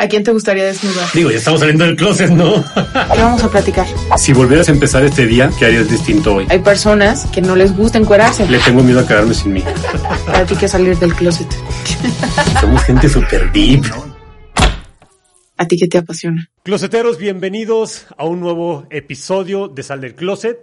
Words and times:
¿A 0.00 0.06
quién 0.06 0.22
te 0.22 0.30
gustaría 0.30 0.64
desnudar? 0.64 1.08
Digo, 1.12 1.28
ya 1.32 1.38
estamos 1.38 1.58
saliendo 1.58 1.84
del 1.84 1.96
closet, 1.96 2.30
¿no? 2.30 2.64
¿Qué 3.12 3.20
vamos 3.20 3.42
a 3.42 3.50
platicar? 3.50 3.84
si 4.16 4.32
volvieras 4.32 4.68
a 4.68 4.72
empezar 4.72 5.04
este 5.04 5.26
día, 5.26 5.50
¿qué 5.58 5.66
harías 5.66 5.90
distinto 5.90 6.36
hoy? 6.36 6.46
Hay 6.50 6.60
personas 6.60 7.26
que 7.32 7.42
no 7.42 7.56
les 7.56 7.76
gusta 7.76 7.98
encuerarse. 7.98 8.48
Le 8.48 8.60
tengo 8.60 8.84
miedo 8.84 9.00
a 9.00 9.08
quedarme 9.08 9.34
sin 9.34 9.54
mí. 9.54 9.64
Para 10.24 10.46
ti 10.46 10.54
que 10.54 10.68
salir 10.68 10.96
del 10.98 11.12
closet. 11.14 11.48
Somos 12.60 12.84
gente 12.84 13.08
súper 13.08 13.50
deep. 13.50 13.82
¿A 15.56 15.66
ti 15.66 15.76
qué 15.76 15.88
te 15.88 15.98
apasiona? 15.98 16.48
Closeteros, 16.62 17.18
bienvenidos 17.18 18.06
a 18.16 18.24
un 18.24 18.38
nuevo 18.38 18.86
episodio 18.90 19.66
de 19.66 19.82
Sal 19.82 20.00
del 20.00 20.14
Closet. 20.14 20.60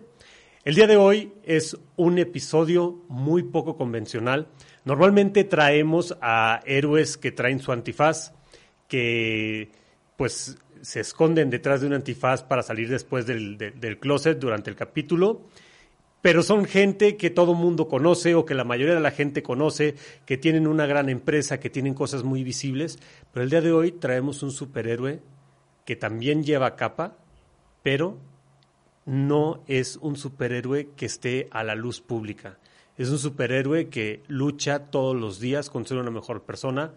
El 0.63 0.75
día 0.75 0.87
de 0.87 0.95
hoy 0.95 1.33
es 1.43 1.75
un 1.97 2.19
episodio 2.19 3.03
muy 3.09 3.43
poco 3.43 3.75
convencional. 3.75 4.47
Normalmente 4.85 5.43
traemos 5.43 6.15
a 6.21 6.61
héroes 6.65 7.17
que 7.17 7.33
traen 7.33 7.59
su 7.59 7.73
antifaz, 7.73 8.31
que 8.87 9.71
pues 10.17 10.57
se 10.81 10.99
esconden 10.99 11.49
detrás 11.49 11.81
de 11.81 11.87
un 11.87 11.93
antifaz 11.93 12.43
para 12.43 12.63
salir 12.63 12.89
después 12.89 13.25
del, 13.25 13.57
de- 13.57 13.71
del 13.71 13.99
closet 13.99 14.37
durante 14.39 14.69
el 14.69 14.75
capítulo, 14.75 15.41
pero 16.21 16.41
son 16.41 16.65
gente 16.65 17.17
que 17.17 17.29
todo 17.29 17.53
mundo 17.53 17.87
conoce 17.87 18.33
o 18.35 18.45
que 18.45 18.55
la 18.55 18.63
mayoría 18.63 18.95
de 18.95 18.99
la 19.01 19.11
gente 19.11 19.43
conoce, 19.43 19.95
que 20.25 20.37
tienen 20.37 20.67
una 20.67 20.85
gran 20.87 21.09
empresa, 21.09 21.59
que 21.59 21.69
tienen 21.69 21.93
cosas 21.93 22.23
muy 22.23 22.43
visibles, 22.43 22.97
pero 23.33 23.43
el 23.43 23.49
día 23.49 23.61
de 23.61 23.71
hoy 23.71 23.91
traemos 23.91 24.41
un 24.43 24.51
superhéroe 24.51 25.21
que 25.85 25.95
también 25.95 26.43
lleva 26.43 26.75
capa, 26.75 27.15
pero 27.83 28.17
no 29.05 29.63
es 29.67 29.97
un 29.97 30.15
superhéroe 30.15 30.89
que 30.95 31.05
esté 31.05 31.47
a 31.51 31.63
la 31.63 31.75
luz 31.75 32.01
pública. 32.01 32.57
Es 32.97 33.09
un 33.09 33.19
superhéroe 33.19 33.89
que 33.89 34.23
lucha 34.27 34.79
todos 34.79 35.15
los 35.15 35.39
días 35.39 35.69
con 35.69 35.85
ser 35.85 35.97
una 35.97 36.09
mejor 36.09 36.43
persona. 36.43 36.93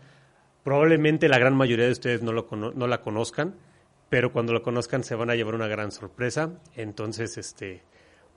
Probablemente 0.69 1.30
la 1.30 1.38
gran 1.38 1.56
mayoría 1.56 1.86
de 1.86 1.92
ustedes 1.92 2.20
no, 2.20 2.30
lo 2.30 2.47
cono- 2.47 2.72
no 2.74 2.86
la 2.86 3.00
conozcan, 3.00 3.55
pero 4.11 4.33
cuando 4.33 4.52
lo 4.52 4.62
conozcan 4.62 5.02
se 5.02 5.14
van 5.14 5.30
a 5.30 5.34
llevar 5.34 5.55
una 5.55 5.66
gran 5.66 5.91
sorpresa. 5.92 6.50
Entonces, 6.77 7.38
este, 7.38 7.80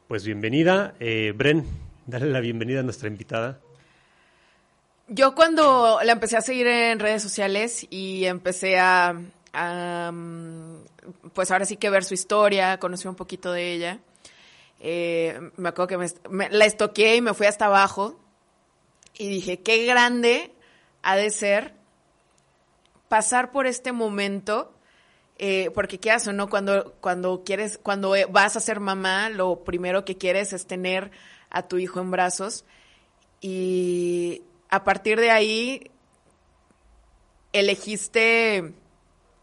pues 0.08 0.24
bienvenida. 0.24 0.94
Eh, 1.02 1.34
Bren, 1.36 1.66
dale 2.06 2.28
la 2.28 2.40
bienvenida 2.40 2.80
a 2.80 2.84
nuestra 2.84 3.10
invitada. 3.10 3.60
Yo 5.10 5.36
cuando 5.36 6.00
la 6.06 6.14
empecé 6.14 6.38
a 6.38 6.42
seguir 6.42 6.68
en 6.68 7.00
redes 7.00 7.22
sociales 7.22 7.86
y 7.90 8.24
empecé 8.24 8.80
a, 8.80 9.12
mm, 9.12 10.76
pues 11.34 11.52
ahora 11.52 11.66
sí 11.66 11.76
que 11.76 11.90
ver 11.90 12.06
su 12.06 12.14
historia, 12.14 12.80
conocí 12.80 13.10
un 13.10 13.16
poquito 13.16 13.52
de 13.52 13.74
ella, 13.74 14.00
eh, 14.80 15.38
me 15.58 15.68
acuerdo 15.68 15.88
que 15.88 15.98
me, 15.98 16.08
me- 16.30 16.50
la 16.50 16.64
estoqué 16.64 17.18
y 17.18 17.22
me 17.22 17.34
fui 17.34 17.46
hasta 17.48 17.66
abajo 17.66 18.18
y 19.18 19.28
dije, 19.28 19.60
qué 19.60 19.86
grande 19.86 20.54
ha 21.04 21.18
de 21.18 21.30
ser 21.30 21.81
pasar 23.12 23.52
por 23.52 23.68
este 23.68 23.92
momento, 23.92 24.74
eh, 25.38 25.70
porque 25.74 26.00
quieras 26.00 26.26
o 26.28 26.32
no, 26.32 26.50
cuando, 26.50 26.94
cuando 27.02 27.44
quieres, 27.44 27.78
cuando 27.78 28.16
eh, 28.16 28.26
vas 28.30 28.56
a 28.56 28.62
ser 28.62 28.80
mamá, 28.80 29.28
lo 29.28 29.66
primero 29.66 30.06
que 30.06 30.16
quieres 30.16 30.54
es 30.54 30.66
tener 30.66 31.12
a 31.50 31.68
tu 31.68 31.78
hijo 31.78 32.00
en 32.00 32.10
brazos. 32.10 32.64
Y 33.42 34.44
a 34.70 34.86
partir 34.86 35.20
de 35.20 35.30
ahí 35.30 35.92
elegiste, 37.52 38.76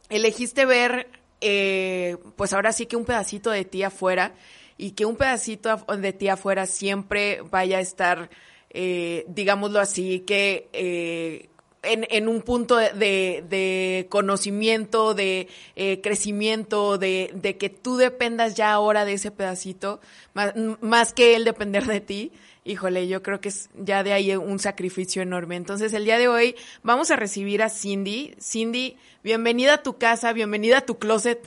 elegiste 0.09 0.65
ver, 0.65 1.11
eh, 1.43 2.17
pues 2.37 2.55
ahora 2.55 2.73
sí 2.73 2.87
que 2.87 2.97
un 2.97 3.05
pedacito 3.05 3.51
de 3.51 3.67
ti 3.67 3.83
afuera 3.83 4.33
y 4.79 4.93
que 4.93 5.05
un 5.05 5.17
pedacito 5.17 5.77
de 5.77 6.13
ti 6.15 6.29
afuera 6.31 6.65
siempre 6.65 7.43
vaya 7.43 7.77
a 7.77 7.83
estar, 7.83 8.31
digámoslo 8.71 9.79
así, 9.79 10.21
que 10.21 11.51
en, 11.93 12.07
en 12.11 12.29
un 12.29 12.43
punto 12.43 12.77
de, 12.77 12.91
de- 12.93 13.45
de 13.49 14.07
conocimiento, 14.09 15.15
de 15.15 15.49
eh, 15.77 16.01
crecimiento, 16.01 16.99
de, 16.99 17.31
de 17.35 17.57
que 17.57 17.69
tú 17.71 17.97
dependas 17.97 18.55
ya 18.55 18.73
ahora 18.73 19.05
de 19.05 19.15
ese 19.15 19.31
pedacito, 19.31 20.01
más, 20.35 20.53
más 20.81 21.13
que 21.13 21.35
él 21.37 21.45
depender 21.45 21.85
de 21.87 22.01
ti. 22.01 22.33
Híjole, 22.65 23.09
yo 23.09 23.23
creo 23.23 23.41
que 23.41 23.49
es 23.49 23.71
ya 23.77 24.03
de 24.03 24.13
ahí 24.13 24.37
un 24.37 24.59
sacrificio 24.59 25.23
enorme. 25.23 25.57
Entonces, 25.57 25.93
el 25.95 26.05
día 26.05 26.19
de 26.19 26.29
hoy 26.29 26.55
vamos 26.83 27.11
a 27.11 27.17
recibir 27.17 27.63
a 27.63 27.71
Cindy. 27.71 28.35
Cindy, 28.41 28.97
bienvenida 29.23 29.75
a 29.75 29.83
tu 29.83 29.97
casa, 29.97 30.33
bienvenida 30.35 30.79
a 30.79 30.81
tu 30.83 30.99
closet. 30.99 31.41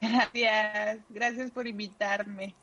Gracias, 0.00 0.98
gracias 1.10 1.50
por 1.50 1.66
invitarme. 1.66 2.54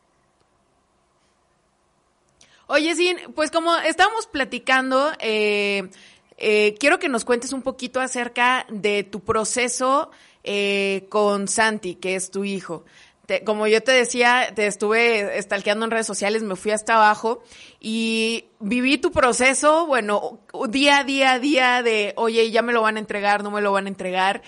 Oye, 2.70 2.96
Sin, 2.96 3.18
pues 3.34 3.52
como 3.52 3.76
estábamos 3.78 4.26
platicando, 4.28 5.12
eh, 5.20 5.90
eh, 6.38 6.76
quiero 6.80 7.00
que 7.00 7.10
nos 7.10 7.26
cuentes 7.26 7.52
un 7.54 7.62
poquito 7.62 8.00
acerca 8.00 8.66
de 8.70 9.04
tu 9.04 9.22
proceso 9.22 10.12
eh, 10.44 11.06
con 11.10 11.48
Santi, 11.48 11.96
que 11.96 12.16
es 12.16 12.32
tu 12.32 12.44
hijo. 12.44 12.86
Te- 13.26 13.44
como 13.44 13.68
yo 13.68 13.84
te 13.84 13.92
decía, 13.92 14.54
te 14.56 14.68
estuve 14.68 15.42
stalkeando 15.42 15.84
en 15.86 15.92
redes 15.92 16.08
sociales, 16.08 16.44
me 16.44 16.56
fui 16.56 16.72
hasta 16.72 16.96
abajo 16.96 17.44
y 17.82 18.46
viví 18.62 18.98
tu 18.98 19.12
proceso, 19.12 19.86
bueno, 19.86 20.40
día 20.70 21.00
a 21.00 21.04
día 21.04 21.34
a 21.34 21.40
día 21.40 21.84
de, 21.84 22.14
oye, 22.16 22.50
ya 22.52 22.62
me 22.62 22.72
lo 22.72 22.82
van 22.82 22.96
a 22.96 23.00
entregar, 23.00 23.44
no 23.44 23.52
me 23.52 23.60
lo 23.62 23.74
van 23.74 23.86
a 23.86 23.90
entregar. 23.90 24.44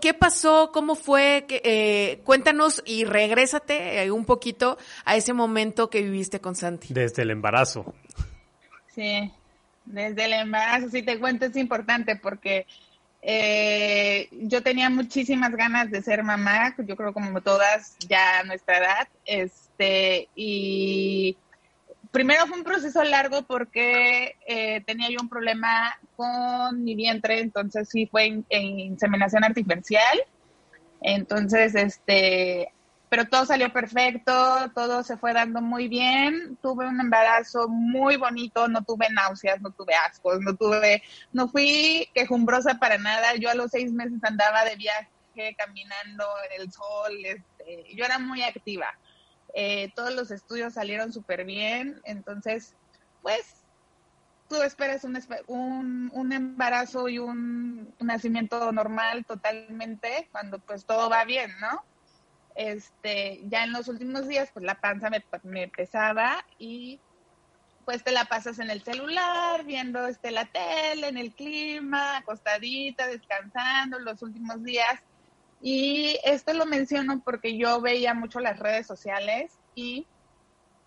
¿Qué 0.00 0.14
pasó? 0.14 0.70
¿Cómo 0.72 0.94
fue? 0.94 1.44
¿Qué- 1.48 1.60
eh, 1.64 2.20
cuéntanos 2.24 2.82
y 2.86 3.04
regrésate 3.04 4.04
eh, 4.04 4.10
un 4.12 4.24
poquito 4.24 4.78
a 5.04 5.16
ese 5.16 5.32
momento 5.32 5.90
que 5.90 6.00
viviste 6.02 6.40
con 6.40 6.54
Santi. 6.54 6.94
Desde 6.94 7.22
el 7.22 7.30
embarazo. 7.30 7.92
Sí, 8.94 9.30
desde 9.86 10.26
el 10.26 10.34
embarazo, 10.34 10.90
sí 10.90 11.02
te 11.02 11.18
cuento, 11.18 11.46
es 11.46 11.56
importante 11.56 12.16
porque 12.16 12.66
eh, 13.22 14.28
yo 14.32 14.62
tenía 14.62 14.90
muchísimas 14.90 15.54
ganas 15.56 15.90
de 15.90 16.02
ser 16.02 16.22
mamá, 16.22 16.74
yo 16.78 16.96
creo 16.96 17.12
como 17.12 17.40
todas 17.40 17.96
ya 18.08 18.40
a 18.40 18.44
nuestra 18.44 18.78
edad, 18.78 19.08
este, 19.24 20.28
y 20.34 21.36
primero 22.10 22.46
fue 22.46 22.58
un 22.58 22.64
proceso 22.64 23.02
largo 23.02 23.42
porque 23.42 24.36
eh, 24.46 24.82
tenía 24.86 25.08
yo 25.10 25.18
un 25.20 25.28
problema 25.28 25.98
con 26.14 26.84
mi 26.84 26.94
vientre, 26.94 27.40
entonces 27.40 27.88
sí 27.88 28.06
fue 28.06 28.26
en 28.48 28.80
inseminación 28.80 29.44
artificial, 29.44 30.18
entonces 31.00 31.74
este, 31.74 32.72
pero 33.08 33.24
todo 33.26 33.46
salió 33.46 33.72
perfecto, 33.72 34.32
todo 34.74 35.02
se 35.02 35.16
fue 35.16 35.32
dando 35.32 35.60
muy 35.60 35.88
bien, 35.88 36.58
tuve 36.60 36.86
un 36.86 37.00
embarazo 37.00 37.68
muy 37.68 38.16
bonito, 38.16 38.68
no 38.68 38.82
tuve 38.82 39.08
náuseas, 39.10 39.60
no 39.60 39.70
tuve 39.70 39.94
ascos, 39.94 40.40
no 40.40 40.56
tuve, 40.56 41.02
no 41.32 41.48
fui 41.48 42.08
quejumbrosa 42.14 42.78
para 42.78 42.98
nada, 42.98 43.34
yo 43.36 43.48
a 43.50 43.54
los 43.54 43.70
seis 43.70 43.92
meses 43.92 44.18
andaba 44.22 44.64
de 44.64 44.76
viaje 44.76 45.54
caminando 45.56 46.24
en 46.50 46.62
el 46.62 46.72
sol, 46.72 47.12
este, 47.24 47.94
yo 47.94 48.04
era 48.04 48.18
muy 48.18 48.42
activa, 48.42 48.88
Eh, 49.58 49.90
todos 49.94 50.12
los 50.14 50.30
estudios 50.30 50.74
salieron 50.74 51.12
súper 51.12 51.44
bien, 51.46 52.00
entonces, 52.04 52.74
pues, 53.22 53.64
tú 54.48 54.56
esperas 54.62 55.04
un, 55.04 55.16
un, 55.46 56.10
un 56.12 56.32
embarazo 56.32 57.08
y 57.08 57.18
un, 57.18 57.94
un 57.98 58.06
nacimiento 58.06 58.70
normal 58.72 59.24
totalmente, 59.24 60.28
cuando 60.30 60.58
pues 60.58 60.84
todo 60.84 61.08
va 61.08 61.24
bien, 61.24 61.50
¿no? 61.60 61.82
Este, 62.56 63.40
ya 63.44 63.64
en 63.64 63.72
los 63.72 63.88
últimos 63.88 64.26
días, 64.26 64.50
pues 64.52 64.64
la 64.64 64.80
panza 64.80 65.10
me, 65.10 65.24
me 65.42 65.68
pesaba 65.68 66.44
y 66.58 67.00
pues 67.86 68.02
te 68.02 68.10
la 68.10 68.24
pasas 68.24 68.58
en 68.58 68.68
el 68.68 68.82
celular, 68.82 69.64
viendo 69.64 70.08
este, 70.08 70.32
la 70.32 70.44
tele, 70.46 71.06
en 71.06 71.16
el 71.16 71.32
clima, 71.32 72.16
acostadita, 72.16 73.06
descansando 73.06 74.00
los 74.00 74.20
últimos 74.22 74.64
días. 74.64 75.00
Y 75.62 76.18
esto 76.24 76.52
lo 76.52 76.66
menciono 76.66 77.22
porque 77.24 77.56
yo 77.56 77.80
veía 77.80 78.12
mucho 78.12 78.40
las 78.40 78.58
redes 78.58 78.88
sociales 78.88 79.52
y, 79.76 80.04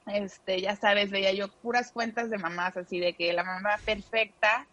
este, 0.08 0.60
ya 0.60 0.76
sabes, 0.76 1.10
veía 1.10 1.32
yo 1.32 1.48
puras 1.62 1.94
cuentas 1.94 2.30
de 2.30 2.38
mamás, 2.38 2.76
así 2.76 3.00
de 3.00 3.14
que 3.14 3.32
la 3.32 3.46
mamá 3.46 3.78
perfecta, 3.86 4.68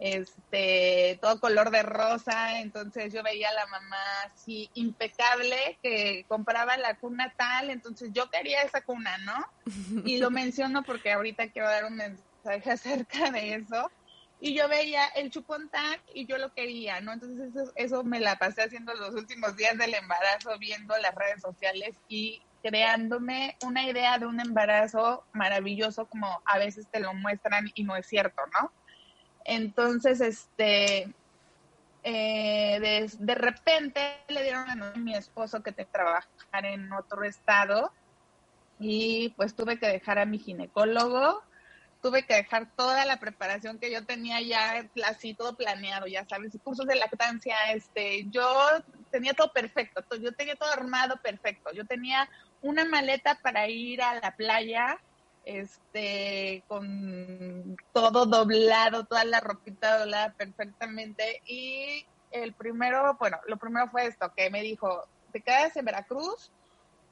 este, 0.00 1.18
todo 1.20 1.38
color 1.40 1.70
de 1.70 1.82
rosa, 1.82 2.60
entonces 2.60 3.12
yo 3.12 3.22
veía 3.22 3.50
a 3.50 3.54
la 3.54 3.66
mamá 3.66 4.02
así 4.24 4.70
impecable, 4.72 5.78
que 5.82 6.24
compraba 6.26 6.78
la 6.78 6.96
cuna 6.96 7.34
tal, 7.36 7.68
entonces 7.68 8.10
yo 8.12 8.30
quería 8.30 8.62
esa 8.62 8.80
cuna, 8.80 9.18
¿no? 9.18 9.46
Y 10.06 10.16
lo 10.16 10.30
menciono 10.30 10.82
porque 10.82 11.12
ahorita 11.12 11.50
quiero 11.50 11.68
dar 11.68 11.84
un 11.84 11.96
mensaje 11.96 12.70
acerca 12.70 13.30
de 13.30 13.54
eso. 13.56 13.90
y 14.40 14.54
yo 14.54 14.68
veía 14.68 15.04
el 15.16 15.30
chupontán 15.30 16.00
y 16.14 16.24
yo 16.24 16.38
lo 16.38 16.54
quería, 16.54 17.02
¿no? 17.02 17.12
Entonces 17.12 17.54
eso, 17.54 17.72
eso 17.74 18.02
me 18.02 18.20
la 18.20 18.36
pasé 18.38 18.62
haciendo 18.62 18.94
los 18.94 19.14
últimos 19.14 19.54
días 19.54 19.76
del 19.76 19.92
embarazo, 19.92 20.58
viendo 20.58 20.96
las 20.96 21.14
redes 21.14 21.42
sociales 21.42 21.94
y 22.08 22.40
creándome 22.62 23.56
una 23.62 23.84
idea 23.84 24.18
de 24.18 24.26
un 24.26 24.40
embarazo 24.40 25.24
maravilloso 25.32 26.06
como 26.06 26.42
a 26.46 26.58
veces 26.58 26.86
te 26.90 27.00
lo 27.00 27.12
muestran 27.12 27.70
y 27.74 27.84
no 27.84 27.96
es 27.96 28.06
cierto, 28.06 28.40
¿no? 28.60 28.72
Entonces, 29.44 30.20
este, 30.20 31.12
eh, 32.02 33.08
de, 33.18 33.34
repente 33.34 34.00
le 34.28 34.42
dieron 34.42 34.82
a 34.82 34.92
mi 34.96 35.14
esposo 35.14 35.62
que 35.62 35.72
te 35.72 35.84
trabajar 35.84 36.64
en 36.64 36.92
otro 36.92 37.24
estado 37.24 37.92
y 38.78 39.30
pues 39.36 39.54
tuve 39.54 39.78
que 39.78 39.86
dejar 39.86 40.18
a 40.18 40.24
mi 40.24 40.38
ginecólogo, 40.38 41.42
tuve 42.00 42.24
que 42.24 42.34
dejar 42.34 42.70
toda 42.74 43.04
la 43.04 43.20
preparación 43.20 43.78
que 43.78 43.92
yo 43.92 44.06
tenía 44.06 44.40
ya 44.40 44.88
así 45.04 45.34
todo 45.34 45.56
planeado, 45.56 46.06
ya 46.06 46.24
sabes, 46.26 46.56
cursos 46.64 46.86
de 46.86 46.96
lactancia, 46.96 47.72
este, 47.74 48.26
yo 48.30 48.42
tenía 49.10 49.34
todo 49.34 49.52
perfecto, 49.52 50.02
yo 50.16 50.32
tenía 50.32 50.56
todo 50.56 50.72
armado 50.72 51.18
perfecto, 51.18 51.70
yo 51.72 51.84
tenía 51.84 52.28
una 52.62 52.86
maleta 52.86 53.38
para 53.42 53.68
ir 53.68 54.00
a 54.00 54.14
la 54.14 54.34
playa, 54.36 54.98
este, 55.44 56.64
con 56.68 57.76
todo 57.92 58.26
doblado, 58.26 59.04
toda 59.04 59.24
la 59.24 59.40
ropita 59.40 59.98
doblada 59.98 60.32
perfectamente. 60.34 61.42
Y 61.46 62.06
el 62.30 62.54
primero, 62.54 63.16
bueno, 63.18 63.38
lo 63.46 63.56
primero 63.56 63.88
fue 63.88 64.06
esto, 64.06 64.32
que 64.36 64.50
me 64.50 64.62
dijo, 64.62 65.08
te 65.32 65.40
quedas 65.40 65.76
en 65.76 65.84
Veracruz, 65.84 66.52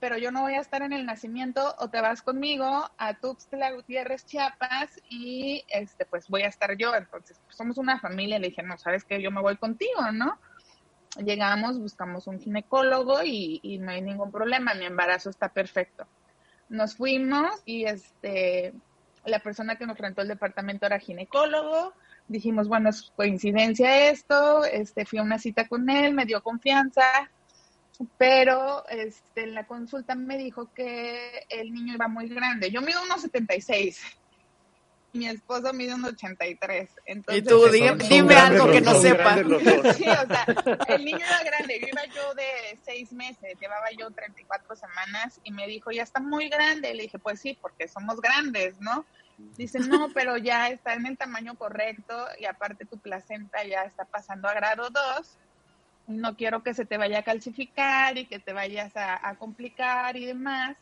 pero 0.00 0.16
yo 0.16 0.30
no 0.30 0.42
voy 0.42 0.54
a 0.54 0.60
estar 0.60 0.82
en 0.82 0.92
el 0.92 1.04
nacimiento, 1.06 1.74
o 1.78 1.88
te 1.88 2.00
vas 2.00 2.22
conmigo 2.22 2.88
a 2.98 3.14
Tuxtla 3.14 3.72
Gutiérrez, 3.72 4.24
Chiapas, 4.26 5.00
y 5.08 5.64
este, 5.68 6.06
pues 6.06 6.28
voy 6.28 6.42
a 6.42 6.48
estar 6.48 6.76
yo. 6.76 6.94
Entonces, 6.94 7.40
pues, 7.44 7.56
somos 7.56 7.78
una 7.78 7.98
familia. 7.98 8.38
Le 8.38 8.48
dije, 8.48 8.62
no, 8.62 8.78
sabes 8.78 9.04
que 9.04 9.20
yo 9.20 9.30
me 9.30 9.40
voy 9.40 9.56
contigo, 9.56 10.12
¿no? 10.12 10.38
Llegamos, 11.16 11.80
buscamos 11.80 12.28
un 12.28 12.38
ginecólogo 12.38 13.24
y, 13.24 13.58
y 13.62 13.78
no 13.78 13.90
hay 13.90 14.02
ningún 14.02 14.30
problema, 14.30 14.74
mi 14.74 14.84
embarazo 14.84 15.30
está 15.30 15.48
perfecto. 15.48 16.06
Nos 16.68 16.96
fuimos 16.96 17.50
y 17.64 17.84
este, 17.84 18.74
la 19.24 19.38
persona 19.40 19.76
que 19.76 19.86
nos 19.86 19.98
rentó 19.98 20.22
el 20.22 20.28
departamento 20.28 20.86
era 20.86 20.98
ginecólogo. 20.98 21.94
Dijimos, 22.28 22.68
bueno, 22.68 22.90
es 22.90 23.10
coincidencia 23.16 24.10
esto. 24.10 24.64
Este, 24.64 25.06
fui 25.06 25.18
a 25.18 25.22
una 25.22 25.38
cita 25.38 25.66
con 25.66 25.88
él, 25.88 26.12
me 26.12 26.26
dio 26.26 26.42
confianza, 26.42 27.30
pero 28.16 28.86
este, 28.88 29.44
en 29.44 29.54
la 29.54 29.66
consulta 29.66 30.14
me 30.14 30.36
dijo 30.36 30.72
que 30.74 31.46
el 31.48 31.72
niño 31.72 31.94
iba 31.94 32.08
muy 32.08 32.28
grande. 32.28 32.70
Yo 32.70 32.82
mido 32.82 33.02
unos 33.02 33.22
76 33.22 34.00
mi 35.12 35.26
esposo 35.26 35.72
mide 35.72 35.94
un 35.94 36.04
83. 36.04 36.90
Entonces, 37.06 37.42
y 37.42 37.46
tú, 37.46 37.66
dime, 38.08 38.34
algo 38.34 38.70
que 38.70 38.80
no 38.80 38.94
sepa. 39.00 39.36
Sí, 39.94 40.04
o 40.04 40.26
sea, 40.26 40.46
el 40.88 41.04
niño 41.04 41.18
era 41.18 41.42
grande. 41.44 41.80
Yo 41.80 41.88
iba 41.88 42.04
yo 42.14 42.34
de 42.34 42.78
seis 42.84 43.12
meses, 43.12 43.58
llevaba 43.60 43.90
yo 43.96 44.10
34 44.10 44.76
semanas 44.76 45.40
y 45.44 45.52
me 45.52 45.66
dijo, 45.66 45.90
ya 45.90 46.02
está 46.02 46.20
muy 46.20 46.48
grande. 46.48 46.94
Le 46.94 47.04
dije, 47.04 47.18
pues 47.18 47.40
sí, 47.40 47.56
porque 47.60 47.88
somos 47.88 48.20
grandes, 48.20 48.80
¿no? 48.80 49.04
Dice, 49.56 49.78
no, 49.80 50.08
pero 50.12 50.36
ya 50.36 50.68
está 50.68 50.94
en 50.94 51.06
el 51.06 51.16
tamaño 51.16 51.54
correcto 51.54 52.26
y 52.38 52.44
aparte 52.44 52.84
tu 52.84 52.98
placenta 52.98 53.64
ya 53.64 53.82
está 53.82 54.04
pasando 54.04 54.48
a 54.48 54.54
grado 54.54 54.90
2. 54.90 55.38
No 56.08 56.36
quiero 56.36 56.62
que 56.62 56.74
se 56.74 56.84
te 56.84 56.96
vaya 56.96 57.20
a 57.20 57.22
calcificar 57.22 58.18
y 58.18 58.26
que 58.26 58.40
te 58.40 58.52
vayas 58.52 58.96
a, 58.96 59.28
a 59.28 59.36
complicar 59.36 60.16
y 60.16 60.26
demás. 60.26 60.76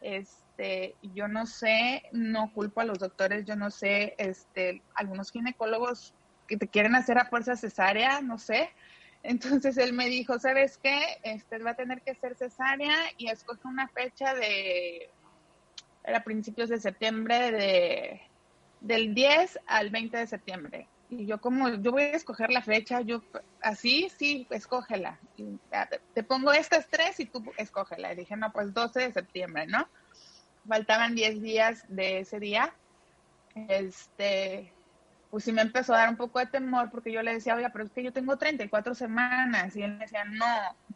Este, 0.00 0.45
este, 0.56 0.94
yo 1.14 1.28
no 1.28 1.44
sé, 1.44 2.04
no 2.12 2.50
culpo 2.52 2.80
a 2.80 2.84
los 2.84 2.98
doctores, 2.98 3.44
yo 3.44 3.56
no 3.56 3.70
sé, 3.70 4.14
este, 4.16 4.82
algunos 4.94 5.30
ginecólogos 5.30 6.14
que 6.48 6.56
te 6.56 6.68
quieren 6.68 6.94
hacer 6.94 7.18
a 7.18 7.26
fuerza 7.26 7.56
cesárea, 7.56 8.22
no 8.22 8.38
sé. 8.38 8.70
Entonces 9.22 9.76
él 9.76 9.92
me 9.92 10.06
dijo, 10.06 10.38
¿sabes 10.38 10.78
qué? 10.78 11.18
Este 11.22 11.58
va 11.58 11.72
a 11.72 11.76
tener 11.76 12.00
que 12.00 12.14
ser 12.14 12.36
cesárea 12.36 12.96
y 13.18 13.28
escoge 13.28 13.68
una 13.68 13.88
fecha 13.88 14.34
de, 14.34 15.10
era 16.04 16.24
principios 16.24 16.70
de 16.70 16.80
septiembre, 16.80 17.52
de, 17.52 18.20
del 18.80 19.14
10 19.14 19.60
al 19.66 19.90
20 19.90 20.16
de 20.16 20.26
septiembre. 20.26 20.88
Y 21.10 21.26
yo 21.26 21.38
como, 21.38 21.68
yo 21.68 21.92
voy 21.92 22.04
a 22.04 22.16
escoger 22.16 22.50
la 22.50 22.62
fecha, 22.62 23.02
yo 23.02 23.22
así, 23.60 24.08
sí, 24.16 24.46
escógela. 24.50 25.20
te 26.14 26.22
pongo 26.22 26.52
estas 26.52 26.88
tres 26.88 27.20
y 27.20 27.26
tú 27.26 27.44
escógela. 27.58 28.12
Y 28.12 28.16
dije, 28.16 28.36
no, 28.36 28.52
pues 28.52 28.72
12 28.72 29.00
de 29.00 29.12
septiembre, 29.12 29.66
¿no? 29.66 29.86
Faltaban 30.66 31.14
10 31.14 31.40
días 31.42 31.84
de 31.88 32.20
ese 32.20 32.40
día, 32.40 32.74
este, 33.68 34.72
pues 35.30 35.44
sí 35.44 35.52
me 35.52 35.62
empezó 35.62 35.92
a 35.94 35.98
dar 35.98 36.08
un 36.08 36.16
poco 36.16 36.38
de 36.38 36.46
temor 36.46 36.90
porque 36.90 37.12
yo 37.12 37.22
le 37.22 37.34
decía, 37.34 37.54
oye, 37.54 37.68
pero 37.70 37.84
es 37.84 37.90
que 37.90 38.02
yo 38.02 38.12
tengo 38.12 38.36
34 38.36 38.94
semanas. 38.94 39.74
Y 39.76 39.82
él 39.82 39.92
me 39.92 40.04
decía, 40.04 40.24
no, 40.24 40.46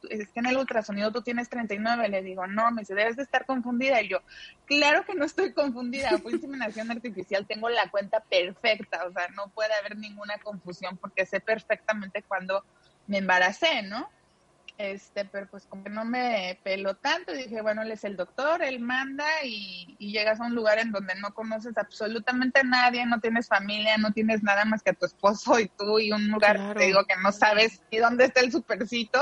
es 0.09 0.29
que 0.31 0.41
en 0.41 0.47
el 0.47 0.57
ultrasonido 0.57 1.13
tú 1.13 1.23
tienes 1.23 1.49
39. 1.49 2.09
Le 2.09 2.23
digo, 2.23 2.47
no, 2.47 2.71
me 2.71 2.83
dice, 2.83 2.95
debes 2.95 3.17
de 3.17 3.23
estar 3.23 3.45
confundida. 3.45 4.01
Y 4.01 4.09
yo, 4.09 4.21
claro 4.67 5.05
que 5.05 5.15
no 5.15 5.25
estoy 5.25 5.53
confundida, 5.53 6.17
fue 6.19 6.33
inseminación 6.33 6.91
artificial, 6.93 7.47
tengo 7.47 7.69
la 7.69 7.91
cuenta 7.91 8.21
perfecta, 8.21 9.05
o 9.07 9.13
sea, 9.13 9.29
no 9.37 9.49
puede 9.49 9.75
haber 9.75 9.97
ninguna 9.97 10.39
confusión 10.39 10.97
porque 10.97 11.27
sé 11.27 11.41
perfectamente 11.41 12.23
cuándo 12.23 12.65
me 13.09 13.19
embaracé, 13.19 13.83
¿no? 13.83 14.09
Este, 14.81 15.27
pero 15.27 15.47
pues 15.51 15.67
como 15.67 15.85
que 15.85 15.91
no 15.91 16.07
me 16.07 16.59
peló 16.63 16.97
tanto, 16.97 17.35
dije, 17.35 17.61
bueno, 17.61 17.83
él 17.83 17.91
es 17.91 18.03
el 18.05 18.17
doctor, 18.17 18.63
él 18.63 18.81
manda 18.81 19.27
y, 19.45 19.95
llegas 19.99 20.41
a 20.41 20.47
un 20.47 20.55
lugar 20.55 20.79
en 20.79 20.91
donde 20.91 21.15
no 21.17 21.35
conoces 21.35 21.77
absolutamente 21.77 22.61
a 22.61 22.63
nadie, 22.63 23.05
no 23.05 23.21
tienes 23.21 23.47
familia, 23.47 23.99
no 23.99 24.11
tienes 24.15 24.43
nada 24.43 24.65
más 24.65 24.83
que 24.83 24.93
a 24.93 24.95
tu 24.95 25.05
esposo 25.05 25.61
y 25.61 25.69
tú 25.69 25.99
y 25.99 26.13
un 26.13 26.29
lugar, 26.29 26.75
te 26.75 26.87
digo, 26.87 27.05
que 27.05 27.15
no 27.23 27.31
sabes 27.31 27.83
ni 27.93 27.99
dónde 27.99 28.25
está 28.25 28.41
el 28.41 28.53
supercito. 28.53 29.21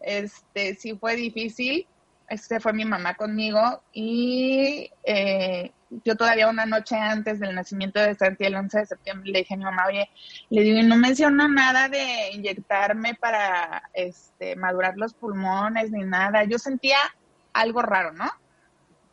Este, 0.00 0.74
sí 0.74 0.98
fue 0.98 1.14
difícil, 1.14 1.86
este 2.28 2.58
fue 2.58 2.72
mi 2.72 2.84
mamá 2.84 3.14
conmigo 3.14 3.80
y 3.92 4.90
eh, 5.04 5.70
yo 6.04 6.16
todavía 6.16 6.48
una 6.48 6.66
noche 6.66 6.96
antes 6.96 7.40
del 7.40 7.54
nacimiento 7.54 8.00
de 8.00 8.14
Santi, 8.14 8.44
el 8.44 8.56
11 8.56 8.78
de 8.78 8.86
septiembre, 8.86 9.30
le 9.30 9.38
dije 9.40 9.54
a 9.54 9.56
mi 9.56 9.64
mamá, 9.64 9.86
oye, 9.86 10.08
le 10.50 10.62
digo, 10.62 10.82
no 10.82 10.96
menciona 10.96 11.48
nada 11.48 11.88
de 11.88 12.30
inyectarme 12.32 13.14
para 13.14 13.82
este, 13.92 14.56
madurar 14.56 14.96
los 14.96 15.14
pulmones 15.14 15.90
ni 15.90 16.04
nada. 16.04 16.44
Yo 16.44 16.58
sentía 16.58 16.98
algo 17.52 17.82
raro, 17.82 18.12
¿no? 18.12 18.30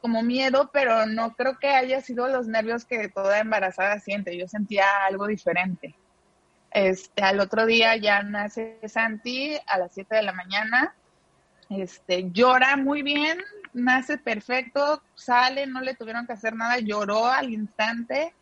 Como 0.02 0.24
miedo, 0.24 0.72
pero 0.74 1.06
no 1.06 1.36
creo 1.36 1.60
que 1.60 1.70
haya 1.70 2.02
sido 2.02 2.28
los 2.28 2.48
nervios 2.48 2.86
que 2.86 3.10
toda 3.10 3.40
embarazada 3.40 4.00
siente. 4.00 4.38
Yo 4.38 4.48
sentía 4.48 4.86
algo 5.06 5.28
diferente. 5.28 5.96
Este, 6.72 7.22
al 7.22 7.40
otro 7.40 7.66
día 7.66 7.98
ya 7.98 8.24
nace 8.24 8.80
Santi 8.88 9.58
a 9.68 9.78
las 9.78 9.94
7 9.94 10.16
de 10.16 10.24
la 10.24 10.34
mañana. 10.34 10.96
Este, 11.70 12.32
llora 12.32 12.76
muy 12.78 13.02
bien, 13.02 13.40
nace 13.74 14.18
perfecto, 14.18 15.02
sale, 15.16 15.68
no 15.68 15.82
le 15.82 15.96
tuvieron 15.96 16.26
que 16.28 16.34
hacer 16.34 16.56
nada, 16.56 16.80
lloró 16.80 17.28
al 17.28 17.52
instante, 17.52 18.34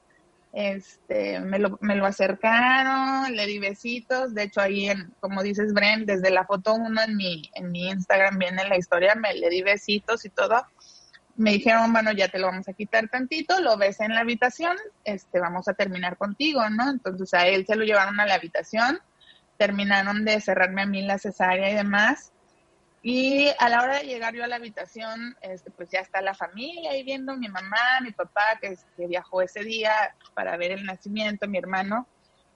este, 0.51 1.39
me 1.39 1.59
lo, 1.59 1.77
me 1.81 1.95
lo 1.95 2.05
acercaron, 2.05 3.36
le 3.36 3.45
di 3.45 3.59
besitos, 3.59 4.33
de 4.33 4.43
hecho 4.43 4.62
ahí, 4.62 4.89
en, 4.89 5.13
como 5.19 5.43
dices 5.43 5.74
Bren, 5.74 6.05
desde 6.05 6.31
la 6.31 6.45
foto 6.45 6.74
uno 6.74 7.01
en 7.01 7.15
mi, 7.15 7.50
en 7.53 7.71
mi 7.71 7.89
Instagram 7.89 8.39
viene 8.39 8.67
la 8.67 8.77
historia, 8.77 9.15
me 9.15 9.33
le 9.33 9.50
di 9.50 9.62
besitos 9.62 10.25
y 10.25 10.29
todo, 10.29 10.65
me 11.36 11.51
dijeron, 11.51 11.93
bueno, 11.93 12.12
ya 12.12 12.27
te 12.27 12.39
lo 12.39 12.48
vamos 12.48 12.67
a 12.67 12.74
quitar 12.74 13.07
tantito, 13.07 13.62
lo 13.62 13.77
ves 13.77 14.01
en 14.01 14.13
la 14.13 14.21
habitación, 14.21 14.75
este, 15.05 15.39
vamos 15.39 15.67
a 15.67 15.74
terminar 15.74 16.17
contigo, 16.17 16.67
¿no? 16.69 16.89
Entonces 16.89 17.33
a 17.33 17.48
él 17.48 17.65
se 17.65 17.75
lo 17.75 17.86
llevaron 17.86 18.19
a 18.19 18.25
la 18.25 18.33
habitación, 18.33 19.00
terminaron 19.57 20.25
de 20.25 20.41
cerrarme 20.41 20.81
a 20.81 20.86
mí 20.86 21.01
la 21.01 21.17
cesárea 21.17 21.69
y 21.69 21.75
demás, 21.75 22.33
y 23.01 23.48
a 23.60 23.70
la 23.70 23.82
hora 23.82 24.00
de 24.00 24.06
llegar 24.06 24.34
yo 24.34 24.44
a 24.44 24.48
la 24.48 24.58
habitación, 24.58 25.38
este, 25.41 25.72
pues 25.72 25.89
ya 25.89 26.00
está 26.00 26.22
la 26.22 26.34
familia 26.34 26.91
ahí 26.91 27.03
viendo, 27.03 27.38
mi 27.38 27.48
mamá, 27.48 28.01
mi 28.03 28.12
papá, 28.12 28.60
que, 28.62 28.77
que 28.98 29.08
viajó 29.08 29.41
ese 29.41 29.63
día 29.63 30.15
para 30.34 30.58
ver 30.58 30.72
el 30.72 30.86
nacimiento, 30.86 31.48
mi 31.48 31.58
hermano. 31.58 32.08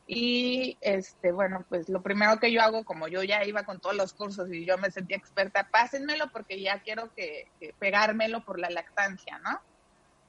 Y 0.05 0.77
este, 0.81 1.31
bueno, 1.31 1.65
pues 1.69 1.87
lo 1.87 2.01
primero 2.01 2.37
que 2.39 2.51
yo 2.51 2.61
hago, 2.61 2.83
como 2.83 3.07
yo 3.07 3.23
ya 3.23 3.45
iba 3.45 3.63
con 3.63 3.79
todos 3.79 3.95
los 3.95 4.13
cursos 4.13 4.51
y 4.51 4.65
yo 4.65 4.77
me 4.77 4.91
sentía 4.91 5.15
experta, 5.15 5.69
pásenmelo 5.71 6.29
porque 6.31 6.61
ya 6.61 6.81
quiero 6.81 7.13
que, 7.13 7.47
pegármelo 7.79 8.43
por 8.43 8.59
la 8.59 8.69
lactancia, 8.69 9.39
¿no? 9.39 9.61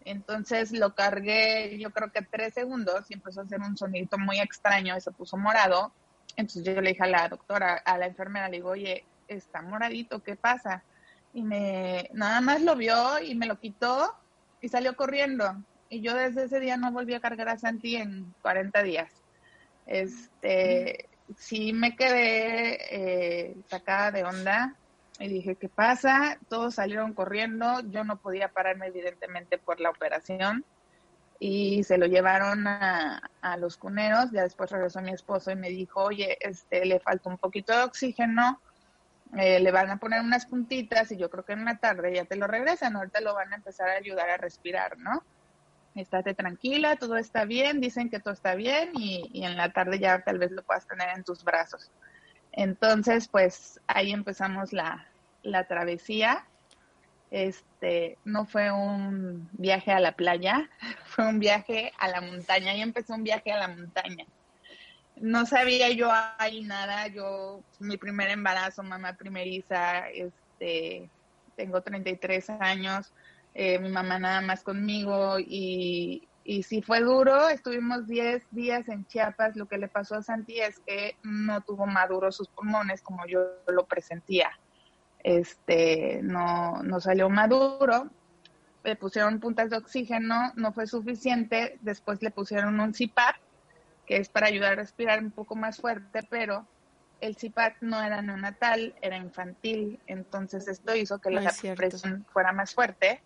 Entonces 0.05 0.71
lo 0.71 0.95
cargué, 0.95 1.77
yo 1.79 1.91
creo 1.91 2.13
que 2.13 2.23
tres 2.23 2.55
segundos 2.55 3.11
y 3.11 3.15
empezó 3.15 3.41
a 3.41 3.45
hacer 3.45 3.61
un 3.61 3.77
sonido 3.77 4.17
muy 4.19 4.39
extraño 4.39 4.97
y 4.97 5.01
se 5.01 5.11
puso 5.11 5.37
morado. 5.37 5.93
Entonces 6.37 6.63
yo 6.65 6.81
le 6.81 6.91
dije 6.91 7.03
a 7.03 7.09
la 7.09 7.29
doctora, 7.29 7.75
a 7.85 7.99
la 7.99 8.07
enfermera, 8.07 8.49
le 8.49 8.59
digo, 8.59 8.71
oye, 8.71 9.05
está 9.29 9.63
moradito, 9.63 10.23
¿qué 10.23 10.37
pasa? 10.37 10.83
Y 11.33 11.43
me, 11.43 12.09
nada 12.13 12.41
más 12.41 12.63
lo 12.63 12.77
vio 12.77 13.21
y 13.21 13.35
me 13.35 13.47
lo 13.47 13.59
quitó 13.59 14.15
y 14.61 14.69
salió 14.69 14.97
corriendo. 14.97 15.57
Y 15.89 16.01
yo 16.01 16.15
desde 16.15 16.45
ese 16.45 16.61
día 16.61 16.77
no 16.77 16.93
volví 16.93 17.15
a 17.15 17.21
cargar 17.21 17.49
a 17.49 17.59
Santi 17.59 17.97
en 17.97 18.35
40 18.43 18.83
días. 18.83 19.11
Este, 19.87 21.09
sí 21.37 21.73
me 21.73 21.97
quedé 21.97 22.79
eh, 22.91 23.57
sacada 23.69 24.11
de 24.11 24.25
onda 24.25 24.77
y 25.19 25.29
dije, 25.29 25.57
¿qué 25.57 25.69
pasa? 25.69 26.39
Todos 26.49 26.75
salieron 26.75 27.13
corriendo, 27.13 27.81
yo 27.91 28.05
no 28.05 28.17
podía 28.17 28.49
pararme 28.49 28.87
evidentemente 28.87 29.59
por 29.59 29.81
la 29.81 29.91
operación. 29.91 30.65
y 31.41 31.83
se 31.85 31.99
lo 31.99 32.07
llevaron 32.07 32.67
a, 32.67 33.21
los 33.59 33.77
cuneros. 33.77 34.31
Ya 34.33 34.43
después 34.43 34.71
regresó 34.71 35.03
mi 35.03 35.13
esposo 35.13 35.51
y 35.51 35.57
me 35.57 35.69
dijo, 35.69 36.03
oye, 36.03 36.39
este, 36.41 36.87
le 36.87 37.01
falta 37.01 37.29
un 37.29 37.39
poquito 37.39 37.77
de 37.77 37.83
oxígeno, 37.85 38.61
eh, 39.37 39.61
le 39.61 39.71
van 39.71 39.91
a 39.91 39.99
poner 39.99 40.21
unas 40.21 40.47
puntitas 40.47 41.11
y 41.13 41.17
yo 41.17 41.31
creo 41.31 41.45
que 41.45 41.55
en 41.55 41.65
la 41.65 41.77
tarde 41.79 42.15
ya 42.15 42.25
te 42.25 42.37
lo 42.37 42.47
regresan, 42.47 42.97
ahorita 42.97 43.21
lo 43.21 43.35
van 43.35 43.53
a 43.53 43.57
empezar 43.57 43.89
a 43.89 43.95
ayudar 43.95 44.31
a 44.31 44.37
respirar, 44.37 44.99
¿no? 44.99 45.23
Estate 45.95 46.35
tranquila, 46.35 46.97
todo 46.97 47.17
está 47.17 47.45
bien, 47.45 47.81
dicen 47.81 48.11
que 48.11 48.21
todo 48.21 48.35
está 48.35 48.55
bien 48.55 48.91
y, 48.95 49.31
y 49.33 49.45
en 49.45 49.57
la 49.57 49.73
tarde 49.73 49.99
ya 49.99 50.21
tal 50.23 50.39
vez 50.39 50.51
lo 50.51 50.63
puedas 50.63 50.87
tener 50.87 51.09
en 51.17 51.25
tus 51.25 51.45
brazos. 51.45 51.91
Entonces, 52.53 53.29
pues 53.29 53.81
ahí 53.87 54.13
empezamos 54.13 54.73
la, 54.73 55.07
la 55.43 55.67
travesía 55.67 56.47
este, 57.35 58.17
no 58.25 58.47
fue 58.47 58.71
un 58.71 59.49
viaje 59.55 59.91
a 59.91 59.99
la 59.99 60.13
playa, 60.13 60.71
fue 61.05 61.27
un 61.27 61.41
viaje 61.41 61.93
a 61.99 62.07
la 62.07 62.21
montaña. 62.21 62.75
Y 62.75 62.81
empezó 62.81 63.15
un 63.15 63.25
viaje 63.25 63.51
a 63.51 63.59
la 63.59 63.69
montaña. 63.69 64.25
No 65.17 65.47
sabía 65.47 65.91
yo 65.91 66.11
ahí 66.39 66.63
nada. 66.63 67.07
Yo, 67.09 67.63
mi 67.79 67.97
primer 67.97 68.31
embarazo, 68.31 68.83
mamá 68.83 69.15
primeriza, 69.15 70.09
este, 70.11 71.09
tengo 71.57 71.83
33 71.83 72.51
años, 72.51 73.13
eh, 73.55 73.79
mi 73.79 73.89
mamá 73.91 74.19
nada 74.19 74.41
más 74.41 74.63
conmigo 74.63 75.39
y, 75.39 76.27
y 76.45 76.63
sí 76.65 76.83
fue 76.83 77.01
duro. 77.01 77.49
Estuvimos 77.49 78.07
10 78.07 78.43
días 78.51 78.89
en 78.89 79.07
Chiapas. 79.07 79.57
Lo 79.57 79.67
que 79.67 79.79
le 79.79 79.89
pasó 79.89 80.17
a 80.17 80.23
Santi 80.23 80.61
es 80.61 80.79
que 80.81 81.17
no 81.23 81.61
tuvo 81.63 81.87
maduros 81.87 82.37
sus 82.37 82.49
pulmones 82.49 83.03
como 83.03 83.27
yo 83.27 83.41
lo 83.69 83.87
presentía 83.87 84.51
este, 85.25 86.21
no, 86.23 86.83
no 86.83 87.01
salió 87.01 87.29
maduro, 87.31 88.11
le 88.85 88.95
pusieron 88.95 89.41
puntas 89.41 89.71
de 89.71 89.79
oxígeno, 89.79 90.53
no 90.55 90.73
fue 90.73 90.87
suficiente, 90.87 91.79
después 91.81 92.23
le 92.23 92.31
pusieron 92.31 92.79
un 92.79 92.93
CPAP, 92.93 93.37
que 94.07 94.17
es 94.17 94.29
para 94.29 94.49
ayudar 94.49 94.73
a 94.73 94.77
respirar 94.77 95.21
un 95.21 95.31
poco 95.31 95.57
más 95.57 95.79
fuerte, 95.79 96.21
pero 96.29 96.67
el 97.21 97.37
CPAP 97.37 97.77
no 97.81 98.03
era 98.03 98.21
neonatal, 98.21 98.95
era 99.01 99.17
infantil, 99.17 99.99
entonces 100.07 100.69
esto 100.69 100.95
hizo 100.95 101.19
que 101.19 101.31
la 101.31 101.53
presión 101.75 102.27
fuera 102.31 102.53
más 102.53 102.75
fuerte 102.75 103.23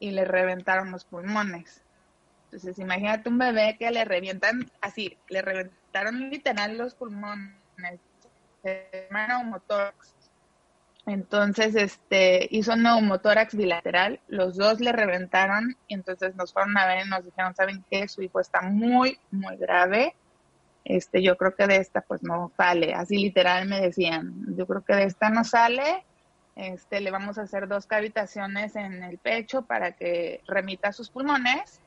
y 0.00 0.10
le 0.10 0.24
reventaron 0.24 0.90
los 0.90 1.04
pulmones. 1.04 1.82
Entonces 2.44 2.78
imagínate 2.78 3.28
un 3.28 3.38
bebé 3.38 3.76
que 3.78 3.90
le 3.90 4.04
revientan 4.04 4.70
así, 4.80 5.18
le 5.28 5.42
reventaron 5.42 6.30
literal 6.30 6.78
los 6.78 6.94
pulmones, 6.94 8.00
se 8.62 9.06
llama 9.10 9.44
motox 9.44 10.17
entonces, 11.08 11.74
este, 11.74 12.46
hizo 12.50 12.76
neumotórax 12.76 13.56
bilateral, 13.56 14.20
los 14.28 14.56
dos 14.58 14.78
le 14.80 14.92
reventaron 14.92 15.74
y 15.86 15.94
entonces 15.94 16.36
nos 16.36 16.52
fueron 16.52 16.76
a 16.76 16.86
ver 16.86 17.06
y 17.06 17.08
nos 17.08 17.24
dijeron, 17.24 17.54
¿saben 17.54 17.82
qué? 17.90 18.06
Su 18.08 18.20
hijo 18.20 18.40
está 18.40 18.60
muy, 18.60 19.18
muy 19.30 19.56
grave. 19.56 20.14
Este, 20.84 21.22
yo 21.22 21.38
creo 21.38 21.54
que 21.54 21.66
de 21.66 21.76
esta 21.76 22.02
pues 22.02 22.22
no 22.22 22.52
sale, 22.58 22.92
así 22.92 23.16
literal 23.16 23.66
me 23.66 23.80
decían, 23.80 24.54
yo 24.54 24.66
creo 24.66 24.84
que 24.84 24.94
de 24.94 25.04
esta 25.04 25.30
no 25.30 25.44
sale, 25.44 26.04
este, 26.56 27.00
le 27.00 27.10
vamos 27.10 27.38
a 27.38 27.42
hacer 27.42 27.68
dos 27.68 27.86
cavitaciones 27.86 28.76
en 28.76 29.02
el 29.02 29.16
pecho 29.16 29.62
para 29.62 29.92
que 29.92 30.42
remita 30.46 30.92
sus 30.92 31.08
pulmones 31.08 31.80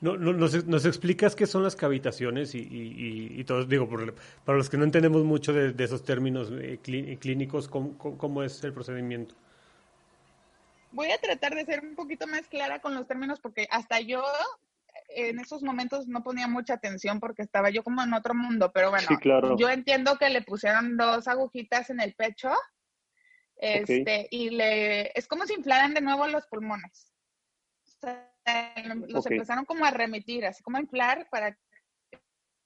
No, 0.00 0.16
nos, 0.16 0.54
explicas 0.84 1.34
qué 1.34 1.46
son 1.46 1.64
las 1.64 1.74
cavitaciones 1.74 2.54
y, 2.54 2.60
y, 2.60 3.42
todos, 3.44 3.68
digo, 3.68 3.88
para 4.44 4.56
los 4.56 4.70
que 4.70 4.76
no 4.76 4.84
entendemos 4.84 5.24
mucho 5.24 5.52
de, 5.52 5.74
esos 5.82 6.04
términos 6.04 6.50
eh, 6.52 6.78
clínicos, 7.18 7.66
¿cómo, 7.68 8.42
es 8.44 8.62
el 8.62 8.72
procedimiento? 8.72 9.34
Voy 10.92 11.10
a 11.10 11.18
tratar 11.18 11.56
de 11.56 11.64
ser 11.64 11.80
un 11.80 11.96
poquito 11.96 12.28
más 12.28 12.46
clara 12.46 12.80
con 12.80 12.94
los 12.94 13.08
términos 13.08 13.40
porque 13.40 13.66
hasta 13.70 14.00
yo 14.00 14.22
en 15.08 15.40
esos 15.40 15.64
momentos 15.64 16.06
no 16.06 16.22
ponía 16.22 16.46
mucha 16.46 16.74
atención 16.74 17.18
porque 17.18 17.42
estaba 17.42 17.70
yo 17.70 17.82
como 17.82 18.00
en 18.00 18.14
otro 18.14 18.34
mundo, 18.34 18.70
pero 18.72 18.90
bueno, 18.90 19.08
yo 19.58 19.68
entiendo 19.68 20.16
que 20.16 20.28
le 20.28 20.42
pusieron 20.42 20.96
dos 20.96 21.26
agujitas 21.26 21.90
en 21.90 22.00
el 22.00 22.14
pecho 22.14 22.52
este, 23.56 24.28
y 24.30 24.50
le 24.50 25.10
es 25.18 25.26
como 25.26 25.44
si 25.44 25.54
inflaran 25.54 25.92
de 25.92 26.02
nuevo 26.02 26.28
los 26.28 26.46
pulmones 26.46 27.12
los 29.08 29.26
empezaron 29.26 29.64
como 29.64 29.84
a 29.84 29.90
remitir, 29.90 30.46
así 30.46 30.62
como 30.62 30.76
a 30.76 30.80
inflar 30.80 31.28
para 31.30 31.52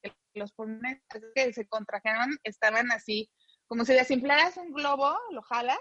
que 0.02 0.12
los 0.34 0.52
pulmones 0.52 1.02
que 1.34 1.52
se 1.52 1.66
contrajeron 1.66 2.38
estaban 2.42 2.90
así, 2.92 3.30
como 3.66 3.84
si 3.84 3.92
desinflaras 3.92 4.56
un 4.56 4.72
globo, 4.72 5.16
lo 5.30 5.42
jalas 5.42 5.78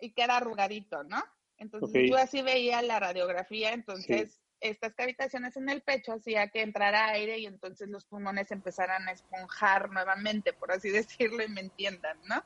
y 0.00 0.12
queda 0.12 0.38
arrugadito, 0.38 1.04
¿no? 1.04 1.22
Entonces 1.58 2.08
yo 2.08 2.16
así 2.16 2.42
veía 2.42 2.82
la 2.82 2.98
radiografía, 2.98 3.72
entonces 3.72 4.40
estas 4.60 4.94
cavitaciones 4.94 5.56
en 5.56 5.68
el 5.68 5.82
pecho 5.82 6.12
hacía 6.12 6.48
que 6.48 6.62
entrara 6.62 7.10
aire 7.10 7.38
y 7.38 7.46
entonces 7.46 7.88
los 7.88 8.04
pulmones 8.04 8.50
empezaran 8.50 9.08
a 9.08 9.12
esponjar 9.12 9.90
nuevamente, 9.90 10.52
por 10.52 10.72
así 10.72 10.90
decirlo, 11.30 11.42
y 11.42 11.48
me 11.48 11.60
entiendan, 11.60 12.18
¿no? 12.24 12.42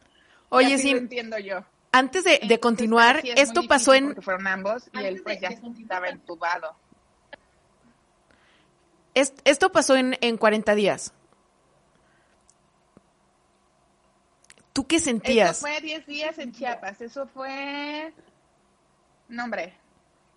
Oye, 0.48 0.78
sí. 0.78 0.92
Lo 0.92 0.98
entiendo 0.98 1.38
yo. 1.38 1.64
Antes 1.96 2.24
de, 2.24 2.60
continuar, 2.60 3.22
esto 3.24 3.62
pasó 3.66 3.94
en... 3.94 4.20
Fueron 4.20 4.46
ambos 4.46 4.90
y 4.92 5.02
él 5.02 5.22
pues 5.22 5.40
ya 5.40 5.48
estaba 5.48 6.08
entubado. 6.08 6.76
esto 9.14 9.72
pasó 9.72 9.96
en, 9.96 10.18
en 10.20 10.36
40 10.36 10.74
días. 10.74 11.14
¿Tú 14.74 14.86
qué 14.86 15.00
sentías? 15.00 15.56
Eso 15.56 15.60
fue 15.68 15.80
10 15.80 16.06
días 16.06 16.38
en 16.38 16.52
Chiapas. 16.52 17.00
Eso 17.00 17.26
fue... 17.28 18.12
No, 19.28 19.44
hombre. 19.44 19.72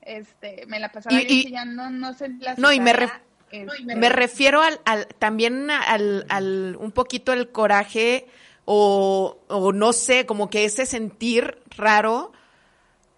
Este, 0.01 0.63
me 0.67 0.79
la 0.79 0.93
pasaba 0.93 1.21
y, 1.21 1.51
ya 1.51 1.65
no, 1.65 1.89
no 1.89 2.13
sé 2.13 2.29
la 2.39 2.55
No, 2.55 2.71
y 2.71 2.79
me, 2.79 2.91
este, 2.91 3.95
me 3.97 4.07
refiero 4.07 4.61
al, 4.61 4.79
al 4.85 5.07
también 5.07 5.69
al, 5.69 6.25
al, 6.29 6.77
un 6.79 6.93
poquito 6.93 7.33
el 7.33 7.51
coraje 7.51 8.27
o, 8.71 9.71
no 9.73 9.93
sé, 9.93 10.27
como 10.27 10.51
que 10.51 10.63
ese 10.63 10.85
sentir 10.85 11.57
raro 11.75 12.31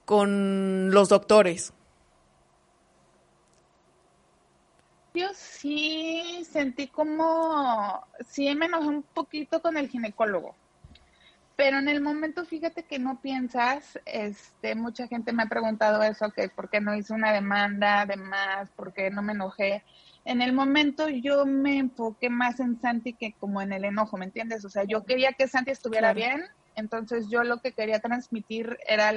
con 0.05 0.91
los 0.91 1.09
doctores. 1.09 1.73
Yo 5.13 5.27
sí 5.33 6.45
sentí 6.49 6.87
como, 6.87 8.01
sí 8.29 8.55
me 8.55 8.67
enojé 8.67 8.87
un 8.87 9.03
poquito 9.03 9.61
con 9.61 9.75
el 9.75 9.89
ginecólogo, 9.89 10.55
pero 11.57 11.79
en 11.79 11.89
el 11.89 11.99
momento 11.99 12.45
fíjate 12.45 12.83
que 12.83 12.97
no 12.97 13.19
piensas, 13.19 13.99
este, 14.05 14.73
mucha 14.75 15.07
gente 15.07 15.33
me 15.33 15.43
ha 15.43 15.49
preguntado 15.49 16.01
eso, 16.01 16.31
que 16.31 16.47
por 16.47 16.69
qué 16.69 16.79
no 16.79 16.95
hice 16.95 17.11
una 17.11 17.33
demanda 17.33 18.05
de 18.05 18.15
más, 18.15 18.69
por 18.69 18.93
qué 18.93 19.09
no 19.09 19.21
me 19.21 19.33
enojé 19.33 19.83
en 20.25 20.41
el 20.41 20.53
momento 20.53 21.09
yo 21.09 21.45
me 21.45 21.77
enfoqué 21.77 22.29
más 22.29 22.59
en 22.59 22.79
Santi 22.79 23.13
que 23.13 23.33
como 23.39 23.61
en 23.61 23.73
el 23.73 23.85
enojo, 23.85 24.17
¿me 24.17 24.25
entiendes? 24.25 24.63
O 24.65 24.69
sea, 24.69 24.83
yo 24.83 25.03
quería 25.03 25.33
que 25.33 25.47
Santi 25.47 25.71
estuviera 25.71 26.13
bien, 26.13 26.43
entonces 26.75 27.27
yo 27.29 27.43
lo 27.43 27.59
que 27.59 27.71
quería 27.73 27.99
transmitir 27.99 28.77
era 28.87 29.13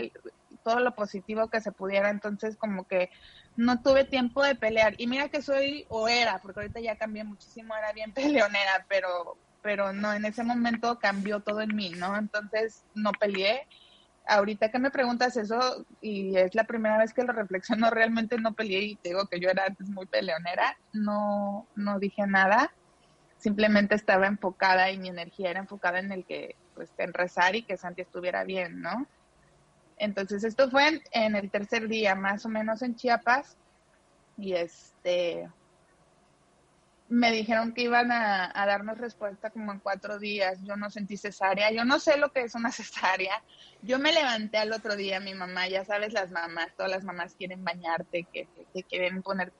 todo 0.62 0.80
lo 0.80 0.94
positivo 0.94 1.48
que 1.48 1.60
se 1.60 1.72
pudiera, 1.72 2.08
entonces 2.08 2.56
como 2.56 2.84
que 2.84 3.10
no 3.56 3.82
tuve 3.82 4.04
tiempo 4.04 4.42
de 4.42 4.54
pelear. 4.54 4.94
Y 4.98 5.06
mira 5.06 5.28
que 5.28 5.42
soy, 5.42 5.84
o 5.88 6.08
era, 6.08 6.38
porque 6.38 6.60
ahorita 6.60 6.80
ya 6.80 6.96
cambié 6.96 7.22
muchísimo, 7.22 7.76
era 7.76 7.92
bien 7.92 8.12
peleonera, 8.14 8.86
pero, 8.88 9.36
pero 9.62 9.92
no, 9.92 10.12
en 10.12 10.24
ese 10.24 10.42
momento 10.42 10.98
cambió 10.98 11.40
todo 11.40 11.60
en 11.60 11.76
mí, 11.76 11.90
¿no? 11.90 12.16
Entonces 12.16 12.82
no 12.94 13.12
peleé 13.12 13.66
ahorita 14.26 14.70
que 14.70 14.78
me 14.78 14.90
preguntas 14.90 15.36
eso, 15.36 15.86
y 16.00 16.36
es 16.36 16.54
la 16.54 16.64
primera 16.64 16.98
vez 16.98 17.12
que 17.12 17.24
lo 17.24 17.32
reflexiono, 17.32 17.90
realmente 17.90 18.38
no 18.38 18.54
peleé 18.54 18.82
y 18.82 18.96
te 18.96 19.10
digo 19.10 19.26
que 19.26 19.40
yo 19.40 19.48
era 19.50 19.66
antes 19.66 19.88
muy 19.88 20.06
peleonera, 20.06 20.76
no, 20.92 21.66
no 21.74 21.98
dije 21.98 22.26
nada, 22.26 22.72
simplemente 23.38 23.94
estaba 23.94 24.26
enfocada 24.26 24.90
y 24.90 24.98
mi 24.98 25.08
energía 25.08 25.50
era 25.50 25.60
enfocada 25.60 25.98
en 25.98 26.12
el 26.12 26.24
que, 26.24 26.56
pues, 26.74 26.90
en 26.98 27.12
rezar 27.12 27.56
y 27.56 27.62
que 27.62 27.76
Santi 27.76 28.02
estuviera 28.02 28.44
bien, 28.44 28.80
¿no? 28.80 29.06
Entonces 29.96 30.44
esto 30.44 30.70
fue 30.70 30.88
en, 30.88 31.02
en 31.12 31.36
el 31.36 31.50
tercer 31.50 31.88
día, 31.88 32.14
más 32.14 32.44
o 32.46 32.48
menos 32.48 32.82
en 32.82 32.96
Chiapas, 32.96 33.56
y 34.36 34.54
este, 34.54 35.48
me 37.14 37.30
dijeron 37.30 37.72
que 37.72 37.82
iban 37.82 38.10
a, 38.10 38.52
darnos 38.66 38.98
respuesta 38.98 39.50
como 39.50 39.70
en 39.70 39.78
cuatro 39.78 40.18
días. 40.18 40.58
Yo 40.64 40.76
no 40.76 40.90
sentí 40.90 41.16
cesárea. 41.16 41.70
Yo 41.70 41.84
no 41.84 42.00
sé 42.00 42.16
lo 42.18 42.32
que 42.32 42.42
es 42.42 42.54
una 42.56 42.72
cesárea. 42.72 43.42
Yo 43.82 43.98
me 43.98 44.12
levanté 44.12 44.58
al 44.58 44.72
otro 44.72 44.96
día, 44.96 45.20
mi 45.20 45.32
mamá, 45.32 45.68
ya 45.68 45.84
sabes, 45.84 46.12
las 46.12 46.32
mamás, 46.32 46.74
todas 46.76 46.90
las 46.90 47.04
mamás 47.04 47.34
quieren 47.36 47.64
bañarte, 47.64 48.26
que 48.32 48.48
te 48.72 48.82
quieren 48.82 49.22
poner, 49.22 49.52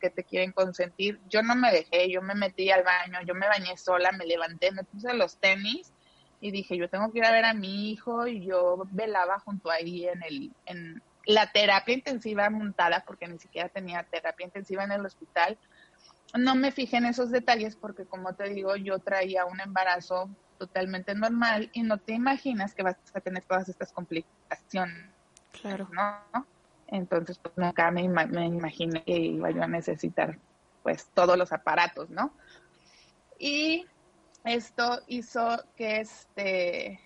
que 0.00 0.10
te 0.10 0.22
quieren 0.22 0.52
consentir. 0.52 1.20
Yo 1.28 1.42
no 1.42 1.56
me 1.56 1.72
dejé, 1.72 2.10
yo 2.10 2.22
me 2.22 2.34
metí 2.34 2.70
al 2.70 2.84
baño, 2.84 3.18
yo 3.26 3.34
me 3.34 3.48
bañé 3.48 3.76
sola, 3.76 4.12
me 4.12 4.24
levanté, 4.24 4.70
me 4.70 4.84
puse 4.84 5.12
los 5.12 5.38
tenis 5.38 5.92
y 6.40 6.52
dije, 6.52 6.76
yo 6.76 6.88
tengo 6.88 7.10
que 7.10 7.18
ir 7.18 7.24
a 7.24 7.32
ver 7.32 7.46
a 7.46 7.54
mi 7.54 7.90
hijo 7.90 8.26
y 8.28 8.46
yo 8.46 8.86
velaba 8.90 9.40
junto 9.40 9.70
ahí 9.70 10.06
en 10.06 10.22
el, 10.22 10.52
en 10.66 11.02
la 11.26 11.50
terapia 11.50 11.94
intensiva 11.94 12.48
montada, 12.50 13.02
porque 13.04 13.26
ni 13.26 13.38
siquiera 13.38 13.68
tenía 13.68 14.04
terapia 14.04 14.46
intensiva 14.46 14.84
en 14.84 14.92
el 14.92 15.04
hospital 15.04 15.58
no 16.34 16.54
me 16.54 16.72
fijé 16.72 16.96
en 16.96 17.06
esos 17.06 17.30
detalles 17.30 17.76
porque 17.76 18.04
como 18.04 18.34
te 18.34 18.48
digo, 18.50 18.76
yo 18.76 18.98
traía 18.98 19.44
un 19.44 19.60
embarazo 19.60 20.28
totalmente 20.58 21.14
normal 21.14 21.70
y 21.72 21.82
no 21.82 21.98
te 21.98 22.12
imaginas 22.12 22.74
que 22.74 22.82
vas 22.82 22.96
a 23.12 23.20
tener 23.20 23.44
todas 23.44 23.68
estas 23.68 23.92
complicaciones. 23.92 25.10
Claro. 25.52 25.88
¿no? 25.92 26.46
Entonces, 26.88 27.38
pues 27.38 27.56
nunca 27.56 27.90
me, 27.90 28.08
me 28.08 28.46
imaginé 28.46 29.02
que 29.04 29.16
iba 29.16 29.50
yo 29.50 29.62
a 29.62 29.68
necesitar 29.68 30.38
pues 30.82 31.08
todos 31.14 31.38
los 31.38 31.52
aparatos, 31.52 32.10
¿no? 32.10 32.32
Y 33.38 33.86
esto 34.44 35.00
hizo 35.06 35.64
que 35.76 36.00
este 36.00 37.00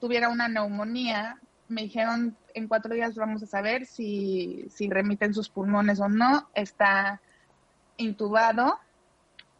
tuviera 0.00 0.28
una 0.28 0.48
neumonía. 0.48 1.38
Me 1.68 1.82
dijeron 1.82 2.36
en 2.54 2.66
cuatro 2.66 2.92
días 2.94 3.14
vamos 3.14 3.42
a 3.42 3.46
saber 3.46 3.86
si, 3.86 4.66
si 4.68 4.90
remiten 4.90 5.32
sus 5.32 5.48
pulmones 5.48 6.00
o 6.00 6.08
no. 6.08 6.50
Está 6.54 7.20
intubado, 8.00 8.78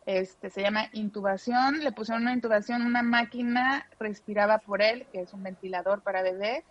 este 0.07 0.51
se 0.51 0.63
llama 0.63 0.87
intubación. 0.93 1.81
Le 1.81 1.93
pusieron 1.93 2.23
una 2.23 2.33
intubación, 2.33 2.83
una 2.83 3.03
máquina 3.03 3.87
respiraba 3.99 4.59
por 4.59 4.83
él, 4.83 5.07
que 5.13 5.21
es 5.21 5.33
un 5.33 5.43
ventilador 5.43 6.03
para 6.03 6.23
bebé. 6.23 6.65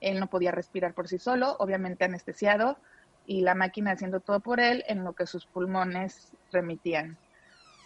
Él 0.00 0.20
no 0.20 0.28
podía 0.28 0.52
respirar 0.52 0.94
por 0.94 1.08
sí 1.08 1.18
solo, 1.18 1.56
obviamente 1.58 2.04
anestesiado, 2.04 2.78
y 3.26 3.40
la 3.40 3.54
máquina 3.54 3.92
haciendo 3.92 4.20
todo 4.20 4.40
por 4.40 4.60
él 4.60 4.84
en 4.86 5.02
lo 5.02 5.14
que 5.14 5.26
sus 5.26 5.46
pulmones 5.46 6.32
remitían. 6.52 7.18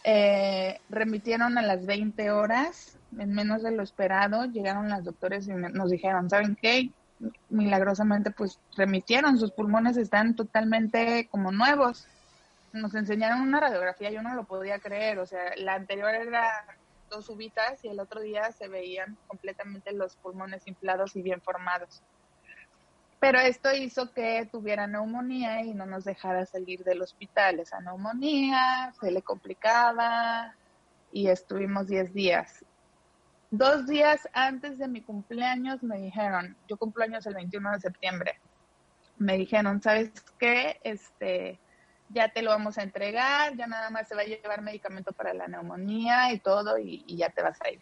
Eh, 0.02 0.78
remitieron 0.88 1.58
a 1.58 1.62
las 1.62 1.86
20 1.86 2.30
horas, 2.30 2.98
en 3.18 3.32
menos 3.32 3.62
de 3.62 3.70
lo 3.70 3.82
esperado, 3.82 4.44
llegaron 4.46 4.88
las 4.88 5.04
doctores 5.04 5.46
y 5.46 5.52
nos 5.52 5.90
dijeron, 5.90 6.30
¿saben 6.30 6.56
qué? 6.60 6.90
Milagrosamente, 7.50 8.30
pues 8.30 8.58
remitieron, 8.76 9.38
sus 9.38 9.52
pulmones 9.52 9.96
están 9.96 10.34
totalmente 10.34 11.28
como 11.30 11.52
nuevos. 11.52 12.06
Nos 12.72 12.94
enseñaron 12.94 13.40
una 13.40 13.60
radiografía, 13.60 14.10
yo 14.10 14.22
no 14.22 14.34
lo 14.34 14.44
podía 14.44 14.78
creer, 14.78 15.18
o 15.18 15.26
sea, 15.26 15.54
la 15.56 15.74
anterior 15.74 16.14
era 16.14 16.48
dos 17.08 17.28
ubitas 17.28 17.84
y 17.84 17.88
el 17.88 17.98
otro 17.98 18.20
día 18.20 18.52
se 18.52 18.68
veían 18.68 19.16
completamente 19.26 19.92
los 19.92 20.16
pulmones 20.16 20.66
inflados 20.66 21.16
y 21.16 21.22
bien 21.22 21.40
formados. 21.40 22.02
Pero 23.18 23.38
esto 23.38 23.74
hizo 23.74 24.12
que 24.12 24.48
tuviera 24.50 24.86
neumonía 24.86 25.62
y 25.62 25.74
no 25.74 25.84
nos 25.84 26.04
dejara 26.04 26.46
salir 26.46 26.82
del 26.84 27.02
hospital. 27.02 27.60
Esa 27.60 27.80
neumonía 27.80 28.94
se 28.98 29.10
le 29.10 29.20
complicaba 29.20 30.54
y 31.12 31.28
estuvimos 31.28 31.88
10 31.88 32.14
días. 32.14 32.64
Dos 33.50 33.86
días 33.86 34.26
antes 34.32 34.78
de 34.78 34.88
mi 34.88 35.02
cumpleaños 35.02 35.82
me 35.82 35.98
dijeron, 35.98 36.56
yo 36.68 36.76
cumplo 36.78 37.04
años 37.04 37.26
el 37.26 37.34
21 37.34 37.72
de 37.72 37.80
septiembre, 37.80 38.40
me 39.18 39.36
dijeron, 39.36 39.82
¿sabes 39.82 40.12
qué? 40.38 40.80
Este, 40.82 41.58
ya 42.10 42.28
te 42.28 42.42
lo 42.42 42.50
vamos 42.50 42.78
a 42.78 42.82
entregar, 42.82 43.56
ya 43.56 43.66
nada 43.66 43.90
más 43.90 44.08
se 44.08 44.14
va 44.14 44.22
a 44.22 44.24
llevar 44.24 44.62
medicamento 44.62 45.12
para 45.12 45.32
la 45.32 45.48
neumonía 45.48 46.32
y 46.32 46.40
todo 46.40 46.78
y, 46.78 47.04
ya 47.16 47.30
te 47.30 47.42
vas 47.42 47.58
a 47.62 47.70
ir 47.70 47.80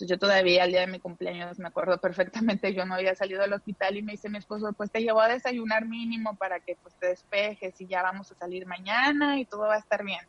yo 0.00 0.16
todavía 0.16 0.62
al 0.62 0.70
día 0.70 0.82
de 0.82 0.86
mi 0.86 1.00
cumpleaños 1.00 1.58
me 1.58 1.68
acuerdo 1.68 1.98
perfectamente, 2.00 2.74
yo 2.74 2.84
no 2.84 2.94
había 2.94 3.14
salido 3.14 3.42
del 3.42 3.52
hospital 3.52 3.96
y 3.96 4.02
me 4.02 4.12
dice 4.12 4.28
mi 4.28 4.38
esposo, 4.38 4.72
pues 4.72 4.90
te 4.90 5.00
llevo 5.00 5.20
a 5.20 5.28
desayunar 5.28 5.86
mínimo 5.86 6.36
para 6.36 6.60
que 6.60 6.76
pues 6.76 6.94
te 6.96 7.08
despejes 7.08 7.80
y 7.80 7.86
ya 7.86 8.02
vamos 8.02 8.30
a 8.30 8.36
salir 8.36 8.66
mañana 8.66 9.38
y 9.38 9.44
todo 9.44 9.62
va 9.62 9.74
a 9.74 9.78
estar 9.78 10.04
bien. 10.04 10.24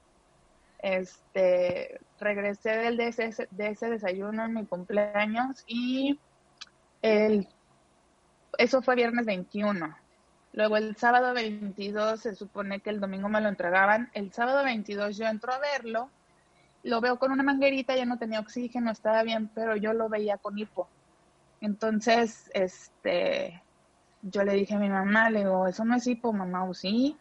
Este, 0.81 1.99
regresé 2.19 2.77
del, 2.77 2.97
de, 2.97 3.09
ese, 3.09 3.47
de 3.51 3.67
ese 3.67 3.89
desayuno 3.89 4.45
en 4.45 4.53
mi 4.53 4.65
cumpleaños 4.65 5.63
y 5.67 6.17
el, 7.01 7.47
eso 8.57 8.81
fue 8.81 8.95
viernes 8.95 9.25
21. 9.25 9.95
Luego 10.53 10.77
el 10.77 10.95
sábado 10.95 11.33
22 11.33 12.19
se 12.19 12.35
supone 12.35 12.79
que 12.79 12.89
el 12.89 12.99
domingo 12.99 13.29
me 13.29 13.41
lo 13.41 13.49
entregaban. 13.49 14.09
El 14.13 14.31
sábado 14.33 14.63
22 14.63 15.17
yo 15.17 15.25
entro 15.25 15.53
a 15.53 15.59
verlo 15.59 16.09
lo 16.83 17.01
veo 17.01 17.19
con 17.19 17.31
una 17.31 17.43
manguerita, 17.43 17.95
ya 17.95 18.05
no 18.05 18.17
tenía 18.17 18.39
oxígeno, 18.39 18.91
estaba 18.91 19.23
bien, 19.23 19.49
pero 19.53 19.75
yo 19.75 19.93
lo 19.93 20.09
veía 20.09 20.37
con 20.37 20.57
hipo. 20.57 20.87
Entonces, 21.61 22.49
este, 22.53 23.61
yo 24.21 24.43
le 24.43 24.53
dije 24.53 24.75
a 24.75 24.79
mi 24.79 24.89
mamá, 24.89 25.29
le 25.29 25.39
digo, 25.39 25.67
eso 25.67 25.83
no 25.83 25.95
es 25.95 26.07
hipo, 26.07 26.31
mamá, 26.31 26.63
o 26.63 26.73
sí. 26.73 27.17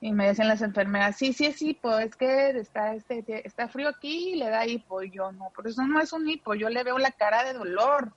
Y 0.00 0.12
me 0.12 0.28
dicen 0.28 0.48
las 0.48 0.62
enfermeras, 0.62 1.16
sí, 1.16 1.32
sí 1.32 1.46
es 1.46 1.60
hipo, 1.62 1.96
es 1.98 2.16
que 2.16 2.50
está, 2.50 2.94
este, 2.94 3.46
está 3.46 3.68
frío 3.68 3.88
aquí 3.88 4.30
y 4.30 4.36
le 4.36 4.48
da 4.48 4.66
hipo. 4.66 5.02
Y 5.02 5.10
yo, 5.10 5.30
no, 5.30 5.50
por 5.54 5.66
eso 5.68 5.86
no 5.86 6.00
es 6.00 6.12
un 6.12 6.28
hipo, 6.28 6.54
yo 6.54 6.68
le 6.70 6.82
veo 6.82 6.98
la 6.98 7.12
cara 7.12 7.44
de 7.44 7.52
dolor. 7.52 8.12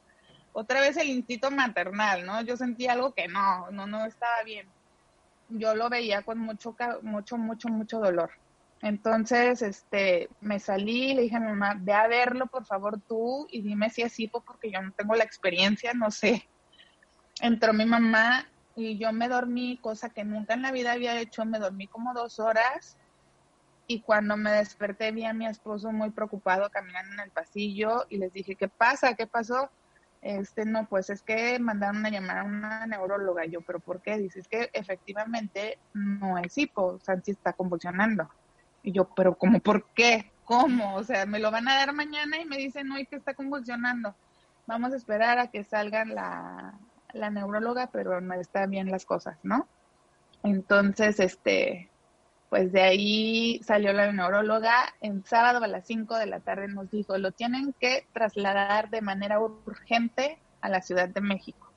Otra 0.57 0.79
vez 0.79 0.95
el 0.95 1.09
instinto 1.09 1.51
maternal, 1.51 2.25
¿no? 2.25 2.41
Yo 2.41 2.55
sentí 2.55 2.87
algo 2.87 3.13
que 3.13 3.27
no, 3.27 3.69
no, 3.71 3.87
no 3.87 4.05
estaba 4.05 4.41
bien. 4.45 4.65
Yo 5.49 5.75
lo 5.75 5.89
veía 5.89 6.21
con 6.21 6.39
mucho, 6.39 6.73
mucho, 7.01 7.37
mucho, 7.37 7.67
mucho 7.67 7.99
dolor. 7.99 8.31
Entonces, 8.81 9.61
este, 9.61 10.29
me 10.39 10.61
salí 10.61 11.13
le 11.13 11.23
dije 11.23 11.35
a 11.35 11.41
mi 11.41 11.47
mamá, 11.47 11.75
ve 11.77 11.91
a 11.91 12.07
verlo, 12.07 12.47
por 12.47 12.65
favor, 12.65 13.01
tú, 13.01 13.45
y 13.51 13.63
dime 13.63 13.89
si 13.89 14.01
es 14.03 14.15
porque 14.45 14.71
yo 14.71 14.81
no 14.81 14.93
tengo 14.93 15.13
la 15.15 15.25
experiencia, 15.25 15.93
no 15.93 16.09
sé. 16.09 16.47
Entró 17.41 17.73
mi 17.73 17.85
mamá 17.85 18.47
y 18.77 18.97
yo 18.97 19.11
me 19.11 19.27
dormí, 19.27 19.77
cosa 19.81 20.09
que 20.09 20.23
nunca 20.23 20.53
en 20.53 20.61
la 20.61 20.71
vida 20.71 20.93
había 20.93 21.19
hecho, 21.19 21.43
me 21.43 21.59
dormí 21.59 21.87
como 21.87 22.13
dos 22.13 22.39
horas 22.39 22.97
y 23.87 23.99
cuando 23.99 24.37
me 24.37 24.53
desperté 24.53 25.11
vi 25.11 25.25
a 25.25 25.33
mi 25.33 25.47
esposo 25.47 25.91
muy 25.91 26.11
preocupado 26.11 26.69
caminando 26.69 27.11
en 27.15 27.19
el 27.19 27.31
pasillo 27.31 28.05
y 28.09 28.19
les 28.19 28.31
dije, 28.31 28.55
¿qué 28.55 28.69
pasa? 28.69 29.15
¿Qué 29.15 29.27
pasó? 29.27 29.69
Este, 30.25 30.65
no, 30.65 30.87
pues 30.87 31.11
es 31.11 31.21
que 31.21 31.59
mandaron 31.59 32.03
a 32.03 32.09
llamar 32.09 32.39
a 32.39 32.43
una 32.45 32.87
neuróloga. 32.87 33.45
Yo, 33.45 33.61
¿pero 33.61 33.79
por 33.79 34.01
qué? 34.01 34.17
Dice, 34.17 34.39
es 34.39 34.47
que 34.47 34.71
efectivamente 34.73 35.77
no 35.93 36.39
es 36.39 36.57
hipo, 36.57 36.97
Santi 36.99 37.29
está 37.29 37.53
convulsionando. 37.53 38.27
Y 38.81 38.91
yo, 38.91 39.07
pero 39.15 39.37
¿cómo 39.37 39.59
por 39.59 39.85
qué? 39.89 40.31
¿Cómo? 40.43 40.95
O 40.95 41.03
sea, 41.03 41.27
me 41.27 41.37
lo 41.37 41.51
van 41.51 41.67
a 41.67 41.75
dar 41.75 41.93
mañana 41.93 42.39
y 42.41 42.45
me 42.45 42.57
dicen 42.57 42.91
hoy 42.91 43.05
que 43.05 43.17
está 43.17 43.35
convulsionando. 43.35 44.15
Vamos 44.65 44.93
a 44.93 44.95
esperar 44.95 45.37
a 45.37 45.51
que 45.51 45.63
salga 45.63 46.05
la, 46.05 46.73
la 47.13 47.29
neuróloga, 47.29 47.91
pero 47.93 48.19
no 48.19 48.33
están 48.33 48.71
bien 48.71 48.89
las 48.89 49.05
cosas, 49.05 49.37
¿no? 49.43 49.67
Entonces, 50.41 51.19
este, 51.19 51.91
pues 52.49 52.71
de 52.71 52.81
ahí 52.81 53.61
salió 53.63 53.93
la 53.93 54.11
neuróloga. 54.11 54.93
En 55.01 55.25
sábado 55.25 55.63
a 55.63 55.67
las 55.67 55.85
5 55.85 56.17
de 56.17 56.27
la 56.27 56.39
tarde 56.39 56.67
nos 56.67 56.89
dijo, 56.91 57.17
lo 57.17 57.31
tienen 57.31 57.73
que 57.79 58.07
trasladar 58.13 58.89
de 58.89 59.01
manera 59.01 59.39
urgente 59.39 60.39
a 60.61 60.69
la 60.69 60.81
Ciudad 60.81 61.09
de 61.09 61.21
México. 61.21 61.71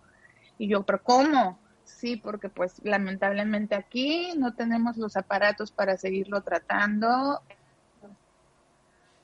Y 0.59 0.68
yo, 0.68 0.85
pero 0.85 1.02
¿cómo? 1.02 1.59
Sí, 1.85 2.16
porque 2.16 2.48
pues 2.48 2.81
lamentablemente 2.85 3.74
aquí 3.74 4.33
no 4.37 4.54
tenemos 4.54 4.96
los 4.98 5.16
aparatos 5.16 5.72
para 5.72 5.96
seguirlo 5.96 6.42
tratando. 6.42 7.40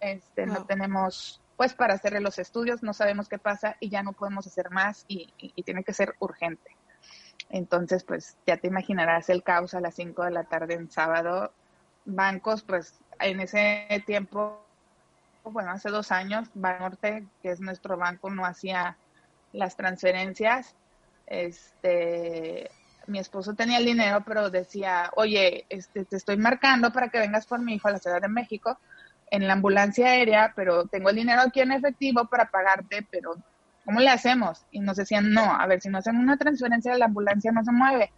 Este, 0.01 0.47
no. 0.47 0.65
tenemos 0.65 1.41
pues 1.57 1.75
para 1.75 1.95
hacerle 1.95 2.21
los 2.21 2.39
estudios, 2.39 2.83
no 2.83 2.93
sabemos 2.93 3.29
qué 3.29 3.39
pasa 3.39 3.77
y 3.79 3.89
ya 3.89 4.03
no 4.03 4.13
podemos 4.13 4.47
hacer 4.47 4.71
más 4.71 5.05
y, 5.07 5.33
y, 5.39 5.63
tiene 5.63 5.85
que 5.85 5.93
ser 5.93 6.17
urgente. 6.19 6.74
Entonces, 7.55 8.03
pues 8.05 8.37
ya 8.47 8.57
te 8.57 8.67
imaginarás 8.67 9.31
el 9.31 9.43
caos 9.43 9.75
a 9.75 9.81
las 9.81 9.95
5 9.95 10.25
de 10.25 10.31
la 10.33 10.45
tarde 10.45 10.75
en 10.75 10.91
sábado. 10.91 11.53
Bancos, 12.05 12.63
pues 12.63 12.99
en 13.21 13.41
ese 13.41 13.87
tiempo, 14.07 14.61
bueno, 15.45 15.71
hace 15.71 15.89
dos 15.91 16.11
años, 16.11 16.49
Banorte, 16.55 17.25
que 17.43 17.51
es 17.51 17.61
nuestro 17.61 17.97
banco, 17.97 18.29
no 18.31 18.45
hacía 18.45 18.97
las 19.53 19.77
transferencias 19.77 20.75
este, 21.27 22.71
mi 23.07 23.19
esposo 23.19 23.55
tenía 23.55 23.79
el 23.79 23.85
dinero, 23.85 24.23
pero 24.27 24.51
decía, 24.51 25.11
oye, 25.17 25.67
este, 25.69 26.05
te 26.05 26.17
estoy 26.17 26.37
marcando 26.37 26.93
para 26.93 27.09
que 27.09 27.19
vengas 27.19 27.47
por 27.47 27.61
mi 27.61 27.75
hijo 27.75 27.89
a 27.89 27.93
la 27.93 27.99
Ciudad 27.99 28.21
de 28.21 28.29
México 28.29 28.79
en 29.31 29.47
la 29.47 29.55
ambulancia 29.55 30.07
aérea, 30.07 30.53
pero 30.55 30.87
tengo 30.87 31.11
el 31.11 31.17
dinero 31.17 31.43
aquí 31.43 31.61
en 31.61 31.73
efectivo 31.73 32.27
para 32.27 32.51
pagarte, 32.51 33.07
pero 33.11 33.35
¿cómo 33.85 34.01
le 34.01 34.11
hacemos? 34.11 34.65
Y 34.71 34.81
nos 34.81 34.97
decían, 34.97 35.33
no, 35.33 35.43
a 35.43 35.67
ver, 35.67 35.81
si 35.81 35.89
no 35.89 35.99
hacen 35.99 36.17
una 36.17 36.37
transferencia 36.37 36.93
de 36.93 36.99
la 36.99 37.07
ambulancia 37.07 37.53
no 37.53 37.65
se 37.65 37.73
mueve. 37.73 38.13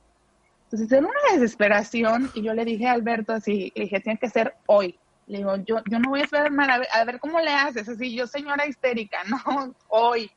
Entonces 0.65 0.91
era 0.91 1.07
una 1.07 1.33
desesperación 1.33 2.31
y 2.35 2.43
yo 2.43 2.55
le 2.55 2.65
dije 2.65 2.89
a 2.89 2.93
Alberto 2.93 3.33
así, 3.33 3.73
le 3.75 3.83
dije, 3.83 4.01
tiene 4.01 4.19
que 4.19 4.29
ser 4.29 4.55
hoy. 4.67 4.99
Le 5.27 5.39
digo, 5.39 5.57
yo, 5.57 5.83
yo 5.91 5.99
no 5.99 6.11
voy 6.11 6.21
a 6.21 6.25
esperar 6.25 6.53
a 6.53 6.79
ver, 6.79 6.89
a 6.93 7.05
ver 7.05 7.19
cómo 7.19 7.41
le 7.41 7.53
haces, 7.53 7.89
así, 7.89 8.15
yo 8.15 8.27
señora 8.27 8.67
histérica, 8.67 9.19
no, 9.29 9.75
hoy 9.89 10.31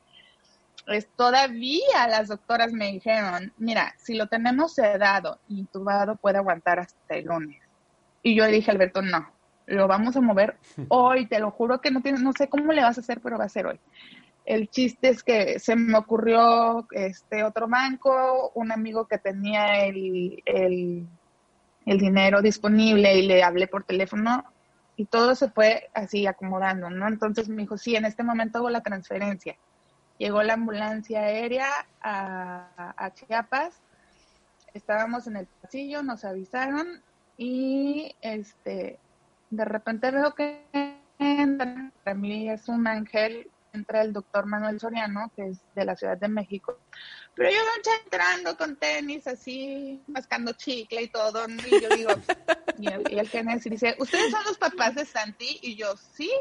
pues 0.90 1.08
todavía 1.16 2.08
las 2.10 2.30
doctoras 2.30 2.74
me 2.74 2.92
dijeron, 2.92 3.54
mira, 3.60 3.94
si 3.98 4.16
lo 4.16 4.26
tenemos 4.26 4.74
sedado, 4.74 5.38
intubado, 5.48 6.16
puede 6.16 6.40
aguantar 6.40 6.80
hasta 6.80 7.16
el 7.16 7.26
lunes. 7.26 7.62
Y 8.24 8.34
yo 8.36 8.44
le 8.46 8.54
dije, 8.54 8.72
Alberto, 8.72 9.04
no, 9.04 9.30
lo 9.68 9.88
vamos 9.88 10.16
a 10.18 10.22
mover 10.22 10.58
hoy, 10.90 11.28
te 11.28 11.38
lo 11.38 11.52
juro 11.52 11.80
que 11.80 11.92
no 11.92 12.02
tiene, 12.02 12.18
no 12.18 12.34
sé 12.34 12.50
cómo 12.50 12.74
le 12.74 12.82
vas 12.82 12.98
a 12.98 13.02
hacer, 13.02 13.22
pero 13.22 13.38
va 13.38 13.46
a 13.46 13.50
ser 13.50 13.68
hoy. 13.68 13.80
El 14.50 14.70
chiste 14.70 15.10
es 15.10 15.22
que 15.22 15.60
se 15.60 15.76
me 15.76 15.98
ocurrió 15.98 16.88
este 16.92 17.44
otro 17.44 17.68
banco, 17.68 18.52
un 18.56 18.72
amigo 18.72 19.08
que 19.08 19.20
tenía 19.20 19.86
el, 19.86 20.42
el, 20.46 21.08
el 21.86 21.98
dinero 22.00 22.42
disponible 22.42 23.16
y 23.16 23.28
le 23.28 23.44
hablé 23.44 23.68
por 23.68 23.84
teléfono 23.84 24.44
y 24.96 25.06
todo 25.06 25.36
se 25.36 25.50
fue 25.50 25.90
así 25.94 26.26
acomodando, 26.26 26.90
¿no? 26.90 27.08
Entonces 27.08 27.48
me 27.48 27.62
dijo, 27.62 27.78
sí, 27.78 27.96
en 27.96 28.06
este 28.06 28.24
momento 28.24 28.58
hago 28.58 28.70
la 28.72 28.82
transferencia 28.82 29.56
Llegó 30.20 30.44
la 30.44 30.56
ambulancia 30.56 31.22
aérea 31.22 31.70
a, 32.02 33.12
Chiapas, 33.14 33.82
estábamos 34.74 35.28
en 35.28 35.38
el 35.38 35.48
pasillo, 35.62 36.04
nos 36.04 36.26
avisaron 36.26 37.02
y 37.38 38.14
este 38.22 39.00
de 39.50 39.66
repente 39.66 40.12
veo 40.12 40.36
que 40.36 40.62
para 42.04 42.18
mí 42.18 42.50
es 42.50 42.68
un 42.68 42.86
ángel, 42.86 43.50
entra 43.74 44.02
el 44.02 44.14
doctor 44.14 44.46
Manuel 44.46 44.80
Soriano, 44.80 45.32
que 45.36 45.50
es 45.50 45.60
de 45.76 45.86
la 45.86 45.96
Ciudad 45.96 46.18
de 46.18 46.28
México, 46.28 46.78
pero 47.36 47.52
yo 47.52 47.58
ya 47.86 47.92
entrando 48.04 48.58
con 48.58 48.76
tenis 48.76 49.26
así, 49.28 50.02
mascando 50.08 50.54
chicle 50.54 51.04
y 51.04 51.08
todo, 51.08 51.46
y 51.48 51.82
yo 51.82 51.90
digo, 51.90 52.12
y 52.78 52.88
el, 52.88 53.04
y 53.12 53.20
el 53.20 53.60
dice, 53.64 53.96
¿ustedes 54.00 54.32
son 54.32 54.44
los 54.46 54.58
papás 54.58 54.96
de 54.96 55.06
Santi? 55.06 55.60
Y 55.62 55.76
yo, 55.76 55.96
sí, 55.96 56.32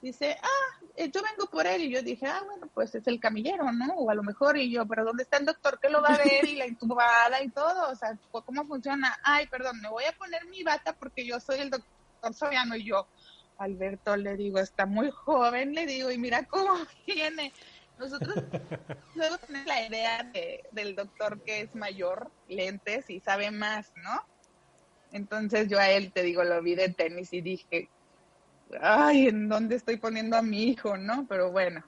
dice, 0.00 0.36
ah, 0.42 0.86
eh, 0.96 1.10
yo 1.10 1.20
vengo 1.22 1.50
por 1.50 1.66
él. 1.66 1.82
Y 1.82 1.90
yo 1.90 2.02
dije, 2.02 2.26
ah, 2.26 2.42
bueno, 2.44 2.68
pues 2.72 2.94
es 2.94 3.06
el 3.06 3.20
camillero, 3.20 3.72
¿no? 3.72 3.94
O 3.94 4.10
a 4.10 4.14
lo 4.14 4.22
mejor, 4.22 4.56
y 4.56 4.70
yo, 4.70 4.86
pero 4.86 5.04
¿dónde 5.04 5.22
está 5.22 5.38
el 5.38 5.46
doctor 5.46 5.78
que 5.78 5.90
lo 5.90 6.02
va 6.02 6.08
a 6.08 6.18
ver? 6.18 6.44
Y 6.44 6.56
la 6.56 6.66
intubada 6.66 7.42
y 7.42 7.48
todo, 7.50 7.90
o 7.90 7.94
sea, 7.94 8.16
¿cómo 8.30 8.64
funciona? 8.66 9.18
Ay, 9.22 9.46
perdón, 9.46 9.80
me 9.80 9.88
voy 9.88 10.04
a 10.04 10.12
poner 10.12 10.44
mi 10.46 10.62
bata 10.62 10.94
porque 10.94 11.24
yo 11.26 11.40
soy 11.40 11.60
el 11.60 11.70
doctor 11.70 12.34
Soriano 12.34 12.76
y 12.76 12.84
yo, 12.84 13.06
Alberto, 13.60 14.16
le 14.16 14.36
digo, 14.36 14.58
está 14.58 14.86
muy 14.86 15.10
joven, 15.10 15.74
le 15.74 15.84
digo, 15.84 16.10
y 16.10 16.16
mira 16.16 16.44
cómo 16.46 16.74
viene. 17.06 17.52
Nosotros 17.98 18.34
luego 19.14 19.36
tenemos 19.38 19.66
la 19.66 19.86
idea 19.86 20.22
de, 20.24 20.64
del 20.72 20.96
doctor 20.96 21.42
que 21.42 21.60
es 21.60 21.74
mayor, 21.74 22.30
lentes 22.48 23.10
y 23.10 23.20
sabe 23.20 23.50
más, 23.50 23.92
¿no? 23.96 24.24
Entonces 25.12 25.68
yo 25.68 25.78
a 25.78 25.90
él, 25.90 26.10
te 26.10 26.22
digo, 26.22 26.42
lo 26.42 26.62
vi 26.62 26.74
de 26.74 26.88
tenis 26.88 27.32
y 27.34 27.42
dije, 27.42 27.90
ay, 28.80 29.28
¿en 29.28 29.48
dónde 29.48 29.76
estoy 29.76 29.98
poniendo 29.98 30.38
a 30.38 30.42
mi 30.42 30.64
hijo, 30.64 30.96
no? 30.96 31.26
Pero 31.28 31.50
bueno, 31.50 31.84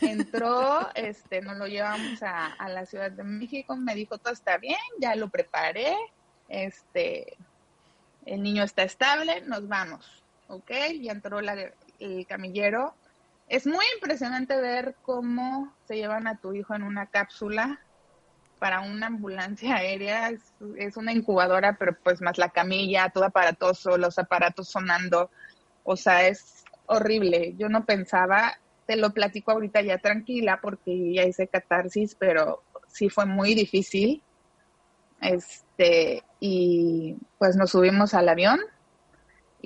entró, 0.00 0.88
este, 0.96 1.42
nos 1.42 1.58
lo 1.58 1.68
llevamos 1.68 2.24
a, 2.24 2.54
a 2.54 2.68
la 2.68 2.86
Ciudad 2.86 3.12
de 3.12 3.22
México, 3.22 3.76
me 3.76 3.94
dijo, 3.94 4.18
todo 4.18 4.32
está 4.32 4.58
bien, 4.58 4.80
ya 4.98 5.14
lo 5.14 5.28
preparé, 5.28 5.94
este, 6.48 7.36
el 8.26 8.42
niño 8.42 8.64
está 8.64 8.82
estable, 8.82 9.42
nos 9.42 9.68
vamos, 9.68 10.23
¿ok? 10.48 10.70
Y 10.92 11.08
entró 11.08 11.40
la, 11.40 11.56
el 11.98 12.26
camillero. 12.26 12.94
Es 13.48 13.66
muy 13.66 13.84
impresionante 13.94 14.60
ver 14.60 14.96
cómo 15.02 15.72
se 15.86 15.96
llevan 15.96 16.26
a 16.26 16.38
tu 16.38 16.54
hijo 16.54 16.74
en 16.74 16.82
una 16.82 17.06
cápsula 17.06 17.80
para 18.58 18.80
una 18.80 19.08
ambulancia 19.08 19.76
aérea. 19.76 20.30
Es, 20.30 20.40
es 20.76 20.96
una 20.96 21.12
incubadora, 21.12 21.76
pero 21.78 21.96
pues 22.02 22.22
más 22.22 22.38
la 22.38 22.48
camilla, 22.48 23.10
todo 23.10 23.24
aparatoso, 23.24 23.98
los 23.98 24.18
aparatos 24.18 24.68
sonando 24.68 25.30
o 25.84 25.96
sea, 25.96 26.26
es 26.26 26.64
horrible. 26.86 27.54
Yo 27.56 27.68
no 27.68 27.84
pensaba, 27.84 28.58
te 28.86 28.96
lo 28.96 29.10
platico 29.12 29.52
ahorita 29.52 29.82
ya 29.82 29.98
tranquila 29.98 30.58
porque 30.60 31.12
ya 31.12 31.24
hice 31.24 31.46
catarsis, 31.46 32.16
pero 32.18 32.62
sí 32.88 33.08
fue 33.10 33.26
muy 33.26 33.54
difícil. 33.54 34.22
Este, 35.20 36.24
y 36.40 37.16
pues 37.38 37.56
nos 37.56 37.70
subimos 37.70 38.14
al 38.14 38.28
avión 38.28 38.58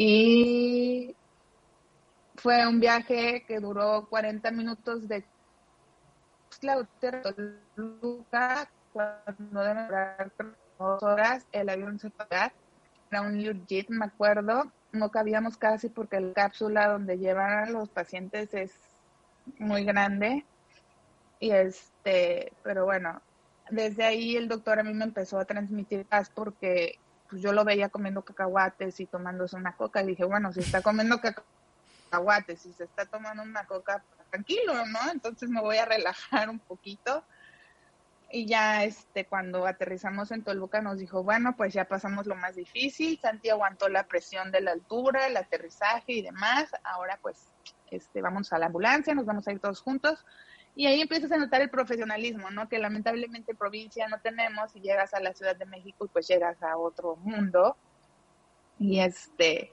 y 0.01 1.17
fue 2.37 2.65
un 2.69 2.79
viaje 2.79 3.45
que 3.49 3.59
duró 3.59 4.07
40 4.09 4.53
minutos 4.53 5.09
de 5.09 5.25
Toluca, 6.61 8.71
cuando 8.93 9.61
deben 9.61 9.89
durar 9.89 10.33
dos 10.79 11.03
horas, 11.03 11.49
el 11.51 11.69
avión 11.69 11.99
se 11.99 12.11
fue 12.11 12.27
era 13.11 13.23
un 13.23 13.43
Learjet, 13.43 13.89
me 13.89 14.05
acuerdo, 14.05 14.71
no 14.93 15.11
cabíamos 15.11 15.57
casi 15.57 15.89
porque 15.89 16.21
la 16.21 16.33
cápsula 16.33 16.87
donde 16.87 17.19
llevan 17.19 17.65
a 17.65 17.71
los 17.71 17.89
pacientes 17.89 18.55
es 18.55 18.79
muy 19.59 19.83
grande. 19.83 20.45
Y 21.41 21.51
este, 21.51 22.53
pero 22.63 22.85
bueno, 22.85 23.21
desde 23.69 24.05
ahí 24.05 24.37
el 24.37 24.47
doctor 24.47 24.79
a 24.79 24.85
mí 24.85 24.95
me 24.95 25.07
empezó 25.07 25.41
a 25.41 25.45
transmitir 25.45 26.05
paz 26.05 26.31
porque 26.33 27.01
pues 27.29 27.43
yo 27.43 27.53
lo 27.53 27.65
veía 27.65 27.89
comiendo 27.89 28.23
cacahuates 28.23 29.01
y 29.01 29.07
tomándose 29.07 29.57
una 29.57 29.77
coca 29.77 30.03
y 30.03 30.07
dije, 30.07 30.25
bueno, 30.25 30.53
si 30.53 30.61
está 30.61 30.83
comiendo 30.83 31.21
cacahuates, 31.21 32.63
si 32.63 32.73
se 32.73 32.85
está 32.85 33.07
tomando 33.07 33.43
una 33.43 33.65
coca, 33.67 34.03
tranquilo, 34.31 34.75
¿no? 34.87 35.11
Entonces 35.11 35.49
me 35.49 35.61
voy 35.61 35.79
a 35.79 35.85
relajar 35.85 36.49
un 36.49 36.59
poquito 36.59 37.25
y 38.31 38.47
ya 38.47 38.85
este 38.85 39.25
cuando 39.25 39.67
aterrizamos 39.67 40.31
en 40.33 40.43
Toluca 40.43 40.83
nos 40.83 40.99
dijo, 40.99 41.23
bueno, 41.23 41.57
pues 41.57 41.73
ya 41.73 41.87
pasamos 41.87 42.27
lo 42.27 42.35
más 42.35 42.57
difícil, 42.57 43.19
Santi 43.21 43.49
aguantó 43.49 43.89
la 43.89 44.07
presión 44.07 44.51
de 44.51 44.61
la 44.61 44.73
altura, 44.73 45.27
el 45.27 45.37
aterrizaje 45.37 46.13
y 46.13 46.23
demás, 46.23 46.71
ahora 46.85 47.19
pues 47.23 47.49
este 47.91 48.21
vamos 48.21 48.53
a 48.53 48.59
la 48.59 48.67
ambulancia, 48.67 49.15
nos 49.15 49.25
vamos 49.25 49.49
a 49.49 49.53
ir 49.53 49.61
todos 49.61 49.81
juntos 49.81 50.25
y 50.79 50.87
ahí 50.87 51.01
empiezas 51.01 51.33
a 51.33 51.37
notar 51.39 51.61
el 51.61 51.71
profesionalismo, 51.71 52.53
¿no? 52.53 52.69
Que 52.69 52.79
lamentablemente 52.79 53.51
en 53.51 53.59
provincia 53.59 54.07
no 54.07 54.21
tenemos 54.21 54.77
y 54.77 54.81
llegas 54.81 55.13
a 55.13 55.19
la 55.19 55.35
Ciudad 55.35 55.57
de 55.57 55.67
México 55.67 56.05
y 56.05 56.09
pues 56.09 56.29
llegas 56.29 56.63
a 56.63 56.77
otro 56.77 57.17
mundo 57.17 57.77
y 58.79 59.01
este 59.01 59.73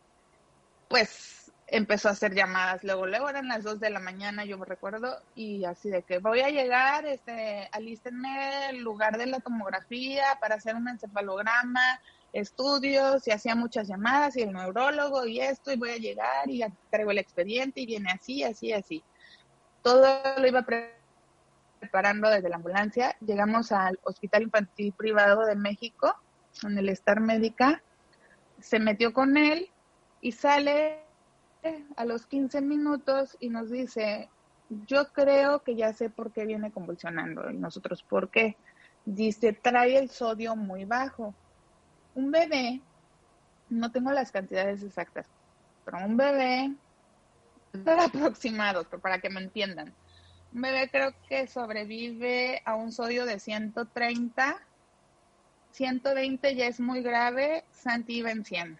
pues 0.88 1.52
empezó 1.68 2.10
a 2.10 2.14
hacer 2.14 2.34
llamadas. 2.34 2.84
Luego, 2.84 3.06
luego 3.06 3.30
eran 3.30 3.48
las 3.48 3.64
2 3.64 3.80
de 3.80 3.92
la 3.92 4.00
mañana, 4.00 4.46
yo 4.46 4.58
me 4.58 4.66
recuerdo, 4.66 5.16
y 5.36 5.64
así 5.66 5.92
de 5.92 6.02
que 6.02 6.18
voy 6.18 6.42
a 6.42 6.50
llegar, 6.50 7.06
este, 7.06 7.70
alístenme 7.72 8.70
el 8.72 8.80
lugar 8.80 9.20
de 9.20 9.28
la 9.28 9.40
tomografía 9.42 10.24
para 10.42 10.56
hacer 10.56 10.76
un 10.76 10.88
encefalograma, 10.88 12.02
estudios, 12.34 13.28
y 13.28 13.32
hacía 13.32 13.54
muchas 13.54 13.88
llamadas, 13.88 14.38
y 14.38 14.42
el 14.42 14.54
neurólogo, 14.54 15.28
y 15.28 15.40
esto, 15.40 15.72
y 15.72 15.78
voy 15.78 15.92
a 15.92 15.98
llegar, 15.98 16.50
y 16.50 16.64
traigo 16.90 17.12
el 17.12 17.20
expediente, 17.20 17.82
y 17.82 17.86
viene 17.86 18.10
así, 18.12 18.44
así, 18.44 18.74
así. 18.74 19.04
Todo 19.86 20.08
lo 20.40 20.48
iba 20.48 20.66
preparando 21.80 22.28
desde 22.32 22.50
la 22.50 22.56
ambulancia. 22.56 23.16
Llegamos 23.20 23.72
al 23.72 24.00
Hospital 24.02 24.42
Infantil 24.42 24.92
Privado 24.94 25.46
de 25.46 25.54
México, 25.56 26.16
en 26.64 26.80
el 26.80 26.90
Star 26.90 27.20
Médica, 27.20 27.84
se 28.60 28.80
metió 28.80 29.14
con 29.14 29.38
él, 29.38 29.70
y 30.22 30.32
sale 30.32 31.04
a 31.98 32.04
los 32.04 32.26
15 32.26 32.62
minutos 32.62 33.38
y 33.40 33.50
nos 33.50 33.70
dice, 33.70 34.28
yo 34.88 35.14
creo 35.14 35.62
que 35.62 35.76
ya 35.76 35.94
sé 35.94 36.10
por 36.10 36.32
qué 36.32 36.48
viene 36.48 36.72
convulsionando. 36.72 37.52
Y 37.52 37.56
nosotros, 37.56 38.02
¿por 38.02 38.32
qué? 38.32 38.58
Dice, 39.06 39.54
trae 39.54 40.00
el 40.00 40.10
sodio 40.10 40.56
muy 40.56 40.86
bajo. 40.86 41.36
Un 42.16 42.32
bebé, 42.32 42.82
no 43.70 43.92
tengo 43.92 44.12
las 44.12 44.32
cantidades 44.32 44.82
exactas, 44.82 45.28
pero 45.86 46.00
un 46.04 46.18
bebé, 46.18 46.74
aproximado, 48.06 48.84
para 49.02 49.20
que 49.20 49.30
me 49.30 49.42
entiendan. 49.42 49.94
Un 50.54 50.62
bebé 50.62 50.90
creo 50.90 51.14
que 51.28 51.48
sobrevive 51.48 52.62
a 52.66 52.76
un 52.76 52.92
sodio 52.92 53.26
de 53.26 53.40
130, 53.40 54.58
120 55.72 56.56
ya 56.56 56.68
es 56.68 56.80
muy 56.80 57.02
grave, 57.02 57.66
Santi 57.72 58.18
iba 58.18 58.32
en 58.32 58.46
100 58.46 58.80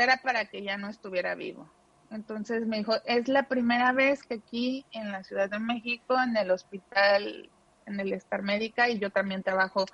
era 0.00 0.16
para 0.18 0.46
que 0.46 0.62
ya 0.62 0.76
no 0.76 0.88
estuviera 0.88 1.34
vivo. 1.34 1.70
Entonces 2.10 2.66
me 2.66 2.78
dijo, 2.78 2.94
es 3.04 3.28
la 3.28 3.48
primera 3.48 3.92
vez 3.92 4.22
que 4.22 4.34
aquí 4.34 4.84
en 4.92 5.12
la 5.12 5.24
Ciudad 5.24 5.50
de 5.50 5.58
México, 5.58 6.16
en 6.20 6.36
el 6.36 6.50
hospital, 6.50 7.50
en 7.86 8.00
el 8.00 8.12
Star 8.14 8.42
Médica, 8.42 8.88
y 8.88 8.98
yo 8.98 9.10
también 9.10 9.42
trabajo 9.42 9.86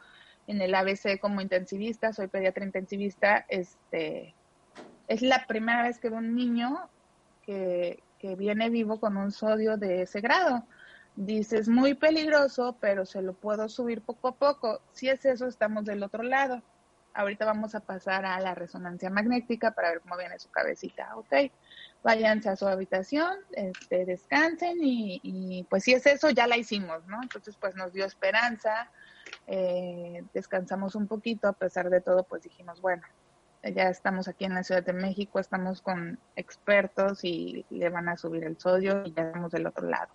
en 0.46 0.60
el 0.60 0.74
ABC 0.74 1.20
como 1.20 1.40
intensivista, 1.40 2.12
soy 2.12 2.28
pediatra 2.28 2.64
intensivista, 2.64 3.44
este, 3.48 4.34
es 5.06 5.22
la 5.22 5.46
primera 5.46 5.84
vez 5.84 5.98
que 5.98 6.08
veo 6.08 6.18
un 6.18 6.34
niño 6.34 6.90
que, 7.48 8.02
que 8.18 8.36
viene 8.36 8.68
vivo 8.68 9.00
con 9.00 9.16
un 9.16 9.32
sodio 9.32 9.78
de 9.78 10.02
ese 10.02 10.20
grado. 10.20 10.66
Dice, 11.16 11.56
es 11.56 11.68
muy 11.68 11.94
peligroso, 11.94 12.76
pero 12.78 13.06
se 13.06 13.22
lo 13.22 13.32
puedo 13.32 13.70
subir 13.70 14.02
poco 14.02 14.28
a 14.28 14.34
poco. 14.34 14.82
Si 14.92 15.08
es 15.08 15.24
eso, 15.24 15.46
estamos 15.46 15.86
del 15.86 16.02
otro 16.02 16.22
lado 16.22 16.62
ahorita 17.18 17.44
vamos 17.44 17.74
a 17.74 17.80
pasar 17.80 18.24
a 18.24 18.38
la 18.40 18.54
resonancia 18.54 19.10
magnética 19.10 19.72
para 19.72 19.90
ver 19.90 20.00
cómo 20.00 20.16
viene 20.16 20.38
su 20.38 20.50
cabecita, 20.50 21.16
¿ok? 21.16 21.50
Váyanse 22.02 22.48
a 22.48 22.56
su 22.56 22.68
habitación, 22.68 23.36
este, 23.52 24.04
descansen 24.04 24.78
y, 24.80 25.66
pues 25.68 25.82
si 25.82 25.94
es 25.94 26.06
eso, 26.06 26.30
ya 26.30 26.46
la 26.46 26.56
hicimos, 26.56 27.04
¿no? 27.06 27.20
Entonces 27.20 27.56
pues 27.58 27.74
nos 27.74 27.92
dio 27.92 28.04
esperanza, 28.04 28.90
eh, 29.48 30.22
descansamos 30.32 30.94
un 30.94 31.08
poquito, 31.08 31.48
a 31.48 31.52
pesar 31.52 31.90
de 31.90 32.00
todo 32.00 32.22
pues 32.22 32.44
dijimos, 32.44 32.80
bueno, 32.80 33.02
ya 33.62 33.88
estamos 33.88 34.28
aquí 34.28 34.44
en 34.44 34.54
la 34.54 34.62
Ciudad 34.62 34.84
de 34.84 34.92
México, 34.92 35.38
estamos 35.38 35.82
con 35.82 36.18
expertos 36.36 37.24
y 37.24 37.64
le 37.70 37.88
van 37.88 38.08
a 38.08 38.16
subir 38.16 38.44
el 38.44 38.58
sodio 38.58 39.02
y 39.04 39.12
ya 39.12 39.22
estamos 39.24 39.52
del 39.52 39.66
otro 39.66 39.88
lado. 39.88 40.08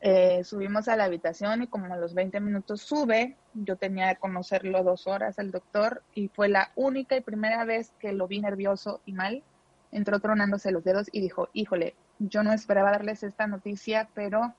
Eh, 0.00 0.44
subimos 0.44 0.88
a 0.88 0.96
la 0.96 1.04
habitación 1.04 1.62
y 1.62 1.66
como 1.66 1.92
a 1.92 1.96
los 1.96 2.12
20 2.12 2.38
minutos 2.40 2.82
sube, 2.82 3.36
yo 3.54 3.76
tenía 3.76 4.12
que 4.12 4.20
conocerlo 4.20 4.82
dos 4.82 5.06
horas 5.06 5.38
el 5.38 5.50
doctor 5.50 6.02
y 6.14 6.28
fue 6.28 6.48
la 6.48 6.72
única 6.74 7.16
y 7.16 7.22
primera 7.22 7.64
vez 7.64 7.90
que 7.98 8.12
lo 8.12 8.28
vi 8.28 8.40
nervioso 8.40 9.00
y 9.06 9.12
mal. 9.12 9.42
Entró 9.92 10.20
tronándose 10.20 10.72
los 10.72 10.84
dedos 10.84 11.08
y 11.10 11.22
dijo, 11.22 11.48
híjole, 11.54 11.94
yo 12.18 12.42
no 12.42 12.52
esperaba 12.52 12.90
darles 12.90 13.22
esta 13.22 13.46
noticia, 13.46 14.10
pero 14.12 14.54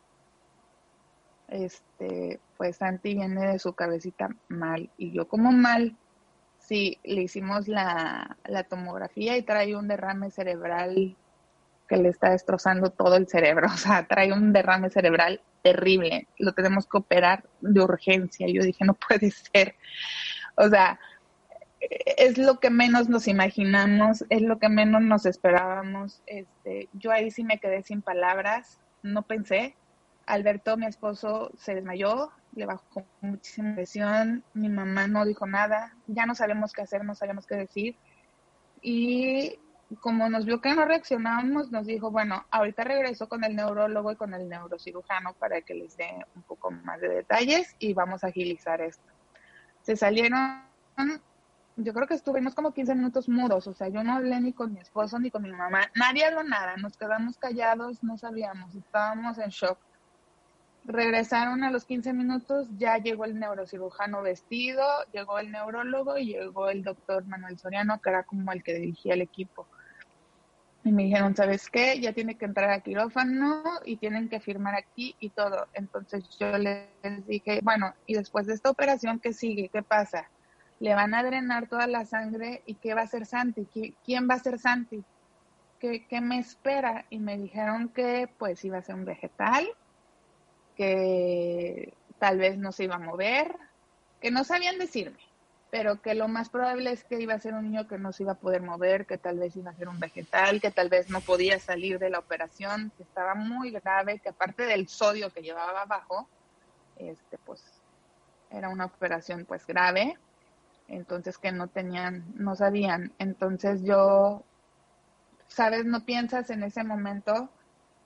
este, 1.47 2.39
pues 2.57 2.77
Santi 2.77 3.13
viene 3.13 3.45
de 3.45 3.59
su 3.59 3.73
cabecita 3.73 4.29
mal. 4.47 4.89
Y 4.97 5.11
yo 5.11 5.27
como 5.27 5.51
mal, 5.51 5.95
sí, 6.67 6.99
le 7.03 7.23
hicimos 7.23 7.67
la, 7.67 8.37
la 8.45 8.63
tomografía 8.63 9.37
y 9.37 9.43
trae 9.43 9.75
un 9.75 9.87
derrame 9.87 10.31
cerebral 10.31 11.15
que 11.87 11.97
le 11.97 12.09
está 12.09 12.31
destrozando 12.31 12.89
todo 12.89 13.15
el 13.15 13.27
cerebro, 13.27 13.67
o 13.73 13.77
sea, 13.77 14.07
trae 14.07 14.33
un 14.33 14.53
derrame 14.53 14.89
cerebral 14.89 15.41
terrible, 15.61 16.27
lo 16.37 16.53
tenemos 16.53 16.87
que 16.87 16.97
operar 16.97 17.43
de 17.61 17.81
urgencia. 17.81 18.47
Yo 18.47 18.63
dije, 18.63 18.85
no 18.85 18.93
puede 18.93 19.31
ser. 19.53 19.75
O 20.55 20.69
sea, 20.69 20.99
es 22.17 22.37
lo 22.37 22.59
que 22.59 22.69
menos 22.69 23.09
nos 23.09 23.27
imaginamos, 23.27 24.25
es 24.29 24.41
lo 24.41 24.59
que 24.59 24.69
menos 24.69 25.01
nos 25.01 25.25
esperábamos. 25.25 26.21
Este, 26.25 26.89
yo 26.93 27.11
ahí 27.11 27.31
sí 27.31 27.43
me 27.43 27.59
quedé 27.59 27.83
sin 27.83 28.01
palabras, 28.01 28.79
no 29.03 29.23
pensé. 29.23 29.75
Alberto, 30.25 30.77
mi 30.77 30.87
esposo, 30.87 31.51
se 31.57 31.75
desmayó, 31.75 32.31
le 32.55 32.65
bajó 32.65 33.05
muchísima 33.21 33.75
presión, 33.75 34.43
mi 34.53 34.69
mamá 34.69 35.07
no 35.07 35.25
dijo 35.25 35.45
nada, 35.45 35.95
ya 36.07 36.25
no 36.25 36.35
sabemos 36.35 36.71
qué 36.73 36.81
hacer, 36.81 37.03
no 37.03 37.13
sabemos 37.13 37.45
qué 37.45 37.55
decir. 37.55 37.97
Y 38.81 39.59
como 39.99 40.29
nos 40.29 40.45
vio 40.45 40.61
que 40.61 40.73
no 40.73 40.85
reaccionábamos, 40.85 41.71
nos 41.71 41.85
dijo, 41.85 42.11
bueno, 42.11 42.45
ahorita 42.49 42.83
regreso 42.83 43.27
con 43.27 43.43
el 43.43 43.55
neurólogo 43.55 44.11
y 44.11 44.15
con 44.15 44.33
el 44.33 44.47
neurocirujano 44.47 45.33
para 45.33 45.61
que 45.61 45.75
les 45.75 45.97
dé 45.97 46.25
un 46.35 46.43
poco 46.43 46.71
más 46.71 46.99
de 47.01 47.09
detalles 47.09 47.75
y 47.79 47.93
vamos 47.93 48.23
a 48.23 48.27
agilizar 48.27 48.81
esto. 48.81 49.03
Se 49.81 49.95
salieron, 49.95 50.61
yo 51.75 51.93
creo 51.93 52.07
que 52.07 52.15
estuvimos 52.15 52.55
como 52.55 52.73
15 52.73 52.95
minutos 52.95 53.29
mudos, 53.29 53.67
o 53.67 53.73
sea, 53.73 53.89
yo 53.89 54.03
no 54.03 54.13
hablé 54.13 54.39
ni 54.39 54.53
con 54.53 54.73
mi 54.73 54.79
esposo 54.79 55.19
ni 55.19 55.29
con 55.29 55.43
mi 55.43 55.51
mamá, 55.51 55.81
nadie 55.93 56.25
habló 56.25 56.43
nada, 56.43 56.77
nos 56.77 56.97
quedamos 56.97 57.37
callados, 57.37 58.01
no 58.01 58.17
sabíamos, 58.17 58.73
estábamos 58.75 59.37
en 59.37 59.49
shock. 59.49 59.77
Regresaron 60.87 61.63
a 61.63 61.71
los 61.71 61.85
15 61.85 62.13
minutos, 62.13 62.67
ya 62.77 62.99
llegó 62.99 63.25
el 63.25 63.39
neurocirujano 63.39 64.21
vestido, 64.21 64.85
llegó 65.11 65.39
el 65.39 65.51
neurólogo 65.51 66.17
y 66.19 66.27
llegó 66.27 66.69
el 66.69 66.83
doctor 66.83 67.25
Manuel 67.25 67.57
Soriano, 67.57 67.99
que 67.99 68.09
era 68.11 68.23
como 68.23 68.51
el 68.51 68.63
que 68.63 68.75
dirigía 68.75 69.15
el 69.15 69.21
equipo. 69.21 69.65
Y 70.83 70.91
me 70.91 71.05
dijeron, 71.05 71.35
¿sabes 71.35 71.71
qué? 71.71 71.99
Ya 71.99 72.13
tiene 72.13 72.35
que 72.35 72.45
entrar 72.45 72.69
a 72.69 72.81
quirófano 72.81 73.63
y 73.83 73.97
tienen 73.97 74.29
que 74.29 74.39
firmar 74.39 74.75
aquí 74.75 75.15
y 75.19 75.31
todo. 75.31 75.65
Entonces 75.73 76.23
yo 76.39 76.55
les 76.59 76.87
dije, 77.25 77.61
bueno, 77.63 77.95
y 78.05 78.13
después 78.13 78.45
de 78.45 78.53
esta 78.53 78.69
operación, 78.69 79.19
¿qué 79.19 79.33
sigue? 79.33 79.69
¿Qué 79.69 79.81
pasa? 79.81 80.29
Le 80.79 80.93
van 80.93 81.15
a 81.15 81.23
drenar 81.23 81.67
toda 81.67 81.87
la 81.87 82.05
sangre 82.05 82.61
y 82.67 82.75
¿qué 82.75 82.93
va 82.93 83.01
a 83.01 83.05
hacer 83.05 83.25
Santi? 83.25 83.67
¿Quién 84.05 84.29
va 84.29 84.35
a 84.35 84.39
ser 84.39 84.59
Santi? 84.59 85.03
¿Qué, 85.79 86.05
¿Qué 86.05 86.21
me 86.21 86.37
espera? 86.37 87.05
Y 87.09 87.17
me 87.17 87.35
dijeron 87.39 87.89
que 87.89 88.29
pues 88.37 88.63
iba 88.63 88.77
a 88.77 88.83
ser 88.83 88.93
un 88.93 89.05
vegetal, 89.05 89.67
que 90.75 91.93
tal 92.19 92.37
vez 92.37 92.57
no 92.57 92.71
se 92.71 92.85
iba 92.85 92.95
a 92.95 92.99
mover, 92.99 93.55
que 94.21 94.31
no 94.31 94.43
sabían 94.43 94.77
decirme 94.77 95.19
pero 95.75 96.01
que 96.01 96.15
lo 96.15 96.29
más 96.29 96.47
probable 96.47 96.89
es 96.93 97.03
que 97.03 97.19
iba 97.19 97.33
a 97.33 97.39
ser 97.39 97.53
un 97.53 97.69
niño 97.69 97.85
que 97.85 97.97
no 97.97 98.13
se 98.13 98.23
iba 98.23 98.31
a 98.31 98.39
poder 98.39 98.61
mover, 98.61 99.05
que 99.05 99.17
tal 99.17 99.39
vez 99.39 99.57
iba 99.57 99.71
a 99.71 99.75
ser 99.75 99.89
un 99.89 99.99
vegetal, 99.99 100.61
que 100.61 100.71
tal 100.71 100.87
vez 100.87 101.09
no 101.09 101.19
podía 101.19 101.59
salir 101.59 101.99
de 101.99 102.09
la 102.09 102.19
operación, 102.19 102.93
que 102.95 103.03
estaba 103.03 103.35
muy 103.35 103.71
grave, 103.71 104.19
que 104.19 104.29
aparte 104.29 104.63
del 104.63 104.87
sodio 104.87 105.33
que 105.33 105.41
llevaba 105.41 105.81
abajo, 105.81 106.29
este 106.95 107.37
pues 107.39 107.61
era 108.51 108.69
una 108.69 108.85
operación 108.85 109.43
pues 109.43 109.67
grave, 109.67 110.17
entonces 110.87 111.37
que 111.37 111.51
no 111.51 111.67
tenían, 111.67 112.23
no 112.35 112.55
sabían. 112.55 113.11
Entonces 113.19 113.83
yo, 113.83 114.43
sabes, 115.49 115.83
no 115.83 116.05
piensas 116.05 116.51
en 116.51 116.63
ese 116.63 116.85
momento 116.85 117.49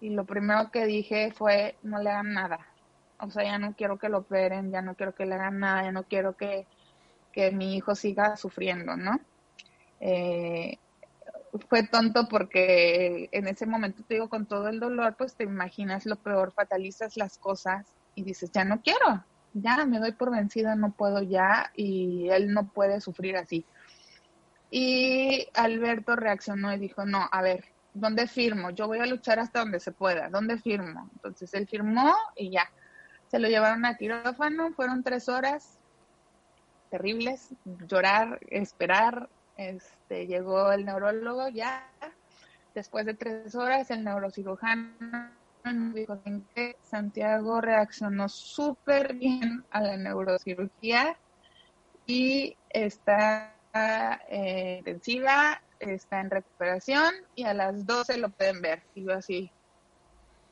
y 0.01 0.09
lo 0.11 0.25
primero 0.25 0.71
que 0.71 0.85
dije 0.85 1.31
fue 1.31 1.75
no 1.83 2.01
le 2.01 2.09
hagan 2.09 2.33
nada. 2.33 2.59
O 3.19 3.29
sea, 3.29 3.43
ya 3.43 3.59
no 3.59 3.73
quiero 3.75 3.97
que 3.99 4.09
lo 4.09 4.19
operen, 4.19 4.71
ya 4.71 4.81
no 4.81 4.95
quiero 4.95 5.13
que 5.13 5.25
le 5.25 5.35
hagan 5.35 5.59
nada, 5.59 5.83
ya 5.83 5.91
no 5.91 6.03
quiero 6.03 6.37
que 6.37 6.67
que 7.31 7.51
mi 7.51 7.75
hijo 7.75 7.95
siga 7.95 8.35
sufriendo, 8.37 8.95
¿no? 8.95 9.19
Eh, 9.99 10.77
fue 11.67 11.83
tonto 11.83 12.27
porque 12.27 13.29
en 13.31 13.47
ese 13.47 13.65
momento 13.65 14.03
te 14.07 14.15
digo, 14.15 14.29
con 14.29 14.45
todo 14.45 14.67
el 14.67 14.79
dolor, 14.79 15.15
pues 15.17 15.35
te 15.35 15.43
imaginas 15.43 16.05
lo 16.05 16.15
peor, 16.15 16.51
fatalizas 16.53 17.17
las 17.17 17.37
cosas 17.37 17.87
y 18.15 18.23
dices, 18.23 18.51
ya 18.51 18.63
no 18.63 18.81
quiero, 18.81 19.23
ya 19.53 19.85
me 19.85 19.99
doy 19.99 20.11
por 20.11 20.31
vencida, 20.31 20.75
no 20.75 20.91
puedo 20.91 21.21
ya 21.21 21.71
y 21.75 22.29
él 22.29 22.53
no 22.53 22.67
puede 22.67 23.01
sufrir 23.01 23.35
así. 23.37 23.65
Y 24.71 25.47
Alberto 25.55 26.15
reaccionó 26.15 26.71
y 26.73 26.77
dijo, 26.77 27.05
no, 27.05 27.27
a 27.31 27.41
ver, 27.41 27.65
¿dónde 27.93 28.27
firmo? 28.27 28.69
Yo 28.71 28.87
voy 28.87 28.99
a 28.99 29.05
luchar 29.05 29.39
hasta 29.39 29.59
donde 29.59 29.79
se 29.79 29.91
pueda, 29.91 30.29
¿dónde 30.29 30.57
firmo? 30.57 31.09
Entonces 31.15 31.53
él 31.53 31.67
firmó 31.67 32.13
y 32.35 32.51
ya, 32.51 32.69
se 33.27 33.39
lo 33.39 33.47
llevaron 33.47 33.85
a 33.85 33.97
quirófano, 33.97 34.71
fueron 34.73 35.03
tres 35.03 35.29
horas, 35.29 35.77
terribles, 36.89 37.49
llorar, 37.87 38.39
esperar, 38.49 39.29
este, 39.57 40.27
llegó 40.27 40.71
el 40.71 40.85
neurólogo 40.85 41.47
ya, 41.49 41.87
después 42.73 43.05
de 43.05 43.13
tres 43.13 43.55
horas 43.55 43.91
el 43.91 44.03
neurocirujano 44.03 45.39
dijo 45.93 46.21
que 46.55 46.77
Santiago 46.81 47.61
reaccionó 47.61 48.29
súper 48.29 49.13
bien 49.13 49.63
a 49.71 49.81
la 49.81 49.97
neurocirugía 49.97 51.17
y 52.05 52.55
está 52.69 53.55
eh, 54.29 54.77
intensiva, 54.79 55.61
está 55.79 56.21
en 56.21 56.29
recuperación 56.29 57.13
y 57.35 57.43
a 57.43 57.53
las 57.53 57.85
12 57.85 58.17
lo 58.17 58.29
pueden 58.29 58.61
ver. 58.61 58.83
Y 58.95 59.05
yo 59.05 59.13
así, 59.13 59.51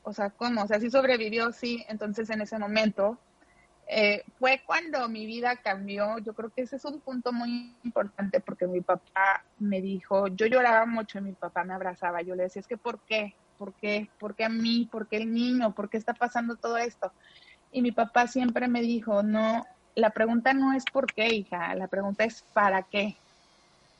o 0.02 0.12
sea, 0.12 0.30
¿cómo? 0.30 0.62
O 0.62 0.66
sea, 0.66 0.80
sí 0.80 0.90
sobrevivió, 0.90 1.52
sí. 1.52 1.84
Entonces 1.88 2.30
en 2.30 2.40
ese 2.40 2.58
momento 2.58 3.18
eh, 3.86 4.22
fue 4.38 4.62
cuando 4.66 5.08
mi 5.08 5.26
vida 5.26 5.56
cambió. 5.56 6.18
Yo 6.18 6.34
creo 6.34 6.50
que 6.50 6.62
ese 6.62 6.76
es 6.76 6.84
un 6.84 7.00
punto 7.00 7.32
muy 7.32 7.74
importante 7.84 8.40
porque 8.40 8.66
mi 8.66 8.80
papá 8.80 9.44
me 9.58 9.80
dijo, 9.80 10.28
yo 10.28 10.46
lloraba 10.46 10.86
mucho 10.86 11.18
y 11.18 11.22
mi 11.22 11.32
papá 11.32 11.64
me 11.64 11.74
abrazaba. 11.74 12.22
Yo 12.22 12.34
le 12.34 12.44
decía, 12.44 12.60
es 12.60 12.68
que 12.68 12.76
¿por 12.76 13.00
qué? 13.00 13.34
¿Por 13.56 13.74
qué? 13.74 14.08
¿Por 14.18 14.34
qué 14.34 14.44
a 14.44 14.48
mí? 14.48 14.88
¿Por 14.90 15.08
qué 15.08 15.16
el 15.16 15.32
niño? 15.32 15.74
¿Por 15.74 15.90
qué 15.90 15.96
está 15.96 16.14
pasando 16.14 16.56
todo 16.56 16.76
esto? 16.78 17.12
Y 17.72 17.82
mi 17.82 17.92
papá 17.92 18.26
siempre 18.26 18.68
me 18.68 18.80
dijo, 18.80 19.22
no, 19.22 19.64
la 19.94 20.10
pregunta 20.10 20.54
no 20.54 20.72
es 20.72 20.84
por 20.84 21.12
qué, 21.12 21.34
hija, 21.34 21.74
la 21.74 21.88
pregunta 21.88 22.24
es 22.24 22.42
para 22.52 22.82
qué. 22.84 23.16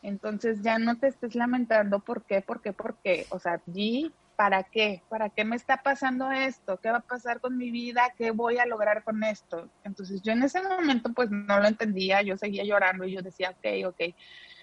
Entonces 0.02 0.62
ya 0.62 0.78
no 0.78 0.96
te 0.98 1.08
estés 1.08 1.34
lamentando 1.34 2.00
por 2.00 2.24
qué, 2.24 2.40
por 2.40 2.60
qué, 2.62 2.72
por 2.72 2.96
qué. 3.02 3.26
O 3.30 3.38
sea, 3.38 3.60
allí 3.66 4.12
¿para 4.38 4.62
qué? 4.62 5.02
¿Para 5.08 5.30
qué 5.30 5.44
me 5.44 5.56
está 5.56 5.82
pasando 5.82 6.30
esto? 6.30 6.78
¿Qué 6.78 6.92
va 6.92 6.98
a 6.98 7.00
pasar 7.00 7.40
con 7.40 7.56
mi 7.56 7.72
vida? 7.72 8.14
¿Qué 8.16 8.30
voy 8.30 8.58
a 8.58 8.66
lograr 8.66 9.02
con 9.02 9.24
esto? 9.24 9.68
Entonces 9.82 10.22
yo 10.22 10.32
en 10.32 10.44
ese 10.44 10.62
momento 10.62 11.12
pues 11.12 11.28
no 11.28 11.58
lo 11.58 11.66
entendía, 11.66 12.22
yo 12.22 12.36
seguía 12.36 12.62
llorando 12.62 13.04
y 13.04 13.14
yo 13.14 13.20
decía, 13.20 13.50
ok, 13.50 13.88
ok. 13.88 14.14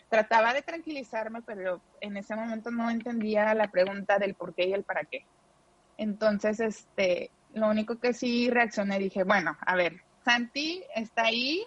Trataba 0.08 0.54
de 0.54 0.62
tranquilizarme, 0.62 1.41
pero 1.41 1.82
en 2.00 2.15
ese 2.15 2.38
momento 2.38 2.71
no 2.71 2.89
entendía 2.89 3.54
la 3.54 3.69
pregunta 3.69 4.17
del 4.17 4.34
por 4.34 4.56
qué 4.56 4.69
y 4.69 4.71
el 4.74 4.84
para 4.84 5.04
qué. 5.04 5.26
Entonces, 5.98 6.62
este, 6.62 7.32
lo 7.54 7.67
único 7.67 8.00
que 8.00 8.13
sí 8.13 8.50
reaccioné, 8.50 8.98
dije, 8.98 9.26
bueno, 9.26 9.58
a 9.60 9.76
ver, 9.76 10.02
Santi 10.24 10.84
está 10.95 11.24
ahí, 11.24 11.65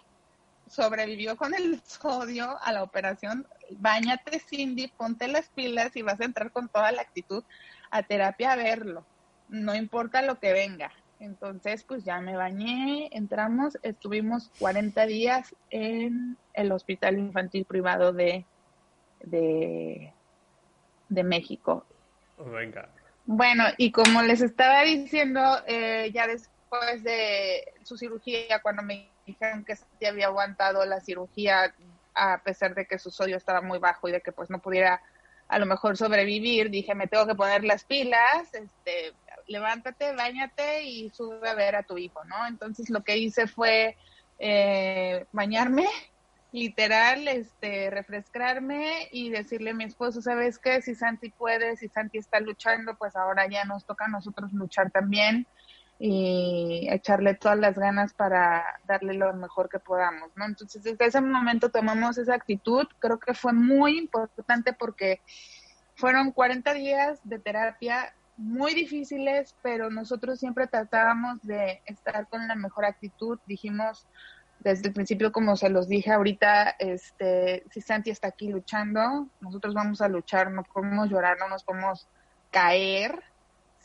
sobrevivió 0.68 1.36
con 1.36 1.54
el 1.54 1.80
sodio 1.82 2.56
a 2.62 2.72
la 2.72 2.82
operación, 2.82 3.46
bañate 3.70 4.38
Cindy, 4.40 4.88
ponte 4.88 5.28
las 5.28 5.48
pilas 5.48 5.94
y 5.96 6.02
vas 6.02 6.20
a 6.20 6.24
entrar 6.24 6.50
con 6.52 6.68
toda 6.68 6.92
la 6.92 7.02
actitud 7.02 7.44
a 7.90 8.02
terapia 8.02 8.52
a 8.52 8.56
verlo, 8.56 9.04
no 9.48 9.74
importa 9.74 10.22
lo 10.22 10.38
que 10.38 10.52
venga. 10.52 10.92
Entonces, 11.20 11.82
pues 11.82 12.04
ya 12.04 12.20
me 12.20 12.36
bañé, 12.36 13.08
entramos, 13.12 13.76
estuvimos 13.82 14.50
40 14.60 15.04
días 15.06 15.54
en 15.70 16.36
el 16.54 16.70
Hospital 16.70 17.18
Infantil 17.18 17.64
Privado 17.64 18.12
de, 18.12 18.46
de, 19.20 20.12
de 21.08 21.24
México. 21.24 21.84
Venga. 22.38 22.88
Bueno, 23.26 23.64
y 23.76 23.90
como 23.90 24.22
les 24.22 24.40
estaba 24.40 24.82
diciendo, 24.84 25.40
eh, 25.66 26.10
ya 26.14 26.28
después 26.28 27.02
de 27.02 27.64
su 27.82 27.96
cirugía, 27.96 28.60
cuando 28.62 28.82
me 28.82 29.10
dijeron 29.28 29.64
que 29.64 29.76
se 29.76 30.06
había 30.06 30.26
aguantado 30.26 30.84
la 30.86 31.00
cirugía, 31.00 31.74
a 32.14 32.42
pesar 32.42 32.74
de 32.74 32.86
que 32.86 32.98
su 32.98 33.10
sodio 33.10 33.36
estaba 33.36 33.60
muy 33.60 33.78
bajo 33.78 34.08
y 34.08 34.12
de 34.12 34.20
que 34.20 34.32
pues 34.32 34.50
no 34.50 34.58
pudiera 34.58 35.00
a 35.48 35.58
lo 35.58 35.66
mejor 35.66 35.96
sobrevivir, 35.96 36.70
dije, 36.70 36.94
me 36.94 37.06
tengo 37.06 37.26
que 37.26 37.34
poner 37.34 37.64
las 37.64 37.84
pilas, 37.84 38.52
este, 38.52 39.14
levántate, 39.46 40.14
bañate 40.14 40.82
y 40.82 41.08
sube 41.10 41.48
a 41.48 41.54
ver 41.54 41.76
a 41.76 41.82
tu 41.82 41.96
hijo, 41.96 42.22
¿no? 42.24 42.46
Entonces 42.46 42.90
lo 42.90 43.02
que 43.02 43.16
hice 43.16 43.46
fue 43.46 43.96
eh, 44.38 45.24
bañarme, 45.32 45.86
literal, 46.52 47.28
este, 47.28 47.90
refrescarme 47.90 49.08
y 49.10 49.30
decirle 49.30 49.70
a 49.70 49.74
mi 49.74 49.84
esposo, 49.84 50.20
¿sabes 50.20 50.58
qué? 50.58 50.82
Si 50.82 50.94
Santi 50.94 51.30
puede, 51.30 51.76
si 51.76 51.88
Santi 51.88 52.18
está 52.18 52.40
luchando, 52.40 52.96
pues 52.96 53.16
ahora 53.16 53.46
ya 53.48 53.64
nos 53.64 53.86
toca 53.86 54.06
a 54.06 54.08
nosotros 54.08 54.52
luchar 54.52 54.90
también 54.90 55.46
y 55.98 56.86
echarle 56.90 57.34
todas 57.34 57.58
las 57.58 57.76
ganas 57.76 58.14
para 58.14 58.80
darle 58.86 59.14
lo 59.14 59.32
mejor 59.34 59.68
que 59.68 59.80
podamos, 59.80 60.30
¿no? 60.36 60.46
Entonces, 60.46 60.82
desde 60.82 61.06
ese 61.06 61.20
momento 61.20 61.70
tomamos 61.70 62.18
esa 62.18 62.34
actitud, 62.34 62.86
creo 63.00 63.18
que 63.18 63.34
fue 63.34 63.52
muy 63.52 63.98
importante 63.98 64.72
porque 64.72 65.20
fueron 65.96 66.30
40 66.30 66.72
días 66.74 67.20
de 67.24 67.40
terapia 67.40 68.14
muy 68.36 68.72
difíciles, 68.72 69.56
pero 69.62 69.90
nosotros 69.90 70.38
siempre 70.38 70.68
tratábamos 70.68 71.42
de 71.42 71.82
estar 71.86 72.28
con 72.28 72.46
la 72.46 72.54
mejor 72.54 72.84
actitud, 72.84 73.40
dijimos 73.46 74.06
desde 74.60 74.88
el 74.88 74.94
principio, 74.94 75.32
como 75.32 75.56
se 75.56 75.68
los 75.68 75.88
dije 75.88 76.12
ahorita, 76.12 76.70
este, 76.78 77.64
si 77.70 77.80
Santi 77.80 78.10
está 78.10 78.28
aquí 78.28 78.48
luchando, 78.48 79.28
nosotros 79.40 79.74
vamos 79.74 80.00
a 80.00 80.08
luchar, 80.08 80.50
no 80.50 80.62
podemos 80.62 81.08
llorar, 81.08 81.38
no 81.38 81.48
nos 81.48 81.64
podemos 81.64 82.08
caer, 82.50 83.22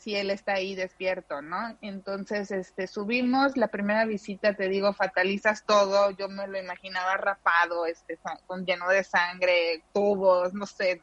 si 0.04 0.14
él 0.14 0.30
está 0.30 0.52
ahí 0.52 0.74
despierto, 0.74 1.40
¿no? 1.40 1.78
Entonces, 1.80 2.50
este, 2.50 2.86
subimos, 2.86 3.56
la 3.56 3.68
primera 3.68 4.04
visita, 4.04 4.52
te 4.52 4.68
digo, 4.68 4.92
fatalizas 4.92 5.64
todo, 5.64 6.10
yo 6.10 6.28
me 6.28 6.46
lo 6.46 6.58
imaginaba 6.58 7.16
rapado, 7.16 7.86
este, 7.86 8.18
con 8.46 8.66
lleno 8.66 8.86
de 8.90 9.02
sangre, 9.02 9.82
tubos, 9.94 10.52
no 10.52 10.66
sé, 10.66 11.00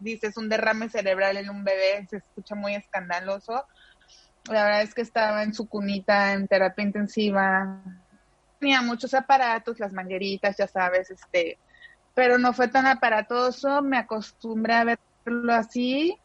dices 0.00 0.36
un 0.36 0.48
derrame 0.48 0.88
cerebral 0.88 1.36
en 1.36 1.48
un 1.48 1.62
bebé, 1.62 2.04
se 2.10 2.16
escucha 2.16 2.56
muy 2.56 2.74
escandaloso. 2.74 3.66
La 4.50 4.64
verdad 4.64 4.82
es 4.82 4.94
que 4.94 5.02
estaba 5.02 5.44
en 5.44 5.54
su 5.54 5.68
cunita 5.68 6.32
en 6.32 6.48
terapia 6.48 6.84
intensiva, 6.84 7.80
tenía 8.58 8.82
muchos 8.82 9.14
aparatos, 9.14 9.78
las 9.78 9.92
mangueritas, 9.92 10.56
ya 10.56 10.66
sabes, 10.66 11.08
este, 11.12 11.56
pero 12.14 12.36
no 12.36 12.52
fue 12.52 12.66
tan 12.66 12.88
aparatoso, 12.88 13.80
me 13.80 13.98
acostumbré 13.98 14.74
a 14.74 14.98
verlo 15.24 15.54
así, 15.54 16.18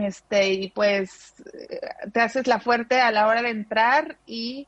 este, 0.00 0.52
y 0.52 0.70
pues 0.70 1.34
te 2.12 2.20
haces 2.20 2.46
la 2.46 2.60
fuerte 2.60 3.00
a 3.00 3.10
la 3.10 3.26
hora 3.26 3.42
de 3.42 3.50
entrar 3.50 4.18
y 4.26 4.66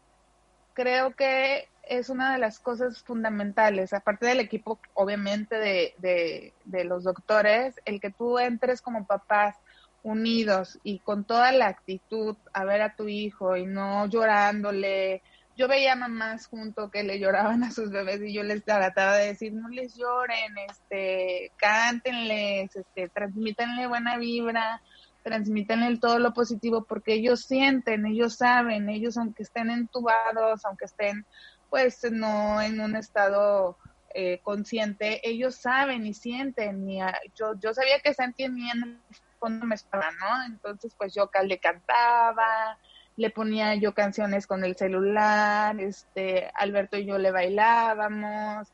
creo 0.75 1.15
que 1.15 1.69
es 1.89 2.11
una 2.11 2.33
de 2.33 2.39
las 2.39 2.59
cosas 2.59 3.03
fundamentales, 3.03 3.93
aparte 3.93 4.27
del 4.27 4.41
equipo, 4.41 4.81
obviamente, 4.95 5.57
de, 5.57 5.95
de, 5.99 6.53
de 6.65 6.85
los 6.85 7.05
doctores, 7.05 7.77
el 7.85 8.01
que 8.01 8.11
tú 8.11 8.39
entres 8.39 8.83
como 8.83 9.07
papás 9.07 9.57
unidos 10.03 10.79
y 10.85 11.01
con 11.01 11.25
toda 11.25 11.53
la 11.53 11.67
actitud 11.67 12.37
a 12.53 12.65
ver 12.65 12.83
a 12.83 12.95
tu 12.95 13.09
hijo 13.09 13.57
y 13.57 13.67
no 13.67 14.07
llorándole. 14.07 15.23
Yo 15.57 15.69
veía 15.69 15.97
mamás 15.97 16.47
junto 16.47 16.91
que 16.91 17.03
le 17.03 17.19
lloraban 17.19 17.65
a 17.65 17.71
sus 17.73 17.91
bebés 17.91 18.21
y 18.23 18.33
yo 18.33 18.43
les 18.43 18.63
trataba 18.65 19.17
de 19.17 19.29
decir, 19.29 19.53
no 19.53 19.69
les 19.69 19.97
lloren, 19.97 20.57
este, 20.69 21.51
cántenles, 21.57 22.77
este, 22.77 23.09
transmítanle 23.09 23.87
buena 23.87 24.19
vibra, 24.19 24.83
transmítanle 25.27 25.99
todo 25.99 26.21
lo 26.21 26.33
positivo 26.33 26.85
porque 26.85 27.15
ellos 27.15 27.41
sienten, 27.41 28.07
ellos 28.07 28.37
saben, 28.37 28.89
ellos 28.89 29.17
aunque 29.17 29.43
estén 29.43 29.71
entubados, 29.71 30.65
aunque 30.65 30.85
estén 30.85 31.27
pues 31.69 31.99
no 32.13 32.61
en 32.63 32.81
un 32.81 32.95
estado 32.95 33.77
eh, 34.15 34.39
consciente, 34.45 35.29
ellos 35.29 35.57
saben 35.57 36.07
y 36.07 36.15
sienten. 36.15 36.89
Y 36.89 37.01
yo, 37.35 37.59
yo 37.59 37.75
sabía 37.75 37.99
que 38.05 38.15
sentían 38.15 38.57
en 38.57 38.83
el 38.85 39.01
fondo 39.41 39.67
me 39.67 39.75
estaba, 39.75 40.13
¿no? 40.13 40.47
Entonces, 40.47 40.95
pues 40.97 41.13
yo 41.13 41.29
le 41.43 41.59
cantaba, 41.59 42.79
le 43.17 43.31
ponía 43.31 43.75
yo 43.75 43.95
canciones 43.95 44.47
con 44.47 44.65
el 44.65 44.77
celular, 44.77 45.81
este, 45.81 46.53
Alberto 46.55 46.97
y 46.99 47.05
yo 47.05 47.19
le 47.19 47.33
bailábamos, 47.33 48.69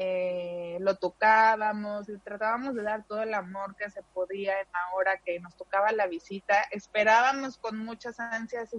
eh, 0.00 0.76
lo 0.80 0.94
tocábamos, 0.94 2.08
y 2.08 2.18
tratábamos 2.18 2.74
de 2.74 2.82
dar 2.82 3.04
todo 3.04 3.22
el 3.22 3.34
amor 3.34 3.74
que 3.76 3.90
se 3.90 4.02
podía 4.14 4.60
en 4.60 4.68
la 4.72 4.94
hora 4.94 5.18
que 5.24 5.40
nos 5.40 5.56
tocaba 5.56 5.90
la 5.92 6.06
visita. 6.06 6.54
Esperábamos 6.70 7.58
con 7.58 7.78
muchas 7.78 8.20
ansias, 8.20 8.70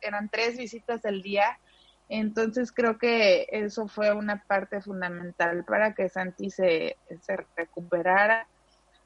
eran 0.00 0.28
tres 0.28 0.56
visitas 0.56 1.04
al 1.04 1.22
día 1.22 1.58
entonces 2.08 2.72
creo 2.72 2.96
que 2.96 3.46
eso 3.50 3.86
fue 3.86 4.12
una 4.12 4.42
parte 4.46 4.80
fundamental 4.80 5.64
para 5.64 5.92
que 5.92 6.08
Santi 6.08 6.50
se, 6.50 6.96
se 7.20 7.36
recuperara. 7.56 8.46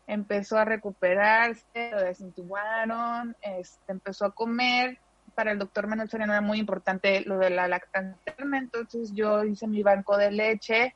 Empezó 0.07 0.59
a 0.59 0.65
recuperarse, 0.65 1.91
lo 1.91 2.03
desintubaron, 2.03 3.37
este, 3.41 3.93
empezó 3.93 4.27
a 4.27 4.35
comer. 4.35 4.99
Para 5.35 5.53
el 5.53 5.59
doctor 5.59 5.87
Manuel 5.87 6.11
Sereno 6.11 6.33
era 6.33 6.43
muy 6.43 6.59
importante 6.59 7.23
lo 7.23 7.39
de 7.39 7.51
la 7.51 7.67
lactancia, 7.67 8.35
entonces 8.37 9.13
yo 9.15 9.43
hice 9.45 9.67
mi 9.67 9.83
banco 9.83 10.19
de 10.19 10.31
leche 10.31 10.95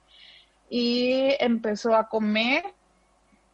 y 0.68 1.34
empezó 1.40 1.94
a 1.94 2.08
comer, 2.08 2.64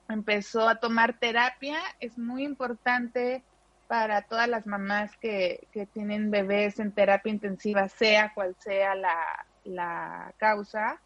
empezó 0.08 0.68
a 0.68 0.76
tomar 0.76 1.18
terapia. 1.18 1.78
Es 2.00 2.18
muy 2.18 2.44
importante 2.44 3.42
para 3.88 4.22
todas 4.22 4.48
las 4.48 4.66
mamás 4.66 5.16
que, 5.18 5.68
que 5.72 5.86
tienen 5.86 6.30
bebés 6.30 6.78
en 6.78 6.92
terapia 6.92 7.32
intensiva, 7.32 7.88
sea 7.88 8.32
cual 8.34 8.56
sea 8.58 8.94
la, 8.94 9.46
la 9.64 10.32
causa, 10.38 11.00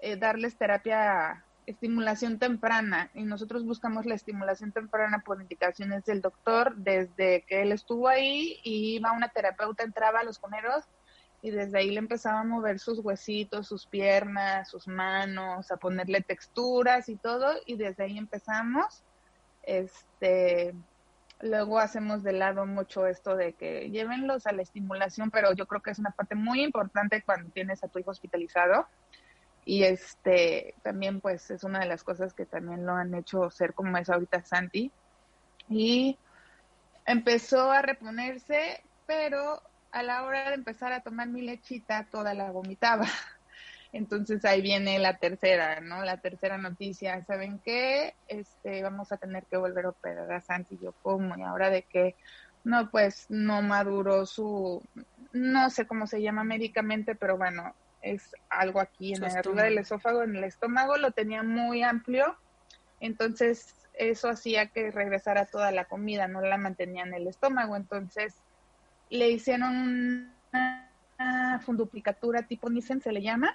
eh, 0.00 0.16
darles 0.16 0.56
terapia, 0.56 1.44
estimulación 1.66 2.38
temprana. 2.38 3.10
Y 3.14 3.24
nosotros 3.24 3.64
buscamos 3.64 4.06
la 4.06 4.14
estimulación 4.14 4.72
temprana 4.72 5.22
por 5.24 5.42
indicaciones 5.42 6.04
del 6.04 6.20
doctor 6.20 6.76
desde 6.76 7.42
que 7.48 7.62
él 7.62 7.72
estuvo 7.72 8.08
ahí 8.08 8.60
y 8.62 8.96
iba 8.96 9.12
una 9.12 9.28
terapeuta, 9.28 9.82
entraba 9.82 10.20
a 10.20 10.24
los 10.24 10.38
coneros 10.38 10.84
y 11.42 11.50
desde 11.50 11.78
ahí 11.78 11.90
le 11.90 11.98
empezaba 11.98 12.40
a 12.40 12.44
mover 12.44 12.78
sus 12.78 12.98
huesitos, 12.98 13.66
sus 13.66 13.86
piernas, 13.86 14.68
sus 14.68 14.86
manos, 14.86 15.70
a 15.70 15.76
ponerle 15.76 16.20
texturas 16.20 17.08
y 17.08 17.16
todo. 17.16 17.54
Y 17.66 17.76
desde 17.76 18.04
ahí 18.04 18.18
empezamos. 18.18 19.02
Este, 19.62 20.74
Luego 21.42 21.78
hacemos 21.78 22.22
de 22.22 22.32
lado 22.32 22.66
mucho 22.66 23.06
esto 23.06 23.34
de 23.34 23.54
que 23.54 23.90
llévenlos 23.90 24.46
a 24.46 24.52
la 24.52 24.60
estimulación, 24.60 25.30
pero 25.30 25.54
yo 25.54 25.66
creo 25.66 25.80
que 25.80 25.90
es 25.90 25.98
una 25.98 26.10
parte 26.10 26.34
muy 26.34 26.62
importante 26.62 27.22
cuando 27.22 27.50
tienes 27.50 27.82
a 27.82 27.88
tu 27.88 27.98
hijo 27.98 28.10
hospitalizado. 28.10 28.86
Y 29.64 29.84
este 29.84 30.74
también 30.82 31.20
pues 31.20 31.50
es 31.50 31.64
una 31.64 31.80
de 31.80 31.86
las 31.86 32.04
cosas 32.04 32.34
que 32.34 32.44
también 32.44 32.84
lo 32.84 32.92
han 32.92 33.14
hecho 33.14 33.50
ser 33.50 33.72
como 33.72 33.96
es 33.96 34.10
ahorita 34.10 34.42
Santi. 34.42 34.92
Y 35.70 36.18
empezó 37.06 37.70
a 37.70 37.80
reponerse, 37.80 38.82
pero 39.06 39.62
a 39.92 40.02
la 40.02 40.24
hora 40.24 40.48
de 40.48 40.54
empezar 40.54 40.92
a 40.92 41.00
tomar 41.00 41.28
mi 41.28 41.42
lechita, 41.42 42.06
toda 42.10 42.34
la 42.34 42.50
vomitaba. 42.50 43.06
Entonces 43.92 44.44
ahí 44.44 44.60
viene 44.62 44.98
la 44.98 45.18
tercera, 45.18 45.80
¿no? 45.80 46.04
La 46.04 46.18
tercera 46.18 46.58
noticia. 46.58 47.24
¿Saben 47.24 47.58
qué? 47.64 48.14
Este, 48.28 48.82
vamos 48.82 49.10
a 49.10 49.16
tener 49.16 49.44
que 49.46 49.56
volver 49.56 49.86
a 49.86 49.90
operar 49.90 50.32
a 50.32 50.40
Santi. 50.40 50.78
Yo, 50.80 50.92
¿cómo? 51.02 51.36
¿Y 51.36 51.42
ahora 51.42 51.70
de 51.70 51.82
qué? 51.82 52.14
No, 52.62 52.90
pues 52.90 53.26
no 53.30 53.62
maduró 53.62 54.26
su, 54.26 54.82
no 55.32 55.70
sé 55.70 55.86
cómo 55.86 56.06
se 56.06 56.22
llama 56.22 56.44
médicamente, 56.44 57.14
pero 57.14 57.36
bueno, 57.36 57.74
es 58.02 58.34
algo 58.48 58.80
aquí 58.80 59.14
en 59.14 59.22
la 59.22 59.28
arriba 59.28 59.64
del 59.64 59.78
esófago, 59.78 60.22
en 60.22 60.36
el 60.36 60.44
estómago, 60.44 60.96
lo 60.96 61.10
tenía 61.10 61.42
muy 61.42 61.82
amplio. 61.82 62.36
Entonces 63.00 63.74
eso 63.94 64.28
hacía 64.28 64.66
que 64.66 64.90
regresara 64.90 65.46
toda 65.46 65.72
la 65.72 65.86
comida, 65.86 66.28
no 66.28 66.40
la 66.42 66.58
mantenía 66.58 67.02
en 67.02 67.14
el 67.14 67.26
estómago. 67.26 67.76
Entonces 67.76 68.34
le 69.10 69.30
hicieron 69.30 70.32
una 70.52 71.60
funduplicatura 71.64 72.46
tipo 72.46 72.70
Nissen, 72.70 73.02
se 73.02 73.12
le 73.12 73.22
llama, 73.22 73.54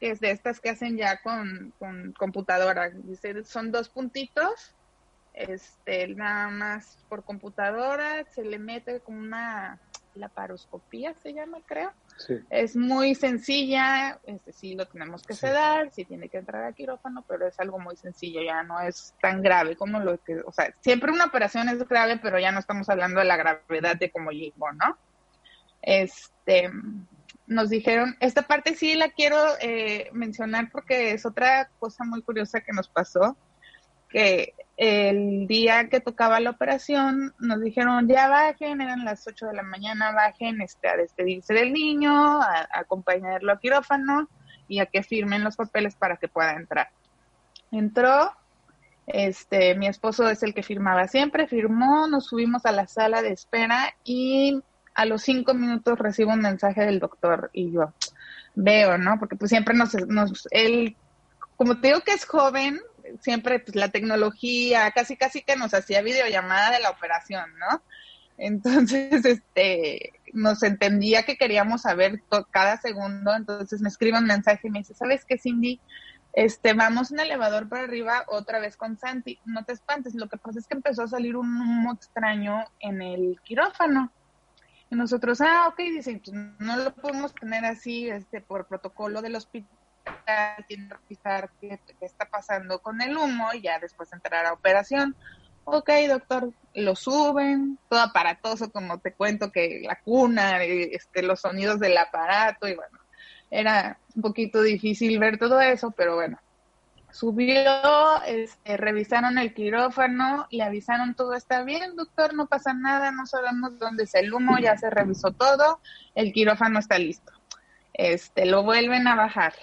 que 0.00 0.10
es 0.10 0.20
de 0.20 0.30
estas 0.30 0.60
que 0.60 0.70
hacen 0.70 0.96
ya 0.96 1.20
con, 1.22 1.72
con 1.78 2.12
computadora. 2.12 2.90
Dice, 2.90 3.44
son 3.44 3.70
dos 3.70 3.88
puntitos, 3.88 4.74
este, 5.34 6.08
nada 6.08 6.48
más 6.48 6.98
por 7.08 7.24
computadora, 7.24 8.24
se 8.30 8.44
le 8.44 8.58
mete 8.58 9.00
como 9.00 9.18
una 9.18 9.78
laparoscopía, 10.14 11.14
se 11.22 11.34
llama, 11.34 11.58
creo. 11.66 11.92
Es 12.48 12.76
muy 12.76 13.14
sencilla, 13.14 14.18
este 14.24 14.52
sí 14.52 14.74
lo 14.74 14.86
tenemos 14.86 15.22
que 15.22 15.34
sedar, 15.34 15.90
sí 15.90 16.04
tiene 16.04 16.28
que 16.28 16.38
entrar 16.38 16.64
a 16.64 16.72
quirófano, 16.72 17.24
pero 17.26 17.46
es 17.46 17.58
algo 17.58 17.78
muy 17.78 17.96
sencillo, 17.96 18.40
ya 18.42 18.62
no 18.62 18.80
es 18.80 19.14
tan 19.20 19.42
grave 19.42 19.76
como 19.76 20.00
lo 20.00 20.22
que, 20.22 20.40
o 20.40 20.52
sea, 20.52 20.72
siempre 20.80 21.10
una 21.10 21.26
operación 21.26 21.68
es 21.68 21.86
grave, 21.88 22.18
pero 22.22 22.38
ya 22.38 22.52
no 22.52 22.60
estamos 22.60 22.88
hablando 22.88 23.20
de 23.20 23.26
la 23.26 23.36
gravedad 23.36 23.96
de 23.96 24.10
como 24.10 24.30
llegó, 24.30 24.72
¿no? 24.72 24.96
Este, 25.82 26.70
nos 27.46 27.68
dijeron, 27.68 28.16
esta 28.20 28.42
parte 28.42 28.74
sí 28.74 28.94
la 28.94 29.10
quiero 29.10 29.38
eh, 29.60 30.08
mencionar 30.12 30.70
porque 30.70 31.12
es 31.12 31.26
otra 31.26 31.68
cosa 31.78 32.04
muy 32.04 32.22
curiosa 32.22 32.60
que 32.60 32.72
nos 32.72 32.88
pasó, 32.88 33.36
que 34.14 34.54
el 34.76 35.48
día 35.48 35.88
que 35.88 35.98
tocaba 35.98 36.38
la 36.38 36.50
operación 36.50 37.34
nos 37.40 37.60
dijeron, 37.60 38.06
ya 38.06 38.28
bajen, 38.28 38.80
eran 38.80 39.04
las 39.04 39.26
8 39.26 39.46
de 39.46 39.54
la 39.54 39.64
mañana, 39.64 40.12
bajen 40.12 40.60
este, 40.60 40.86
a 40.86 40.96
despedirse 40.96 41.52
del 41.52 41.72
niño, 41.72 42.40
a, 42.40 42.68
acompañarlo 42.72 43.52
a 43.52 43.58
quirófano 43.58 44.28
y 44.68 44.78
a 44.78 44.86
que 44.86 45.02
firmen 45.02 45.42
los 45.42 45.56
papeles 45.56 45.96
para 45.96 46.16
que 46.16 46.28
pueda 46.28 46.52
entrar. 46.52 46.90
Entró, 47.72 48.30
este, 49.08 49.74
mi 49.74 49.88
esposo 49.88 50.28
es 50.28 50.44
el 50.44 50.54
que 50.54 50.62
firmaba 50.62 51.08
siempre, 51.08 51.48
firmó, 51.48 52.06
nos 52.06 52.26
subimos 52.26 52.64
a 52.66 52.72
la 52.72 52.86
sala 52.86 53.20
de 53.20 53.32
espera 53.32 53.96
y 54.04 54.62
a 54.94 55.06
los 55.06 55.22
cinco 55.22 55.54
minutos 55.54 55.98
recibo 55.98 56.32
un 56.32 56.40
mensaje 56.40 56.82
del 56.82 57.00
doctor 57.00 57.50
y 57.52 57.72
yo 57.72 57.92
veo, 58.54 58.96
¿no? 58.96 59.18
Porque 59.18 59.34
pues 59.34 59.50
siempre 59.50 59.74
nos, 59.74 59.92
nos 60.06 60.46
él, 60.52 60.96
como 61.56 61.80
te 61.80 61.88
digo 61.88 62.00
que 62.02 62.12
es 62.12 62.24
joven, 62.24 62.80
siempre 63.20 63.58
pues 63.60 63.76
la 63.76 63.90
tecnología, 63.90 64.90
casi 64.92 65.16
casi 65.16 65.42
que 65.42 65.56
nos 65.56 65.74
hacía 65.74 66.02
videollamada 66.02 66.70
de 66.70 66.80
la 66.80 66.90
operación, 66.90 67.44
¿no? 67.58 67.82
Entonces, 68.36 69.24
este, 69.24 70.12
nos 70.32 70.62
entendía 70.62 71.22
que 71.22 71.36
queríamos 71.36 71.82
saber 71.82 72.22
cada 72.50 72.76
segundo, 72.80 73.34
entonces 73.34 73.80
me 73.80 73.88
escribe 73.88 74.18
un 74.18 74.26
mensaje 74.26 74.68
y 74.68 74.70
me 74.70 74.80
dice, 74.80 74.94
¿sabes 74.94 75.24
qué, 75.24 75.38
Cindy? 75.38 75.80
Este, 76.32 76.72
vamos 76.72 77.12
en 77.12 77.20
elevador 77.20 77.68
para 77.68 77.84
arriba 77.84 78.24
otra 78.26 78.58
vez 78.58 78.76
con 78.76 78.98
Santi, 78.98 79.38
no 79.44 79.64
te 79.64 79.72
espantes, 79.72 80.14
lo 80.14 80.28
que 80.28 80.36
pasa 80.36 80.58
es 80.58 80.66
que 80.66 80.74
empezó 80.74 81.04
a 81.04 81.08
salir 81.08 81.36
un 81.36 81.46
humo 81.46 81.92
extraño 81.92 82.64
en 82.80 83.02
el 83.02 83.40
quirófano 83.44 84.10
nosotros, 84.94 85.40
ah, 85.40 85.68
ok, 85.68 85.78
dicen, 85.78 86.20
pues 86.24 86.34
no 86.58 86.76
lo 86.76 86.94
podemos 86.94 87.34
tener 87.34 87.64
así, 87.64 88.08
este, 88.08 88.40
por 88.40 88.66
protocolo 88.66 89.22
del 89.22 89.36
hospital, 89.36 89.70
tiene 90.66 90.88
que 90.88 90.94
revisar 90.94 91.50
qué, 91.60 91.78
está 92.00 92.26
pasando 92.26 92.80
con 92.80 93.00
el 93.00 93.16
humo 93.16 93.48
y 93.52 93.62
ya 93.62 93.78
después 93.78 94.12
entrar 94.12 94.46
a 94.46 94.52
operación. 94.52 95.16
ok, 95.64 95.90
doctor, 96.08 96.52
lo 96.74 96.96
suben, 96.96 97.78
todo 97.88 98.00
aparatoso, 98.00 98.70
como 98.70 98.98
te 98.98 99.12
cuento 99.14 99.50
que 99.50 99.80
la 99.82 100.00
cuna, 100.00 100.62
este, 100.62 101.22
los 101.22 101.40
sonidos 101.40 101.80
del 101.80 101.96
aparato, 101.96 102.68
y 102.68 102.74
bueno, 102.74 102.98
era 103.50 103.98
un 104.14 104.22
poquito 104.22 104.62
difícil 104.62 105.18
ver 105.18 105.38
todo 105.38 105.60
eso, 105.60 105.90
pero 105.92 106.16
bueno, 106.16 106.38
subió, 107.14 108.22
este, 108.26 108.76
revisaron 108.76 109.38
el 109.38 109.54
quirófano, 109.54 110.48
le 110.50 110.64
avisaron 110.64 111.14
todo 111.14 111.34
está 111.34 111.62
bien, 111.62 111.94
doctor, 111.94 112.34
no 112.34 112.46
pasa 112.46 112.74
nada, 112.74 113.12
no 113.12 113.24
sabemos 113.26 113.78
dónde 113.78 114.02
es 114.02 114.14
el 114.16 114.34
humo, 114.34 114.58
ya 114.58 114.76
se 114.76 114.90
revisó 114.90 115.32
todo, 115.32 115.80
el 116.16 116.32
quirófano 116.32 116.80
está 116.80 116.98
listo. 116.98 117.32
Este, 117.92 118.46
lo 118.46 118.64
vuelven 118.64 119.06
a 119.06 119.14
bajar. 119.14 119.54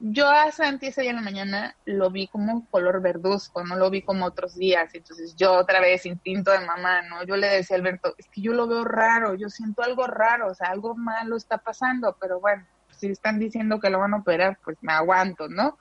Yo 0.00 0.28
a 0.28 0.52
Santi 0.52 0.86
ese 0.86 1.02
día 1.02 1.10
en 1.10 1.16
la 1.16 1.22
mañana 1.22 1.76
lo 1.84 2.10
vi 2.10 2.28
como 2.28 2.66
color 2.70 3.02
verduzco, 3.02 3.64
no 3.64 3.76
lo 3.76 3.90
vi 3.90 4.02
como 4.02 4.26
otros 4.26 4.54
días. 4.54 4.94
Entonces 4.94 5.34
yo 5.36 5.54
otra 5.54 5.80
vez, 5.80 6.06
instinto 6.06 6.52
de 6.52 6.60
mamá, 6.60 7.02
¿no? 7.02 7.24
Yo 7.24 7.36
le 7.36 7.48
decía 7.48 7.76
a 7.76 7.80
Alberto, 7.80 8.14
es 8.16 8.28
que 8.28 8.40
yo 8.40 8.52
lo 8.52 8.68
veo 8.68 8.84
raro, 8.84 9.34
yo 9.34 9.48
siento 9.48 9.82
algo 9.82 10.06
raro, 10.06 10.48
o 10.48 10.54
sea, 10.54 10.68
algo 10.68 10.94
malo 10.94 11.36
está 11.36 11.58
pasando, 11.58 12.16
pero 12.20 12.38
bueno, 12.40 12.64
si 12.90 13.08
están 13.08 13.38
diciendo 13.38 13.80
que 13.80 13.90
lo 13.90 13.98
van 13.98 14.14
a 14.14 14.18
operar, 14.18 14.58
pues 14.64 14.76
me 14.82 14.92
aguanto, 14.92 15.48
¿no? 15.48 15.76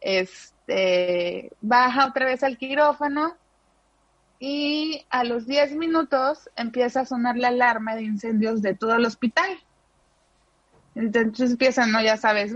este, 0.00 1.50
baja 1.60 2.06
otra 2.06 2.26
vez 2.26 2.42
al 2.42 2.58
quirófano 2.58 3.36
y 4.38 5.04
a 5.10 5.24
los 5.24 5.46
10 5.46 5.72
minutos 5.76 6.48
empieza 6.56 7.00
a 7.00 7.06
sonar 7.06 7.36
la 7.36 7.48
alarma 7.48 7.96
de 7.96 8.02
incendios 8.02 8.62
de 8.62 8.74
todo 8.74 8.94
el 8.94 9.04
hospital. 9.04 9.58
Entonces 10.94 11.52
empiezan, 11.52 11.92
¿no? 11.92 12.00
Ya 12.00 12.16
sabes, 12.16 12.54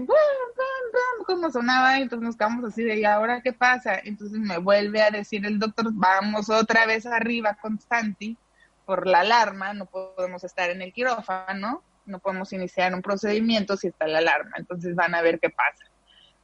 cómo 1.25 1.51
sonaba, 1.51 1.99
entonces 1.99 2.27
nos 2.27 2.37
quedamos 2.37 2.65
así 2.65 2.83
de, 2.83 2.99
¿y 2.99 3.05
ahora 3.05 3.41
qué 3.43 3.53
pasa? 3.53 3.99
Entonces 4.03 4.39
me 4.39 4.59
vuelve 4.59 5.03
a 5.03 5.11
decir 5.11 5.45
el 5.47 5.59
doctor, 5.59 5.87
vamos 5.93 6.51
otra 6.51 6.87
vez 6.87 7.07
arriba 7.07 7.57
con 7.61 7.81
Santi 7.81 8.37
por 8.85 9.07
la 9.07 9.21
alarma, 9.21 9.73
no 9.75 9.87
podemos 9.87 10.45
estar 10.45 10.71
en 10.71 10.83
el 10.83 10.93
quirófano, 10.93 11.83
no 12.05 12.19
podemos 12.19 12.53
iniciar 12.53 12.95
un 12.95 13.03
procedimiento 13.03 13.77
si 13.77 13.89
está 13.89 14.07
la 14.07 14.19
alarma, 14.19 14.57
entonces 14.57 14.95
van 14.95 15.15
a 15.15 15.23
ver 15.23 15.39
qué 15.39 15.51
pasa. 15.51 15.85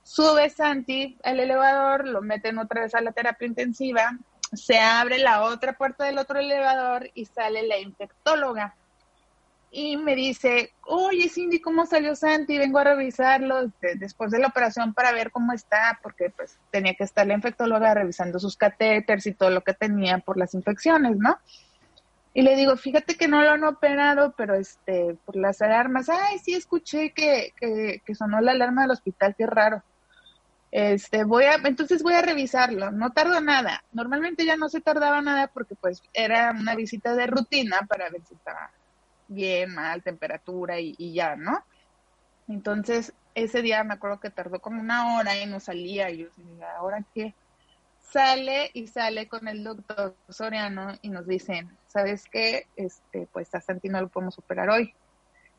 Sube 0.03 0.49
Santi 0.49 1.19
al 1.23 1.41
elevador, 1.41 2.09
lo 2.09 2.23
meten 2.23 2.59
otra 2.59 2.83
vez 2.83 2.95
a 2.95 3.01
la 3.01 3.13
terapia 3.13 3.47
intensiva, 3.47 4.17
se 4.53 4.79
abre 4.79 5.19
la 5.19 5.43
otra 5.43 5.75
puerta 5.75 6.05
del 6.05 6.19
otro 6.19 6.39
elevador 6.39 7.11
y 7.15 7.27
sale 7.27 7.67
la 7.67 7.79
infectóloga. 7.79 8.75
Y 9.71 9.99
me 9.99 10.15
dice, 10.15 10.73
oye 10.87 11.29
Cindy, 11.29 11.61
¿cómo 11.61 11.85
salió 11.85 12.17
Santi? 12.17 12.57
Vengo 12.57 12.79
a 12.79 12.85
revisarlo 12.85 13.71
después 13.97 14.31
de 14.31 14.39
la 14.39 14.49
operación 14.49 14.95
para 14.95 15.13
ver 15.13 15.31
cómo 15.31 15.53
está, 15.53 15.99
porque 16.03 16.31
pues 16.31 16.59
tenía 16.71 16.95
que 16.95 17.05
estar 17.05 17.27
la 17.27 17.35
infectóloga 17.35 17.93
revisando 17.93 18.39
sus 18.39 18.57
catéteres 18.57 19.27
y 19.27 19.35
todo 19.35 19.51
lo 19.51 19.61
que 19.61 19.75
tenía 19.75 20.19
por 20.19 20.39
las 20.39 20.55
infecciones, 20.55 21.19
¿no? 21.19 21.39
Y 22.33 22.43
le 22.43 22.57
digo, 22.57 22.77
fíjate 22.77 23.17
que 23.17 23.29
no 23.29 23.43
lo 23.43 23.51
han 23.51 23.65
operado, 23.65 24.35
pero 24.37 24.55
este, 24.55 25.17
por 25.25 25.37
las 25.37 25.61
alarmas, 25.61 26.09
ay, 26.09 26.39
sí 26.39 26.55
escuché 26.55 27.13
que, 27.13 27.53
que, 27.59 28.01
que 28.07 28.15
sonó 28.15 28.41
la 28.41 28.53
alarma 28.53 28.83
del 28.83 28.93
hospital, 28.93 29.35
qué 29.37 29.47
raro. 29.47 29.83
Este, 30.71 31.25
voy 31.25 31.45
a, 31.45 31.55
entonces 31.65 32.03
voy 32.03 32.15
a 32.15 32.23
revisarlo, 32.23 32.91
no 32.91 33.11
tardo 33.11 33.41
nada. 33.41 33.83
Normalmente 33.93 34.45
ya 34.45 34.57
no 34.57 34.69
se 34.69 34.81
tardaba 34.81 35.21
nada 35.21 35.49
porque 35.49 35.75
pues 35.75 36.03
era 36.13 36.53
una 36.53 36.75
visita 36.75 37.15
de 37.15 37.27
rutina 37.27 37.87
para 37.89 38.11
ver 38.11 38.23
si 38.27 38.35
estaba 38.35 38.71
bien, 39.29 39.75
mal, 39.75 40.03
temperatura 40.03 40.81
y, 40.81 41.13
ya, 41.13 41.37
¿no? 41.37 41.65
Entonces, 42.49 43.13
ese 43.35 43.63
día 43.63 43.85
me 43.85 43.95
acuerdo 43.95 44.21
que 44.21 44.31
tardó 44.31 44.61
como 44.61 44.81
una 44.81 45.17
hora 45.17 45.37
y 45.37 45.47
no 45.47 45.61
salía. 45.61 46.11
Y 46.11 46.19
yo 46.19 46.29
decía, 46.37 46.77
¿ahora 46.77 47.05
qué? 47.15 47.35
Sale 48.01 48.71
y 48.73 48.87
sale 48.89 49.29
con 49.29 49.47
el 49.49 49.63
doctor 49.63 50.17
Soriano 50.29 50.95
y 51.03 51.11
nos 51.11 51.27
dicen, 51.27 51.77
¿sabes 51.87 52.25
qué? 52.31 52.67
Este, 52.75 53.29
pues 53.33 53.55
a 53.55 53.61
Santi 53.61 53.89
no 53.89 54.01
lo 54.01 54.09
podemos 54.09 54.39
operar 54.39 54.71
hoy. 54.71 54.95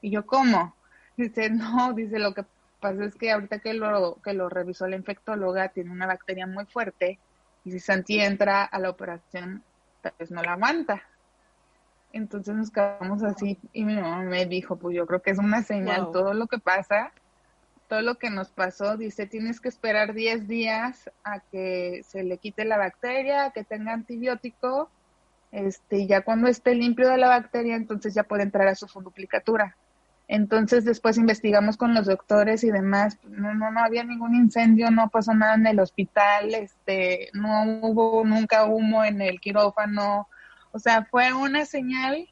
Y 0.02 0.12
yo, 0.12 0.26
¿cómo? 0.26 0.76
Dice, 1.16 1.50
no, 1.52 1.94
dice, 1.94 2.20
lo 2.20 2.34
que 2.34 2.44
pasa 2.80 3.06
es 3.06 3.16
que 3.16 3.32
ahorita 3.32 3.60
que 3.60 3.74
lo, 3.74 4.20
que 4.24 4.34
lo 4.34 4.50
revisó 4.50 4.88
la 4.88 4.96
infectóloga, 4.96 5.70
tiene 5.70 5.92
una 5.92 6.08
bacteria 6.08 6.48
muy 6.48 6.66
fuerte 6.66 7.20
y 7.64 7.72
si 7.72 7.80
Santi 7.80 8.20
entra 8.20 8.64
a 8.64 8.80
la 8.80 8.90
operación, 8.90 9.64
tal 10.02 10.14
vez 10.18 10.32
no 10.32 10.42
la 10.42 10.54
aguanta. 10.54 11.04
Entonces 12.12 12.55
nos 12.55 12.72
quedamos 12.72 13.24
así 13.24 13.60
y 13.72 13.86
mi 13.86 13.95
mamá 13.95 14.24
me 14.24 14.45
dijo, 14.45 14.78
pues 14.78 14.95
yo 14.95 15.05
creo 15.05 15.22
que 15.22 15.32
es 15.32 15.38
una 15.38 15.62
señal, 15.62 16.10
todo 16.12 16.34
lo 16.34 16.47
que 16.47 16.57
pasa, 16.57 17.12
todo 17.88 18.01
lo 18.01 18.16
que 18.16 18.30
nos 18.30 18.51
pasó, 18.51 18.97
dice, 18.97 19.26
tienes 19.26 19.60
que 19.60 19.70
esperar 19.70 20.14
10 20.14 20.47
días 20.47 21.10
a 21.24 21.39
que 21.39 22.01
se 22.03 22.24
le 22.24 22.38
quite 22.38 22.66
la 22.66 22.78
bacteria, 22.78 23.45
a 23.45 23.51
que 23.51 23.64
tenga 23.64 23.93
antibiótico, 23.93 24.89
este, 25.51 26.07
ya 26.07 26.22
cuando 26.22 26.47
esté 26.47 26.76
limpio 26.76 27.10
de 27.10 27.18
la 27.18 27.28
bacteria, 27.28 27.76
entonces 27.76 28.14
ya 28.14 28.24
puede 28.24 28.43
entrar 28.43 28.68
a 28.68 28.76
su 28.76 28.88
funduplicatura. 28.88 29.76
Entonces 30.28 30.86
después 30.86 31.18
investigamos 31.18 31.76
con 31.76 31.95
los 31.95 32.05
doctores 32.05 32.64
y 32.64 32.70
demás, 32.70 33.18
no, 33.28 33.55
no, 33.55 33.72
no 33.72 33.80
había 33.80 34.03
ningún 34.03 34.36
incendio, 34.36 34.91
no 34.91 35.10
pasó 35.10 35.34
nada 35.34 35.55
en 35.55 35.66
el 35.66 35.80
hospital, 35.80 36.53
este, 36.53 37.30
no 37.34 37.64
hubo 37.82 38.24
nunca 38.24 38.66
humo 38.66 39.03
en 39.03 39.22
el 39.22 39.39
quirófano, 39.39 40.28
o 40.72 40.80
sea, 40.80 41.06
fue 41.06 41.34
una 41.34 41.66
señal 41.66 42.28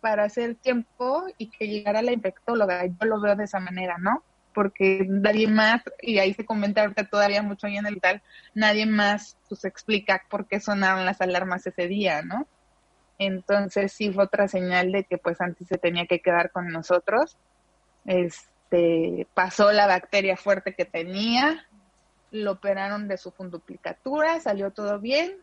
para 0.00 0.24
hacer 0.24 0.54
tiempo 0.54 1.24
y 1.38 1.50
que 1.50 1.68
llegara 1.68 2.02
la 2.02 2.12
infectóloga, 2.12 2.86
yo 2.86 3.06
lo 3.06 3.20
veo 3.20 3.36
de 3.36 3.44
esa 3.44 3.60
manera, 3.60 3.98
¿no? 3.98 4.22
Porque 4.54 5.04
nadie 5.06 5.46
más, 5.46 5.82
y 6.00 6.18
ahí 6.18 6.34
se 6.34 6.44
comenta 6.44 6.80
ahorita 6.80 7.08
todavía 7.08 7.42
mucho 7.42 7.66
ahí 7.66 7.76
en 7.76 7.86
el 7.86 8.00
tal, 8.00 8.22
nadie 8.54 8.86
más 8.86 9.36
pues 9.48 9.64
explica 9.64 10.24
por 10.28 10.46
qué 10.46 10.58
sonaron 10.60 11.04
las 11.04 11.20
alarmas 11.20 11.66
ese 11.66 11.86
día, 11.86 12.22
¿no? 12.22 12.46
Entonces 13.18 13.92
sí 13.92 14.10
fue 14.10 14.24
otra 14.24 14.48
señal 14.48 14.92
de 14.92 15.04
que 15.04 15.18
pues 15.18 15.40
antes 15.40 15.68
se 15.68 15.76
tenía 15.76 16.06
que 16.06 16.20
quedar 16.20 16.50
con 16.50 16.68
nosotros. 16.68 17.36
Este, 18.06 19.26
pasó 19.34 19.72
la 19.72 19.86
bacteria 19.86 20.38
fuerte 20.38 20.74
que 20.74 20.86
tenía, 20.86 21.66
lo 22.30 22.52
operaron 22.52 23.08
de 23.08 23.18
su 23.18 23.30
funduplicatura, 23.30 24.40
salió 24.40 24.70
todo 24.70 24.98
bien. 25.00 25.36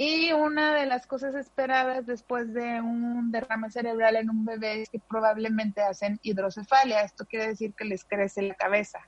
Y 0.00 0.32
una 0.32 0.74
de 0.74 0.86
las 0.86 1.08
cosas 1.08 1.34
esperadas 1.34 2.06
después 2.06 2.54
de 2.54 2.80
un 2.80 3.32
derrame 3.32 3.68
cerebral 3.68 4.14
en 4.14 4.30
un 4.30 4.44
bebé 4.44 4.82
es 4.82 4.90
que 4.90 5.00
probablemente 5.00 5.82
hacen 5.82 6.20
hidrocefalia. 6.22 7.00
Esto 7.02 7.26
quiere 7.26 7.48
decir 7.48 7.74
que 7.74 7.84
les 7.84 8.04
crece 8.04 8.42
la 8.42 8.54
cabeza. 8.54 9.00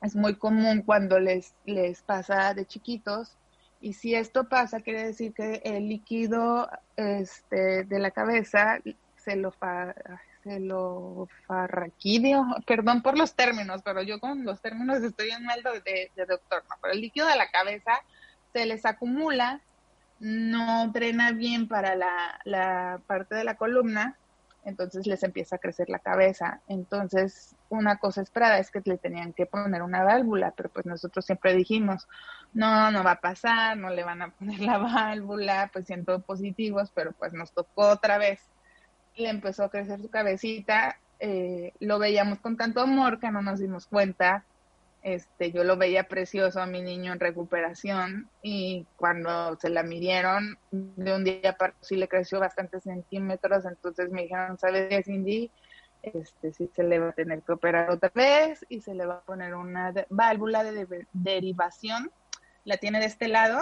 Es 0.00 0.16
muy 0.16 0.36
común 0.36 0.80
cuando 0.80 1.20
les, 1.20 1.54
les 1.66 2.00
pasa 2.00 2.54
de 2.54 2.64
chiquitos 2.64 3.36
y 3.82 3.92
si 3.92 4.14
esto 4.14 4.48
pasa, 4.48 4.80
quiere 4.80 5.08
decir 5.08 5.34
que 5.34 5.60
el 5.62 5.90
líquido 5.90 6.70
este, 6.96 7.84
de 7.84 7.98
la 7.98 8.12
cabeza 8.12 8.78
se 9.16 9.36
lo, 9.36 9.52
fa, 9.52 9.94
se 10.42 10.58
lo 10.58 11.28
farraquidio, 11.46 12.46
perdón 12.66 13.02
por 13.02 13.18
los 13.18 13.34
términos, 13.34 13.82
pero 13.84 14.00
yo 14.00 14.20
con 14.20 14.42
los 14.42 14.62
términos 14.62 15.02
estoy 15.02 15.32
en 15.32 15.44
mal 15.44 15.62
de, 15.62 16.10
de 16.16 16.24
doctor, 16.24 16.64
¿no? 16.66 16.76
pero 16.80 16.94
el 16.94 17.02
líquido 17.02 17.26
de 17.26 17.36
la 17.36 17.50
cabeza 17.50 17.92
se 18.56 18.64
les 18.64 18.86
acumula, 18.86 19.60
no 20.18 20.88
drena 20.88 21.32
bien 21.32 21.68
para 21.68 21.94
la, 21.94 23.00
parte 23.06 23.34
de 23.34 23.44
la 23.44 23.56
columna 23.56 24.16
entonces 24.64 25.06
les 25.06 25.22
empieza 25.22 25.56
a 25.56 25.58
crecer 25.60 25.88
la 25.88 26.00
cabeza. 26.00 26.60
Entonces, 26.66 27.54
una 27.68 27.98
cosa 27.98 28.22
esperada 28.22 28.58
es 28.58 28.72
que 28.72 28.80
le 28.84 28.98
tenían 28.98 29.32
que 29.32 29.46
poner 29.46 29.80
una 29.80 30.02
válvula, 30.02 30.54
pero 30.56 30.70
pues 30.70 30.86
nosotros 30.86 31.24
siempre 31.24 31.54
dijimos, 31.54 32.08
no, 32.52 32.90
no 32.90 33.04
va 33.04 33.12
a 33.12 33.20
pasar, 33.20 33.76
no 33.76 33.90
le 33.90 34.02
van 34.02 34.22
a 34.22 34.30
poner 34.30 34.58
la 34.58 34.78
válvula, 34.78 35.70
pues 35.72 35.86
siento 35.86 36.18
positivos, 36.20 36.90
pero 36.92 37.12
pues 37.12 37.32
nos 37.32 37.52
tocó 37.52 37.90
otra 37.90 38.18
vez. 38.18 38.40
Le 39.14 39.28
empezó 39.28 39.64
a 39.64 39.70
crecer 39.70 40.00
su 40.00 40.10
cabecita, 40.10 40.98
eh, 41.20 41.72
lo 41.78 42.00
veíamos 42.00 42.40
con 42.40 42.56
tanto 42.56 42.80
amor 42.80 43.20
que 43.20 43.30
no 43.30 43.42
nos 43.42 43.60
dimos 43.60 43.86
cuenta 43.86 44.44
este, 45.06 45.52
yo 45.52 45.62
lo 45.62 45.76
veía 45.76 46.08
precioso 46.08 46.60
a 46.60 46.66
mi 46.66 46.82
niño 46.82 47.12
en 47.12 47.20
recuperación 47.20 48.28
y 48.42 48.84
cuando 48.96 49.54
se 49.54 49.68
la 49.68 49.84
midieron, 49.84 50.58
de 50.72 51.14
un 51.14 51.22
día 51.22 51.56
para 51.56 51.74
sí 51.80 51.94
le 51.94 52.08
creció 52.08 52.40
bastantes 52.40 52.82
centímetros, 52.82 53.64
entonces 53.66 54.10
me 54.10 54.22
dijeron, 54.22 54.58
¿sabes 54.58 55.06
Cindy? 55.06 55.48
Este, 56.02 56.52
sí 56.52 56.68
se 56.74 56.82
le 56.82 56.98
va 56.98 57.10
a 57.10 57.12
tener 57.12 57.40
que 57.42 57.52
operar 57.52 57.88
otra 57.88 58.10
vez 58.12 58.66
y 58.68 58.80
se 58.80 58.94
le 58.94 59.06
va 59.06 59.18
a 59.18 59.20
poner 59.20 59.54
una 59.54 59.94
válvula 60.10 60.64
de, 60.64 61.06
derivación, 61.12 62.10
la 62.64 62.76
tiene 62.76 62.98
de 62.98 63.06
este 63.06 63.28
lado, 63.28 63.60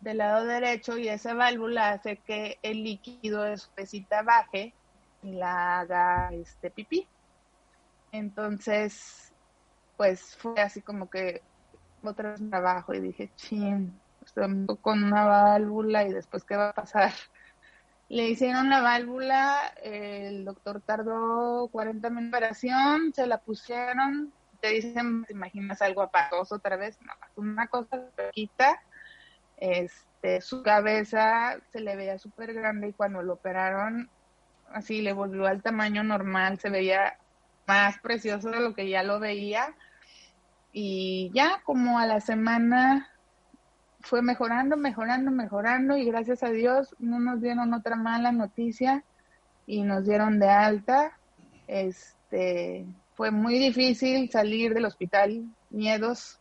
del 0.00 0.16
lado 0.16 0.46
derecho, 0.46 0.96
y 0.96 1.08
esa 1.08 1.34
válvula 1.34 1.90
hace 1.90 2.16
que 2.16 2.58
el 2.62 2.82
líquido 2.82 3.42
de 3.42 3.58
su 3.58 3.68
pesita 3.72 4.22
baje 4.22 4.72
y 5.22 5.32
la 5.32 5.80
haga 5.80 6.30
este 6.32 6.70
pipí. 6.70 7.06
Entonces, 8.10 9.25
pues 9.96 10.36
fue 10.36 10.60
así 10.60 10.82
como 10.82 11.10
que 11.10 11.42
otra 12.02 12.30
vez 12.32 12.50
trabajo 12.50 12.94
y 12.94 13.00
dije, 13.00 13.32
chin, 13.36 14.00
estoy 14.24 14.66
con 14.80 15.04
una 15.04 15.24
válvula 15.24 16.04
y 16.04 16.12
después 16.12 16.44
qué 16.44 16.56
va 16.56 16.70
a 16.70 16.74
pasar. 16.74 17.12
Le 18.08 18.28
hicieron 18.28 18.70
la 18.70 18.80
válvula, 18.82 19.74
el 19.82 20.44
doctor 20.44 20.80
tardó 20.82 21.68
40 21.72 22.08
minutos 22.10 22.30
de 22.30 22.36
operación, 22.36 23.12
se 23.12 23.26
la 23.26 23.38
pusieron, 23.38 24.32
te 24.60 24.68
dicen, 24.68 25.24
¿te 25.24 25.32
imaginas 25.32 25.82
algo 25.82 26.02
apagoso 26.02 26.56
otra 26.56 26.76
vez? 26.76 26.98
No, 27.02 27.12
una 27.36 27.66
cosa 27.68 28.10
pequita 28.14 28.80
Este, 29.56 30.40
su 30.40 30.62
cabeza 30.62 31.58
se 31.72 31.80
le 31.80 31.96
veía 31.96 32.18
súper 32.18 32.54
grande 32.54 32.88
y 32.88 32.94
cuando 32.94 33.22
lo 33.22 33.34
operaron, 33.34 34.10
así 34.66 35.02
le 35.02 35.12
volvió 35.12 35.46
al 35.46 35.62
tamaño 35.62 36.04
normal, 36.04 36.58
se 36.60 36.70
veía 36.70 37.18
más 37.66 37.98
precioso 38.00 38.50
de 38.50 38.60
lo 38.60 38.74
que 38.74 38.88
ya 38.88 39.02
lo 39.02 39.20
veía. 39.20 39.76
Y 40.72 41.30
ya 41.34 41.62
como 41.64 41.98
a 41.98 42.06
la 42.06 42.20
semana 42.20 43.08
fue 44.00 44.22
mejorando, 44.22 44.76
mejorando, 44.76 45.30
mejorando 45.30 45.96
y 45.96 46.04
gracias 46.04 46.42
a 46.42 46.50
Dios 46.50 46.94
no 46.98 47.18
nos 47.18 47.40
dieron 47.40 47.74
otra 47.74 47.96
mala 47.96 48.30
noticia 48.30 49.04
y 49.66 49.82
nos 49.82 50.04
dieron 50.04 50.38
de 50.38 50.48
alta. 50.48 51.18
Este, 51.66 52.86
fue 53.14 53.30
muy 53.30 53.58
difícil 53.58 54.30
salir 54.30 54.74
del 54.74 54.84
hospital, 54.84 55.44
miedos. 55.70 56.38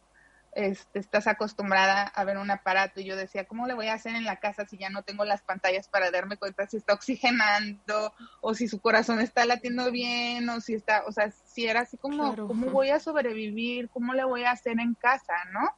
Este, 0.55 0.99
estás 0.99 1.27
acostumbrada 1.27 2.03
a 2.03 2.23
ver 2.23 2.37
un 2.37 2.49
aparato 2.49 3.01
y 3.01 3.03
yo 3.03 3.17
decía, 3.17 3.43
¿cómo 3.43 3.67
le 3.67 3.73
voy 3.73 3.87
a 3.87 3.95
hacer 3.95 4.15
en 4.15 4.23
la 4.23 4.37
casa 4.37 4.65
si 4.65 4.77
ya 4.77 4.89
no 4.89 5.03
tengo 5.03 5.25
las 5.25 5.41
pantallas 5.41 5.89
para 5.89 6.11
darme 6.11 6.37
cuenta 6.37 6.65
si 6.65 6.77
está 6.77 6.93
oxigenando 6.93 8.13
o 8.39 8.53
si 8.53 8.69
su 8.69 8.79
corazón 8.79 9.19
está 9.19 9.45
latiendo 9.45 9.91
bien 9.91 10.47
o 10.47 10.61
si 10.61 10.73
está, 10.73 11.03
o 11.07 11.11
sea, 11.11 11.29
si 11.29 11.67
era 11.67 11.81
así 11.81 11.97
como, 11.97 12.33
¿cómo 12.47 12.71
voy 12.71 12.91
a 12.91 13.01
sobrevivir? 13.01 13.89
¿Cómo 13.89 14.13
le 14.13 14.23
voy 14.23 14.45
a 14.45 14.51
hacer 14.51 14.79
en 14.79 14.93
casa, 14.93 15.33
no? 15.51 15.75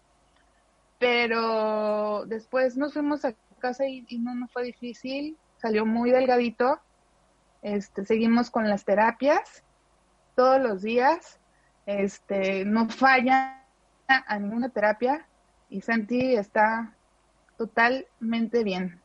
Pero 1.00 2.26
después 2.28 2.78
nos 2.78 2.94
fuimos 2.94 3.26
a 3.26 3.34
casa 3.58 3.88
y, 3.88 4.06
y 4.08 4.20
no, 4.20 4.36
no 4.36 4.48
fue 4.48 4.64
difícil, 4.64 5.38
salió 5.60 5.88
muy 5.88 6.12
delgadito, 6.12 6.80
este, 7.64 8.06
seguimos 8.06 8.52
con 8.52 8.70
las 8.70 8.86
terapias 8.86 9.64
todos 10.36 10.62
los 10.62 10.84
días, 10.84 11.40
este, 11.88 12.64
no 12.64 12.88
falla 12.90 13.64
a 14.08 14.40
ninguna 14.40 14.70
terapia 14.70 15.26
y 15.70 15.82
Santi 15.82 16.36
está 16.36 16.94
totalmente 17.58 18.64
bien. 18.64 19.02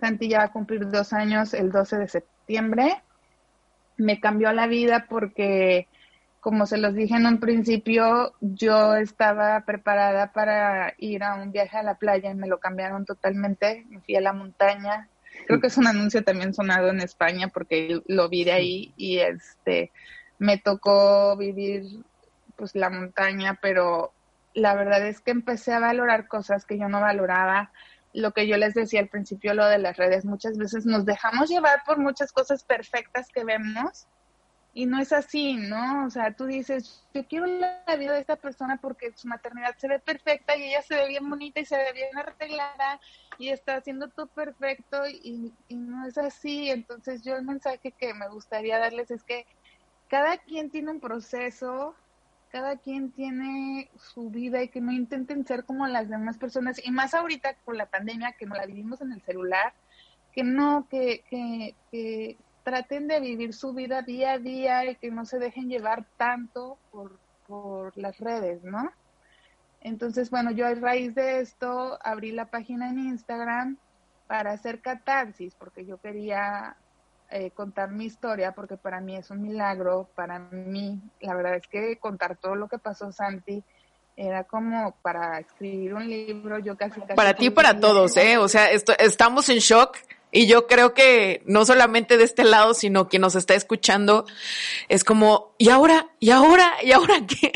Santi 0.00 0.28
ya 0.28 0.38
va 0.38 0.44
a 0.44 0.52
cumplir 0.52 0.88
dos 0.88 1.12
años 1.12 1.54
el 1.54 1.72
12 1.72 1.98
de 1.98 2.08
septiembre. 2.08 3.02
Me 3.96 4.20
cambió 4.20 4.52
la 4.52 4.66
vida 4.66 5.06
porque, 5.08 5.88
como 6.40 6.66
se 6.66 6.76
los 6.76 6.94
dije 6.94 7.16
en 7.16 7.26
un 7.26 7.40
principio, 7.40 8.34
yo 8.40 8.94
estaba 8.94 9.62
preparada 9.62 10.32
para 10.32 10.94
ir 10.98 11.24
a 11.24 11.34
un 11.34 11.50
viaje 11.50 11.78
a 11.78 11.82
la 11.82 11.94
playa 11.94 12.30
y 12.30 12.34
me 12.34 12.46
lo 12.46 12.60
cambiaron 12.60 13.06
totalmente. 13.06 13.86
Me 13.88 14.00
fui 14.00 14.16
a 14.16 14.20
la 14.20 14.34
montaña. 14.34 15.08
Creo 15.46 15.60
que 15.60 15.66
es 15.66 15.78
un 15.78 15.86
anuncio 15.86 16.22
también 16.22 16.54
sonado 16.54 16.90
en 16.90 17.00
España 17.00 17.48
porque 17.48 18.00
lo 18.06 18.28
vi 18.28 18.44
de 18.44 18.52
ahí 18.52 18.94
y 18.96 19.18
este 19.18 19.90
me 20.38 20.58
tocó 20.58 21.36
vivir 21.36 22.04
pues 22.56 22.74
la 22.74 22.90
montaña, 22.90 23.58
pero 23.60 24.12
la 24.54 24.74
verdad 24.74 25.06
es 25.06 25.20
que 25.20 25.30
empecé 25.30 25.72
a 25.72 25.80
valorar 25.80 26.28
cosas 26.28 26.64
que 26.64 26.78
yo 26.78 26.88
no 26.88 27.00
valoraba. 27.00 27.70
Lo 28.12 28.32
que 28.32 28.46
yo 28.46 28.56
les 28.56 28.74
decía 28.74 29.00
al 29.00 29.08
principio, 29.08 29.54
lo 29.54 29.66
de 29.66 29.78
las 29.78 29.96
redes, 29.96 30.24
muchas 30.24 30.56
veces 30.56 30.86
nos 30.86 31.04
dejamos 31.04 31.50
llevar 31.50 31.82
por 31.84 31.98
muchas 31.98 32.32
cosas 32.32 32.64
perfectas 32.64 33.28
que 33.28 33.44
vemos 33.44 34.08
y 34.76 34.84
no 34.84 35.00
es 35.00 35.10
así, 35.12 35.54
¿no? 35.56 36.04
O 36.04 36.10
sea, 36.10 36.32
tú 36.34 36.44
dices, 36.44 37.02
yo 37.14 37.26
quiero 37.26 37.46
la 37.46 37.96
vida 37.98 38.12
de 38.12 38.20
esta 38.20 38.36
persona 38.36 38.78
porque 38.78 39.10
su 39.16 39.26
maternidad 39.26 39.74
se 39.78 39.88
ve 39.88 39.98
perfecta 39.98 40.54
y 40.54 40.64
ella 40.64 40.82
se 40.82 40.96
ve 40.96 41.08
bien 41.08 41.30
bonita 41.30 41.60
y 41.60 41.64
se 41.64 41.78
ve 41.78 41.94
bien 41.94 42.14
arreglada 42.14 43.00
y 43.38 43.48
está 43.48 43.76
haciendo 43.76 44.08
todo 44.08 44.26
perfecto 44.26 45.08
y, 45.08 45.54
y 45.68 45.76
no 45.76 46.06
es 46.06 46.18
así. 46.18 46.68
Entonces 46.70 47.22
yo 47.24 47.36
el 47.36 47.44
mensaje 47.46 47.90
que 47.92 48.12
me 48.12 48.28
gustaría 48.28 48.78
darles 48.78 49.10
es 49.10 49.22
que 49.22 49.46
cada 50.08 50.36
quien 50.36 50.70
tiene 50.70 50.90
un 50.90 51.00
proceso, 51.00 51.94
cada 52.50 52.76
quien 52.76 53.10
tiene 53.10 53.90
su 53.98 54.30
vida 54.30 54.62
y 54.62 54.68
que 54.68 54.80
no 54.80 54.92
intenten 54.92 55.46
ser 55.46 55.64
como 55.64 55.86
las 55.86 56.08
demás 56.08 56.38
personas, 56.38 56.80
y 56.84 56.90
más 56.90 57.14
ahorita 57.14 57.54
con 57.64 57.76
la 57.76 57.86
pandemia 57.86 58.32
que 58.32 58.46
nos 58.46 58.58
la 58.58 58.66
vivimos 58.66 59.00
en 59.00 59.12
el 59.12 59.22
celular, 59.22 59.72
que 60.32 60.44
no, 60.44 60.86
que, 60.88 61.24
que, 61.28 61.74
que 61.90 62.36
traten 62.62 63.08
de 63.08 63.20
vivir 63.20 63.54
su 63.54 63.72
vida 63.72 64.02
día 64.02 64.32
a 64.32 64.38
día 64.38 64.90
y 64.90 64.96
que 64.96 65.10
no 65.10 65.24
se 65.24 65.38
dejen 65.38 65.68
llevar 65.68 66.04
tanto 66.16 66.78
por, 66.90 67.18
por 67.46 67.96
las 67.96 68.18
redes, 68.18 68.62
¿no? 68.64 68.90
Entonces, 69.80 70.30
bueno, 70.30 70.50
yo 70.50 70.66
a 70.66 70.74
raíz 70.74 71.14
de 71.14 71.40
esto 71.40 71.98
abrí 72.02 72.32
la 72.32 72.46
página 72.46 72.90
en 72.90 72.98
Instagram 72.98 73.78
para 74.26 74.50
hacer 74.50 74.80
catarsis, 74.80 75.54
porque 75.54 75.86
yo 75.86 75.98
quería 75.98 76.76
eh, 77.30 77.50
contar 77.50 77.90
mi 77.90 78.04
historia, 78.04 78.52
porque 78.52 78.76
para 78.76 79.00
mí 79.00 79.16
es 79.16 79.30
un 79.30 79.42
milagro, 79.42 80.08
para 80.14 80.38
mí, 80.38 81.00
la 81.20 81.34
verdad 81.34 81.56
es 81.56 81.66
que 81.66 81.96
contar 81.98 82.36
todo 82.36 82.54
lo 82.54 82.68
que 82.68 82.78
pasó 82.78 83.10
Santi 83.12 83.62
era 84.16 84.44
como 84.44 84.94
para 85.02 85.38
escribir 85.40 85.94
un 85.94 86.08
libro, 86.08 86.58
yo 86.58 86.76
casi... 86.76 87.00
casi 87.00 87.14
para 87.14 87.34
ti 87.34 87.46
y 87.46 87.50
para 87.50 87.78
todos, 87.78 88.16
¿eh? 88.16 88.38
O 88.38 88.48
sea, 88.48 88.70
esto, 88.70 88.94
estamos 88.98 89.48
en 89.48 89.58
shock 89.58 89.98
y 90.30 90.46
yo 90.46 90.66
creo 90.66 90.94
que 90.94 91.42
no 91.46 91.64
solamente 91.64 92.16
de 92.16 92.24
este 92.24 92.44
lado, 92.44 92.74
sino 92.74 93.08
quien 93.08 93.22
nos 93.22 93.36
está 93.36 93.54
escuchando, 93.54 94.24
es 94.88 95.04
como, 95.04 95.54
¿y 95.58 95.68
ahora? 95.68 96.08
¿Y 96.18 96.30
ahora? 96.30 96.74
¿Y 96.82 96.92
ahora 96.92 97.14
qué? 97.26 97.52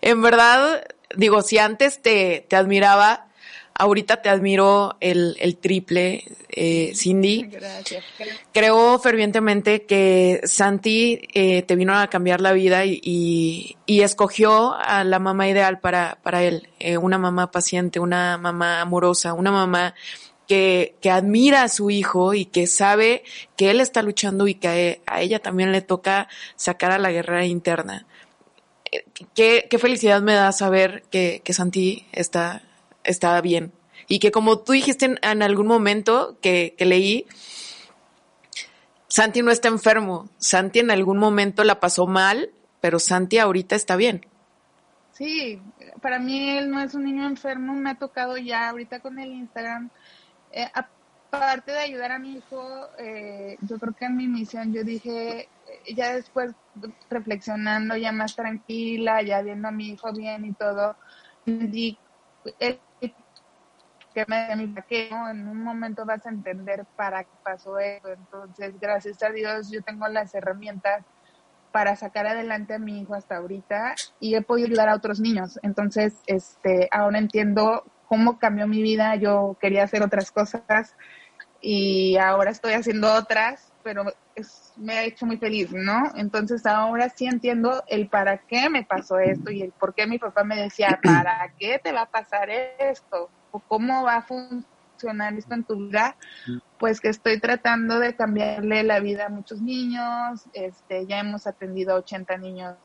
En 0.00 0.20
verdad, 0.22 0.84
digo, 1.16 1.42
si 1.42 1.58
antes 1.58 2.02
te, 2.02 2.44
te 2.48 2.56
admiraba, 2.56 3.28
ahorita 3.74 4.22
te 4.22 4.28
admiro 4.28 4.96
el, 5.00 5.36
el 5.40 5.56
triple, 5.56 6.24
eh, 6.48 6.92
Cindy. 6.94 7.42
Gracias. 7.50 8.04
Creo 8.52 8.98
fervientemente 8.98 9.84
que 9.84 10.40
Santi 10.44 11.20
eh, 11.34 11.62
te 11.62 11.76
vino 11.76 11.96
a 11.98 12.08
cambiar 12.08 12.40
la 12.40 12.52
vida 12.52 12.84
y, 12.84 13.00
y, 13.02 13.76
y, 13.86 14.02
escogió 14.02 14.74
a 14.74 15.04
la 15.04 15.18
mamá 15.18 15.48
ideal 15.48 15.80
para, 15.80 16.18
para 16.22 16.42
él, 16.42 16.68
eh, 16.78 16.98
una 16.98 17.18
mamá 17.18 17.50
paciente, 17.50 18.00
una 18.00 18.38
mamá 18.38 18.80
amorosa, 18.80 19.32
una 19.32 19.50
mamá 19.50 19.94
que, 20.46 20.96
que 21.00 21.10
admira 21.10 21.62
a 21.62 21.68
su 21.68 21.90
hijo 21.90 22.34
y 22.34 22.44
que 22.44 22.66
sabe 22.66 23.22
que 23.56 23.70
él 23.70 23.80
está 23.80 24.02
luchando 24.02 24.48
y 24.48 24.54
que 24.54 25.00
a, 25.06 25.20
ella 25.22 25.38
también 25.38 25.72
le 25.72 25.82
toca 25.82 26.28
sacar 26.56 26.92
a 26.92 26.98
la 26.98 27.10
guerra 27.10 27.44
interna. 27.46 28.06
Eh, 28.90 29.04
qué, 29.34 29.66
qué 29.70 29.78
felicidad 29.78 30.20
me 30.20 30.34
da 30.34 30.52
saber 30.52 31.04
que, 31.10 31.40
que 31.44 31.52
Santi 31.52 32.06
está, 32.12 32.62
está 33.04 33.40
bien. 33.40 33.72
Y 34.08 34.18
que 34.18 34.32
como 34.32 34.58
tú 34.58 34.72
dijiste 34.72 35.16
en, 35.20 35.42
algún 35.42 35.66
momento 35.66 36.38
que, 36.40 36.74
leí, 36.78 37.26
Santi 39.08 39.42
no 39.42 39.50
está 39.50 39.68
enfermo. 39.68 40.28
Santi 40.38 40.80
en 40.80 40.90
algún 40.90 41.18
momento 41.18 41.64
la 41.64 41.80
pasó 41.80 42.06
mal, 42.06 42.50
pero 42.80 42.98
Santi 42.98 43.38
ahorita 43.38 43.76
está 43.76 43.96
bien. 43.96 44.26
Sí, 45.12 45.60
para 46.00 46.18
mí 46.18 46.50
él 46.50 46.70
no 46.70 46.80
es 46.80 46.94
un 46.94 47.04
niño 47.04 47.26
enfermo. 47.26 47.74
Me 47.74 47.90
ha 47.90 47.94
tocado 47.94 48.36
ya 48.36 48.70
ahorita 48.70 49.00
con 49.00 49.18
el 49.18 49.32
Instagram. 49.32 49.90
Eh, 50.50 50.68
aparte 50.74 51.72
de 51.72 51.78
ayudar 51.78 52.12
a 52.12 52.18
mi 52.18 52.34
hijo, 52.36 52.88
eh, 52.98 53.56
yo 53.60 53.78
creo 53.78 53.94
que 53.94 54.06
en 54.06 54.16
mi 54.16 54.26
misión 54.26 54.72
yo 54.72 54.84
dije, 54.84 55.48
ya 55.94 56.14
después 56.14 56.52
reflexionando, 57.10 57.96
ya 57.96 58.12
más 58.12 58.36
tranquila, 58.36 59.22
ya 59.22 59.42
viendo 59.42 59.68
a 59.68 59.72
mi 59.72 59.90
hijo 59.90 60.12
bien 60.12 60.44
y 60.44 60.52
todo, 60.52 60.96
y 61.46 61.96
que 64.14 64.26
me 64.26 64.74
que 64.88 65.08
en 65.08 65.48
un 65.48 65.62
momento 65.62 66.04
vas 66.04 66.24
a 66.26 66.30
entender 66.30 66.84
para 66.96 67.24
qué 67.24 67.30
pasó 67.42 67.78
eso. 67.78 68.08
Entonces, 68.08 68.78
gracias 68.80 69.22
a 69.22 69.30
Dios, 69.30 69.70
yo 69.70 69.82
tengo 69.82 70.06
las 70.08 70.34
herramientas 70.34 71.04
para 71.72 71.96
sacar 71.96 72.26
adelante 72.26 72.74
a 72.74 72.78
mi 72.78 73.00
hijo 73.00 73.14
hasta 73.14 73.36
ahorita 73.36 73.94
y 74.20 74.34
he 74.34 74.42
podido 74.42 74.68
ayudar 74.68 74.90
a 74.90 74.94
otros 74.94 75.20
niños. 75.20 75.58
Entonces, 75.62 76.14
este, 76.26 76.88
ahora 76.92 77.18
entiendo 77.18 77.84
cómo 78.06 78.38
cambió 78.38 78.68
mi 78.68 78.82
vida. 78.82 79.16
Yo 79.16 79.56
quería 79.60 79.84
hacer 79.84 80.02
otras 80.02 80.30
cosas 80.30 80.94
y 81.60 82.16
ahora 82.18 82.50
estoy 82.50 82.74
haciendo 82.74 83.12
otras, 83.14 83.72
pero 83.82 84.04
es, 84.34 84.72
me 84.76 84.94
ha 84.94 85.04
hecho 85.04 85.26
muy 85.26 85.36
feliz, 85.36 85.72
¿no? 85.72 86.02
Entonces 86.16 86.66
ahora 86.66 87.08
sí 87.08 87.26
entiendo 87.26 87.82
el 87.88 88.08
para 88.08 88.38
qué 88.38 88.70
me 88.70 88.84
pasó 88.84 89.18
esto 89.18 89.50
y 89.50 89.62
el 89.62 89.72
por 89.72 89.94
qué 89.94 90.06
mi 90.06 90.18
papá 90.18 90.44
me 90.44 90.56
decía, 90.56 90.98
¿para 91.02 91.52
qué 91.58 91.80
te 91.82 91.92
va 91.92 92.02
a 92.02 92.10
pasar 92.10 92.50
esto? 92.50 93.30
o 93.52 93.60
cómo 93.60 94.02
va 94.02 94.16
a 94.16 94.22
funcionar 94.22 95.34
esto 95.34 95.54
en 95.54 95.64
tu 95.64 95.76
vida, 95.76 96.16
pues 96.78 97.00
que 97.00 97.08
estoy 97.08 97.38
tratando 97.38 98.00
de 98.00 98.16
cambiarle 98.16 98.82
la 98.82 98.98
vida 98.98 99.26
a 99.26 99.28
muchos 99.28 99.60
niños, 99.60 100.42
este, 100.54 101.06
ya 101.06 101.20
hemos 101.20 101.46
atendido 101.46 101.92
a 101.92 101.98
80 101.98 102.36
niños 102.38 102.76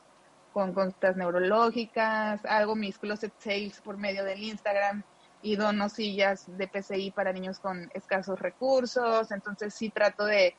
con 0.52 0.72
consultas 0.72 1.16
neurológicas, 1.16 2.44
hago 2.44 2.76
mis 2.76 2.98
closet 2.98 3.32
sales 3.38 3.80
por 3.80 3.96
medio 3.96 4.24
del 4.24 4.42
Instagram 4.42 5.02
y 5.42 5.56
dono 5.56 5.88
sillas 5.88 6.44
de 6.58 6.68
PCI 6.68 7.12
para 7.12 7.32
niños 7.32 7.58
con 7.60 7.90
escasos 7.94 8.38
recursos, 8.38 9.30
entonces 9.30 9.74
sí 9.74 9.90
trato 9.90 10.24
de, 10.24 10.54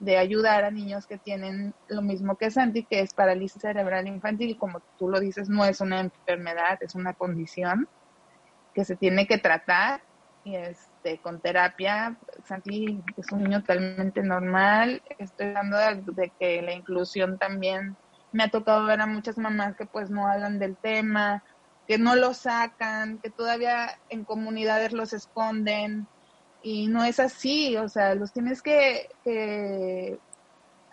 de 0.00 0.18
ayudar 0.18 0.64
a 0.64 0.70
niños 0.70 1.06
que 1.06 1.18
tienen 1.18 1.74
lo 1.88 2.02
mismo 2.02 2.36
que 2.36 2.50
Santi, 2.50 2.84
que 2.84 3.00
es 3.00 3.14
parálisis 3.14 3.62
cerebral 3.62 4.06
infantil, 4.06 4.56
como 4.58 4.80
tú 4.98 5.08
lo 5.08 5.20
dices, 5.20 5.48
no 5.48 5.64
es 5.64 5.80
una 5.80 6.00
enfermedad, 6.00 6.78
es 6.82 6.94
una 6.94 7.14
condición 7.14 7.88
que 8.74 8.84
se 8.84 8.96
tiene 8.96 9.26
que 9.26 9.38
tratar 9.38 10.02
y 10.44 10.56
este 10.56 11.18
con 11.18 11.40
terapia. 11.40 12.18
Santi 12.44 13.02
es 13.16 13.32
un 13.32 13.44
niño 13.44 13.60
totalmente 13.60 14.22
normal. 14.22 15.02
Estoy 15.18 15.54
hablando 15.54 15.78
de, 15.78 16.22
de, 16.22 16.32
que 16.38 16.60
la 16.60 16.74
inclusión 16.74 17.38
también 17.38 17.96
me 18.32 18.44
ha 18.44 18.48
tocado 18.50 18.84
ver 18.84 19.00
a 19.00 19.06
muchas 19.06 19.38
mamás 19.38 19.76
que 19.76 19.86
pues 19.86 20.10
no 20.10 20.26
hablan 20.26 20.58
del 20.58 20.76
tema 20.76 21.42
que 21.86 21.98
no 21.98 22.16
los 22.16 22.38
sacan, 22.38 23.18
que 23.18 23.30
todavía 23.30 23.98
en 24.08 24.24
comunidades 24.24 24.92
los 24.92 25.12
esconden 25.12 26.06
y 26.64 26.86
no 26.86 27.04
es 27.04 27.20
así, 27.20 27.76
o 27.76 27.90
sea, 27.90 28.14
los 28.14 28.32
tienes 28.32 28.62
que, 28.62 29.10
que 29.22 30.18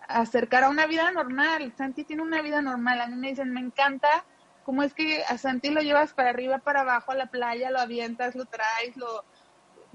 acercar 0.06 0.66
a 0.66 0.70
una 0.70 0.86
vida 0.86 1.10
normal. 1.12 1.74
Santi 1.78 2.04
tiene 2.04 2.22
una 2.22 2.42
vida 2.42 2.62
normal, 2.62 3.00
a 3.00 3.08
mí 3.08 3.16
me 3.16 3.30
dicen, 3.30 3.54
me 3.54 3.62
encanta 3.62 4.26
cómo 4.66 4.84
es 4.84 4.94
que 4.94 5.24
a 5.24 5.38
Santi 5.38 5.70
lo 5.70 5.80
llevas 5.80 6.12
para 6.12 6.30
arriba, 6.30 6.58
para 6.58 6.82
abajo 6.82 7.14
a 7.14 7.16
la 7.16 7.28
playa, 7.28 7.72
lo 7.72 7.80
avientas, 7.80 8.36
lo 8.36 8.46
traes, 8.46 8.98
lo 8.98 9.24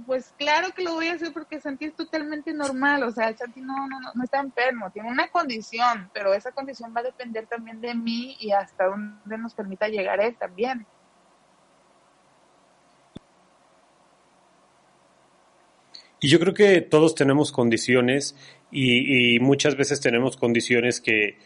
pues 0.06 0.32
claro 0.38 0.72
que 0.72 0.82
lo 0.82 0.94
voy 0.94 1.08
a 1.08 1.14
hacer 1.14 1.32
porque 1.34 1.60
Santi 1.60 1.84
es 1.86 1.94
totalmente 1.94 2.54
normal, 2.54 3.02
o 3.02 3.10
sea, 3.10 3.36
Santi 3.36 3.60
no, 3.60 3.86
no, 3.86 3.98
no 4.14 4.24
está 4.24 4.40
enfermo, 4.40 4.90
tiene 4.90 5.10
una 5.10 5.28
condición, 5.28 6.10
pero 6.14 6.32
esa 6.32 6.52
condición 6.52 6.94
va 6.96 7.00
a 7.00 7.04
depender 7.04 7.46
también 7.46 7.82
de 7.82 7.94
mí 7.94 8.36
y 8.40 8.50
hasta 8.50 8.86
dónde 8.86 9.36
nos 9.36 9.54
permita 9.54 9.88
llegar 9.88 10.20
él 10.20 10.36
también. 10.36 10.86
Y 16.20 16.28
yo 16.28 16.40
creo 16.40 16.54
que 16.54 16.80
todos 16.80 17.14
tenemos 17.14 17.52
condiciones 17.52 18.36
y, 18.70 19.36
y 19.36 19.40
muchas 19.40 19.76
veces 19.76 20.00
tenemos 20.00 20.36
condiciones 20.36 21.00
que, 21.00 21.36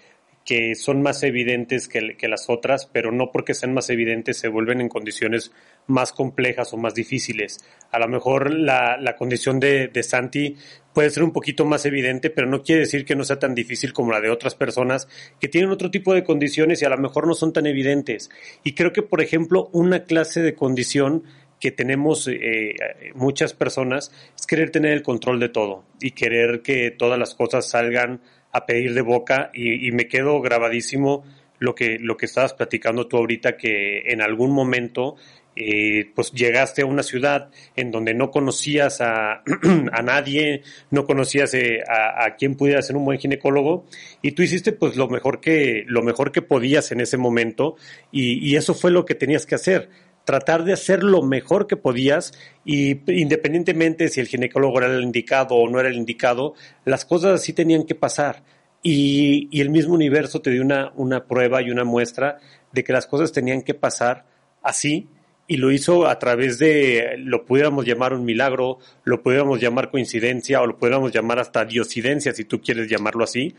que 0.45 0.75
son 0.75 1.03
más 1.03 1.23
evidentes 1.23 1.87
que, 1.87 2.29
las 2.29 2.49
otras, 2.49 2.87
pero 2.87 3.13
no 3.13 3.31
porque 3.31 3.55
sean 3.55 3.75
más 3.75 3.91
evidentes 3.91 4.39
se 4.39 4.49
vuelven 4.49 4.81
en 4.81 4.89
condiciones 4.89 5.53
más 5.87 6.13
complejas 6.13 6.73
o 6.73 6.77
más 6.77 6.95
difíciles. 6.95 7.59
A 7.91 7.99
lo 7.99 8.09
mejor 8.09 8.53
la, 8.53 9.15
condición 9.19 9.61
de, 9.61 9.89
de, 9.89 10.03
Santi 10.03 10.57
puede 10.95 11.11
ser 11.11 11.23
un 11.23 11.33
poquito 11.33 11.65
más 11.65 11.85
evidente, 11.85 12.31
pero 12.31 12.49
no 12.49 12.63
quiere 12.63 12.81
decir 12.81 13.05
que 13.05 13.15
no 13.15 13.25
sea 13.25 13.39
tan 13.39 13.55
difícil 13.55 13.93
como 13.93 14.13
la 14.13 14.21
de 14.21 14.31
otras 14.31 14.55
personas 14.55 15.09
que 15.39 15.49
tienen 15.49 15.71
otro 15.71 15.91
tipo 15.91 16.15
de 16.15 16.25
condiciones 16.25 16.81
y 16.83 16.85
a 16.85 16.91
lo 16.91 16.99
mejor 16.99 17.27
no 17.27 17.35
son 17.35 17.53
tan 17.53 17.67
evidentes. 17.67 18.31
Y 18.65 18.75
creo 18.75 18.93
que, 18.93 19.03
por 19.03 19.21
ejemplo, 19.21 19.69
una 19.73 20.05
clase 20.05 20.41
de 20.41 20.55
condición 20.55 21.25
que 21.61 21.71
tenemos 21.71 22.27
eh, 22.27 22.75
muchas 23.15 23.53
personas 23.53 24.11
es 24.37 24.47
querer 24.47 24.71
tener 24.71 24.93
el 24.93 25.03
control 25.03 25.39
de 25.39 25.51
todo 25.51 25.85
y 26.01 26.13
querer 26.13 26.63
que 26.63 26.91
todas 26.91 27.19
las 27.19 27.35
cosas 27.35 27.69
salgan 27.69 28.21
a 28.53 28.67
pedir 28.67 28.95
de 28.95 29.03
boca 29.03 29.51
y, 29.55 29.93
me 29.93 30.09
quedo 30.09 30.41
grabadísimo 30.41 31.25
lo 31.59 31.75
que, 31.75 31.99
lo 32.01 32.17
que 32.17 32.27
estabas 32.27 32.55
platicando 32.55 33.07
tú 33.07 33.19
ahorita, 33.19 33.57
que 33.57 34.01
en 34.07 34.23
algún 34.23 34.51
momento 34.51 35.17
eh, 35.55 36.11
pues 36.15 36.33
llegaste 36.33 36.83
a 36.83 36.87
una 36.87 37.03
ciudad 37.03 37.51
en 37.77 37.91
donde 37.91 38.15
no 38.15 38.31
conocías 38.31 39.01
a, 39.01 39.43
a 39.93 40.03
nadie, 40.03 40.63
no 40.91 41.05
conocías 41.05 41.53
eh, 41.55 41.81
a, 41.87 42.25
a 42.25 42.37
quién 42.37 42.57
pudiera 42.57 42.83
ser 42.83 42.97
un 42.97 43.05
buen 43.05 43.19
ginecólogo 43.19 43.85
y 44.23 44.33
tú 44.33 44.43
hiciste 44.43 44.73
pues 44.73 44.97
lo 44.97 45.09
mejor 45.09 45.41
que, 45.41 45.85
lo 45.87 46.03
mejor 46.03 46.33
que 46.33 46.43
podías 46.43 46.93
en 46.93 47.01
ese 47.01 47.19
momento 47.19 47.77
y, 48.11 48.49
y 48.49 48.57
eso 48.57 48.75
fue 48.75 48.91
lo 48.91 49.05
que 49.05 49.15
tenías 49.15 49.45
que 49.45 49.57
hacer 49.57 49.91
tratar 50.25 50.65
de 50.65 50.73
hacer 50.73 51.03
lo 51.03 51.23
mejor 51.23 51.67
que 51.67 51.77
podías 51.77 52.33
y 52.65 53.01
independientemente 53.13 54.09
si 54.09 54.21
el 54.21 54.29
ginecólogo 54.29 54.79
era 54.79 54.95
el 54.95 55.03
indicado 55.03 55.57
o 55.57 55.69
no 55.69 55.81
era 55.81 55.89
el 55.89 55.97
indicado, 55.97 56.55
las 56.85 57.05
cosas 57.05 57.41
así 57.41 57.53
tenían 57.53 57.85
que 57.85 57.95
pasar. 57.95 58.45
Y, 58.83 59.49
y 59.51 59.61
el 59.61 59.69
mismo 59.69 59.95
universo 59.95 60.41
te 60.41 60.51
dio 60.51 60.63
una, 60.63 60.93
una 60.95 61.27
prueba 61.27 61.61
y 61.61 61.71
una 61.71 61.85
muestra 61.85 62.39
de 62.73 62.83
que 62.83 62.93
las 62.93 63.07
cosas 63.07 63.33
tenían 63.33 63.63
que 63.63 63.75
pasar 63.75 64.25
así 64.63 65.09
y 65.51 65.57
lo 65.57 65.73
hizo 65.73 66.07
a 66.07 66.17
través 66.21 66.61
de, 66.61 67.17
lo 67.19 67.45
pudiéramos 67.45 67.85
llamar 67.85 68.13
un 68.13 68.25
milagro, 68.25 68.79
lo 69.03 69.21
pudiéramos 69.21 69.61
llamar 69.61 69.91
coincidencia 69.91 70.63
o 70.63 70.67
lo 70.69 70.79
pudiéramos 70.79 71.11
llamar 71.11 71.41
hasta 71.41 71.65
diosidencia 71.65 72.33
si 72.33 72.45
tú 72.45 72.61
quieres 72.61 72.89
llamarlo 72.89 73.25
así, 73.25 73.57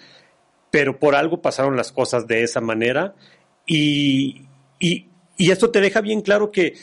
pero 0.70 0.97
por 0.97 1.16
algo 1.16 1.41
pasaron 1.41 1.76
las 1.76 1.91
cosas 1.91 2.28
de 2.28 2.43
esa 2.43 2.62
manera 2.62 3.14
y, 3.68 4.43
y, 4.80 5.11
y 5.41 5.49
esto 5.49 5.71
te 5.71 5.81
deja 5.81 6.01
bien 6.01 6.21
claro 6.21 6.51
que 6.51 6.75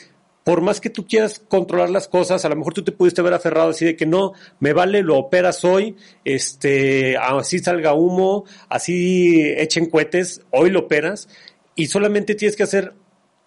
por 0.43 0.59
más 0.59 0.81
que 0.81 0.89
tú 0.89 1.07
quieras 1.07 1.41
controlar 1.47 1.89
las 1.89 2.09
cosas, 2.09 2.43
a 2.43 2.49
lo 2.49 2.57
mejor 2.57 2.73
tú 2.73 2.83
te 2.83 2.91
pudiste 2.91 3.21
haber 3.21 3.33
aferrado 3.33 3.69
así 3.69 3.85
de 3.85 3.95
que 3.95 4.05
no, 4.05 4.33
me 4.59 4.73
vale, 4.73 5.01
lo 5.01 5.17
operas 5.17 5.63
hoy, 5.63 5.95
este, 6.25 7.15
así 7.15 7.59
salga 7.59 7.93
humo, 7.93 8.43
así 8.67 9.41
echen 9.41 9.85
cohetes, 9.85 10.41
hoy 10.51 10.71
lo 10.71 10.81
operas 10.81 11.29
y 11.73 11.85
solamente 11.85 12.35
tienes 12.35 12.57
que 12.57 12.63
hacer 12.63 12.95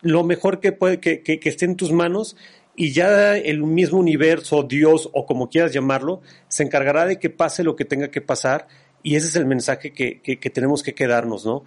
lo 0.01 0.25
mejor 0.25 0.61
que 0.61 0.73
puede, 0.73 0.99
que, 0.99 1.23
que, 1.23 1.41
esté 1.45 1.67
en 1.67 1.77
tus 1.77 1.93
manos 1.93 2.35
y 2.75 2.93
ya 2.93 3.37
el 3.37 3.65
mismo 3.65 3.99
universo, 3.99 4.63
Dios 4.63 5.11
o 5.13 5.27
como 5.27 5.51
quieras 5.51 5.75
llamarlo, 5.75 6.23
se 6.49 6.63
encargará 6.63 7.05
de 7.05 7.19
que 7.19 7.29
pase 7.29 7.65
lo 7.65 7.77
que 7.77 7.85
tenga 7.85 8.11
que 8.11 8.23
pasar 8.23 8.67
y 9.03 9.17
ese 9.17 9.27
es 9.27 9.37
el 9.37 9.45
mensaje 9.45 9.93
que, 9.93 10.23
que 10.23 10.51
tenemos 10.51 10.83
que 10.83 10.95
quedarnos, 10.95 11.45
¿no? 11.45 11.65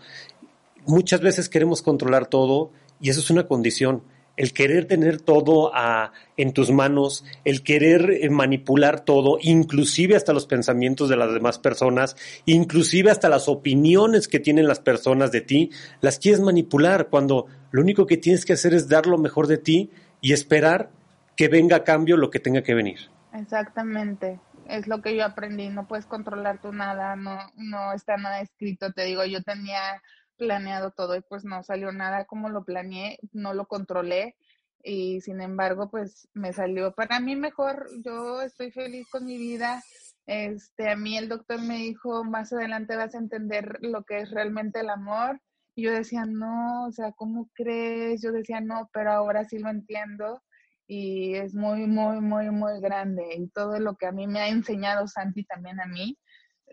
Muchas 0.88 1.22
veces 1.22 1.48
queremos 1.48 1.84
controlar 1.84 2.26
todo 2.26 2.72
y 3.06 3.10
eso 3.10 3.20
es 3.20 3.30
una 3.30 3.46
condición. 3.46 4.02
El 4.36 4.52
querer 4.52 4.86
tener 4.86 5.22
todo 5.22 5.70
a, 5.76 6.12
en 6.38 6.54
tus 6.54 6.72
manos, 6.72 7.24
el 7.44 7.62
querer 7.62 8.10
eh, 8.10 8.32
manipular 8.32 9.02
todo, 9.02 9.38
inclusive 9.40 10.16
hasta 10.16 10.34
los 10.34 10.48
pensamientos 10.48 11.08
de 11.08 11.16
las 11.16 11.32
demás 11.32 11.60
personas, 11.60 12.18
inclusive 12.46 13.12
hasta 13.12 13.30
las 13.30 13.48
opiniones 13.48 14.28
que 14.28 14.40
tienen 14.40 14.68
las 14.68 14.80
personas 14.80 15.32
de 15.32 15.42
ti, 15.42 15.70
las 16.02 16.18
quieres 16.18 16.42
manipular 16.42 17.10
cuando 17.10 17.46
lo 17.70 17.80
único 17.80 18.08
que 18.08 18.18
tienes 18.18 18.44
que 18.44 18.54
hacer 18.54 18.74
es 18.74 18.90
dar 18.90 19.06
lo 19.06 19.20
mejor 19.20 19.46
de 19.46 19.60
ti 19.60 19.92
y 20.20 20.34
esperar 20.34 20.90
que 21.36 21.48
venga 21.48 21.76
a 21.76 21.84
cambio 21.84 22.18
lo 22.18 22.32
que 22.32 22.40
tenga 22.40 22.64
que 22.64 22.74
venir. 22.74 23.12
Exactamente, 23.34 24.40
es 24.68 24.88
lo 24.88 25.04
que 25.04 25.16
yo 25.16 25.26
aprendí, 25.26 25.70
no 25.70 25.88
puedes 25.88 26.08
controlar 26.08 26.60
tú 26.60 26.74
nada, 26.74 27.16
no, 27.16 27.38
no 27.56 27.94
está 27.94 28.18
nada 28.18 28.42
escrito, 28.42 28.92
te 28.94 29.04
digo, 29.04 29.24
yo 29.26 29.44
tenía 29.44 30.02
planeado 30.38 30.92
todo 30.92 31.16
y 31.16 31.22
pues 31.22 31.46
no 31.46 31.64
salió 31.64 31.92
nada 31.92 32.26
como 32.26 32.50
lo 32.50 32.64
planeé, 32.64 33.20
no 33.32 33.54
lo 33.54 33.68
controlé 33.68 34.36
y 34.84 35.22
sin 35.22 35.42
embargo 35.42 35.90
pues 35.90 36.28
me 36.34 36.54
salió 36.54 36.94
para 36.94 37.20
mí 37.20 37.36
mejor, 37.36 37.88
yo 38.04 38.42
estoy 38.42 38.72
feliz 38.72 39.08
con 39.10 39.26
mi 39.26 39.38
vida. 39.38 39.84
Este, 40.28 40.90
a 40.90 40.96
mí 40.96 41.18
el 41.18 41.30
doctor 41.30 41.62
me 41.62 41.78
dijo, 41.78 42.24
más 42.24 42.52
adelante 42.54 42.96
vas 42.96 43.16
a 43.16 43.20
entender 43.20 43.78
lo 43.82 44.04
que 44.04 44.20
es 44.20 44.32
realmente 44.32 44.80
el 44.80 44.90
amor. 44.90 45.40
Y 45.76 45.84
yo 45.84 45.92
decía, 45.92 46.26
no, 46.26 46.86
o 46.86 46.92
sea, 46.92 47.12
¿cómo 47.12 47.50
crees? 47.54 48.22
Yo 48.22 48.32
decía, 48.32 48.62
no, 48.62 48.90
pero 48.94 49.12
ahora 49.12 49.44
sí 49.46 49.60
lo 49.60 49.70
entiendo 49.70 50.42
y 50.88 51.36
es 51.36 51.54
muy, 51.54 51.88
muy, 51.88 52.22
muy, 52.22 52.50
muy 52.52 52.80
grande. 52.80 53.36
Y 53.36 53.50
todo 53.50 53.80
lo 53.80 53.96
que 53.96 54.08
a 54.08 54.12
mí 54.12 54.28
me 54.28 54.40
ha 54.40 54.48
enseñado 54.50 55.08
Santi 55.08 55.44
también 55.44 55.80
a 55.80 55.86
mí 55.86 56.18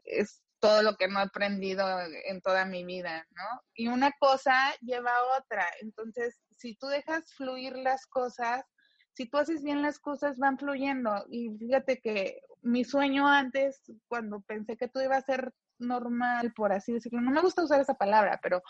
es 0.04 0.42
todo 0.62 0.82
lo 0.84 0.94
que 0.96 1.08
no 1.08 1.18
he 1.18 1.24
aprendido 1.24 1.84
en 2.24 2.40
toda 2.40 2.64
mi 2.64 2.84
vida, 2.84 3.26
¿no? 3.32 3.62
Y 3.74 3.88
una 3.88 4.12
cosa 4.12 4.54
lleva 4.80 5.10
a 5.10 5.38
otra. 5.40 5.66
Entonces, 5.80 6.40
si 6.56 6.76
tú 6.76 6.86
dejas 6.86 7.34
fluir 7.34 7.76
las 7.76 8.06
cosas, 8.06 8.64
si 9.12 9.28
tú 9.28 9.38
haces 9.38 9.64
bien 9.64 9.82
las 9.82 9.98
cosas, 9.98 10.38
van 10.38 10.58
fluyendo. 10.58 11.26
Y 11.28 11.50
fíjate 11.58 12.00
que 12.00 12.42
mi 12.60 12.84
sueño 12.84 13.26
antes, 13.26 13.82
cuando 14.06 14.40
pensé 14.42 14.76
que 14.76 14.86
todo 14.86 15.02
iba 15.02 15.16
a 15.16 15.22
ser 15.22 15.52
normal, 15.80 16.52
por 16.54 16.72
así 16.72 16.92
decirlo, 16.92 17.20
no 17.20 17.32
me 17.32 17.42
gusta 17.42 17.64
usar 17.64 17.80
esa 17.80 17.94
palabra, 17.94 18.38
pero 18.40 18.62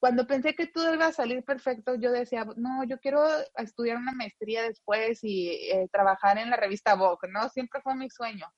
cuando 0.00 0.26
pensé 0.26 0.54
que 0.54 0.68
todo 0.68 0.94
iba 0.94 1.04
a 1.04 1.12
salir 1.12 1.44
perfecto, 1.44 1.96
yo 1.96 2.12
decía, 2.12 2.46
no, 2.56 2.82
yo 2.84 2.98
quiero 2.98 3.22
estudiar 3.56 3.98
una 3.98 4.12
maestría 4.12 4.62
después 4.62 5.22
y 5.22 5.50
eh, 5.50 5.86
trabajar 5.92 6.38
en 6.38 6.48
la 6.48 6.56
revista 6.56 6.94
Vogue, 6.94 7.28
¿no? 7.28 7.46
Siempre 7.50 7.82
fue 7.82 7.94
mi 7.94 8.08
sueño 8.08 8.50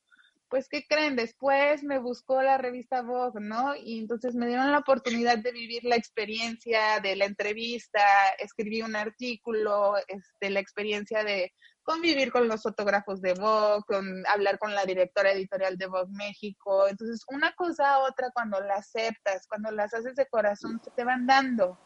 pues, 0.49 0.69
¿qué 0.69 0.85
creen? 0.89 1.17
Después 1.17 1.83
me 1.83 1.99
buscó 1.99 2.43
la 2.43 2.59
revista 2.59 3.03
Vogue, 3.03 3.41
¿no? 3.41 3.75
Y 3.77 3.99
entonces 3.99 4.35
me 4.35 4.47
dieron 4.47 4.73
la 4.73 4.79
oportunidad 4.79 5.39
de 5.39 5.53
vivir 5.53 5.85
la 5.85 5.97
experiencia 5.97 7.01
de 7.03 7.17
la 7.17 7.27
entrevista, 7.27 8.01
escribí 8.39 8.83
un 8.83 8.97
artículo, 8.97 9.95
este, 10.07 10.51
la 10.51 10.61
experiencia 10.61 11.25
de 11.25 11.53
convivir 11.83 12.31
con 12.31 12.49
los 12.49 12.63
fotógrafos 12.63 13.21
de 13.21 13.35
Vogue, 13.35 13.85
con 13.87 14.27
hablar 14.27 14.59
con 14.59 14.75
la 14.75 14.85
directora 14.85 15.33
editorial 15.33 15.77
de 15.77 15.87
Vogue 15.87 16.13
México. 16.13 16.89
Entonces, 16.89 17.25
una 17.29 17.53
cosa 17.53 17.95
a 17.95 17.99
otra, 18.01 18.31
cuando 18.33 18.61
la 18.61 18.75
aceptas, 18.75 19.47
cuando 19.49 19.71
las 19.71 19.95
haces 19.95 20.15
de 20.17 20.27
corazón, 20.27 20.81
se 20.85 20.91
te 20.91 21.05
van 21.05 21.27
dando. 21.27 21.79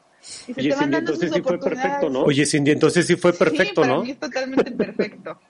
Y 0.47 0.55
se 0.55 0.61
Oye, 0.61 0.71
te 0.71 0.77
van 0.77 0.91
dando 0.91 1.13
entonces 1.13 1.33
sí 1.33 1.43
fue 1.43 1.59
perfecto, 1.59 2.11
¿no? 2.11 2.23
Oye, 2.23 2.47
Cindy, 2.47 2.71
entonces 2.71 3.07
sí 3.07 3.17
fue 3.17 3.33
perfecto, 3.33 3.83
sí, 3.83 3.89
para 3.89 4.03
Mí 4.03 4.11
es 4.11 4.19
totalmente 4.19 4.71
perfecto 4.71 5.41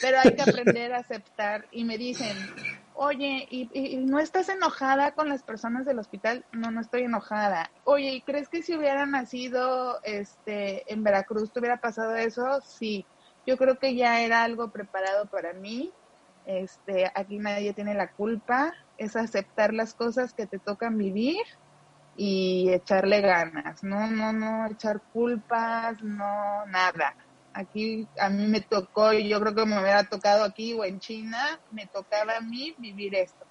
pero 0.00 0.18
hay 0.18 0.34
que 0.34 0.42
aprender 0.42 0.92
a 0.92 0.98
aceptar. 0.98 1.66
Y 1.70 1.84
me 1.84 1.98
dicen, 1.98 2.36
oye, 2.94 3.46
¿y, 3.50 3.96
no 3.98 4.18
estás 4.18 4.48
enojada 4.48 5.12
con 5.12 5.28
las 5.28 5.42
personas 5.42 5.84
del 5.84 5.98
hospital? 5.98 6.44
No, 6.52 6.70
no 6.70 6.80
estoy 6.80 7.02
enojada. 7.02 7.70
Oye, 7.84 8.14
¿y 8.14 8.22
crees 8.22 8.48
que 8.48 8.62
si 8.62 8.76
hubiera 8.76 9.06
nacido 9.06 10.00
este, 10.02 10.90
en 10.92 11.02
Veracruz 11.02 11.52
te 11.52 11.60
hubiera 11.60 11.78
pasado 11.78 12.16
eso? 12.16 12.60
Sí, 12.62 13.06
yo 13.46 13.56
creo 13.56 13.78
que 13.78 13.94
ya 13.94 14.20
era 14.20 14.42
algo 14.44 14.70
preparado 14.70 15.26
para 15.26 15.52
mí. 15.52 15.92
Este, 16.46 17.10
aquí 17.14 17.38
nadie 17.38 17.72
tiene 17.72 17.94
la 17.94 18.12
culpa, 18.12 18.72
es 18.98 19.16
aceptar 19.16 19.72
las 19.72 19.94
cosas 19.94 20.34
que 20.34 20.46
te 20.46 20.58
tocan 20.58 20.98
vivir 20.98 21.40
y 22.16 22.70
echarle 22.70 23.22
ganas, 23.22 23.82
no, 23.82 24.08
no, 24.08 24.32
no 24.32 24.66
echar 24.66 25.00
culpas, 25.12 26.02
no, 26.02 26.66
nada 26.66 27.16
Aquí 27.54 28.06
a 28.18 28.28
mí 28.28 28.46
me 28.46 28.60
tocó, 28.60 29.12
y 29.12 29.28
yo 29.28 29.40
creo 29.40 29.54
que 29.54 29.64
me 29.64 29.80
hubiera 29.80 30.04
tocado 30.04 30.44
aquí 30.44 30.74
o 30.74 30.84
en 30.84 30.98
China, 30.98 31.60
me 31.70 31.86
tocaba 31.86 32.36
a 32.36 32.40
mí 32.40 32.74
vivir 32.78 33.14
esto. 33.14 33.46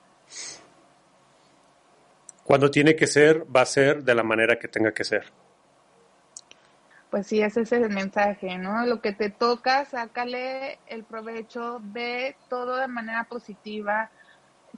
Cuando 2.43 2.69
tiene 2.69 2.95
que 2.95 3.07
ser, 3.07 3.45
va 3.55 3.61
a 3.61 3.65
ser 3.65 4.03
de 4.03 4.13
la 4.13 4.23
manera 4.23 4.59
que 4.59 4.67
tenga 4.67 4.93
que 4.93 5.05
ser. 5.05 5.31
pues 7.09 7.27
sí, 7.27 7.41
ese 7.41 7.61
es 7.61 7.71
el 7.71 7.89
mensaje, 7.89 8.57
¿no? 8.57 8.85
Lo 8.85 8.99
que 8.99 9.13
te 9.13 9.29
toca, 9.29 9.85
sácale 9.85 10.79
el 10.87 11.03
provecho, 11.03 11.79
ve 11.81 12.35
todo 12.49 12.75
de 12.77 12.87
manera 12.87 13.25
positiva. 13.25 14.09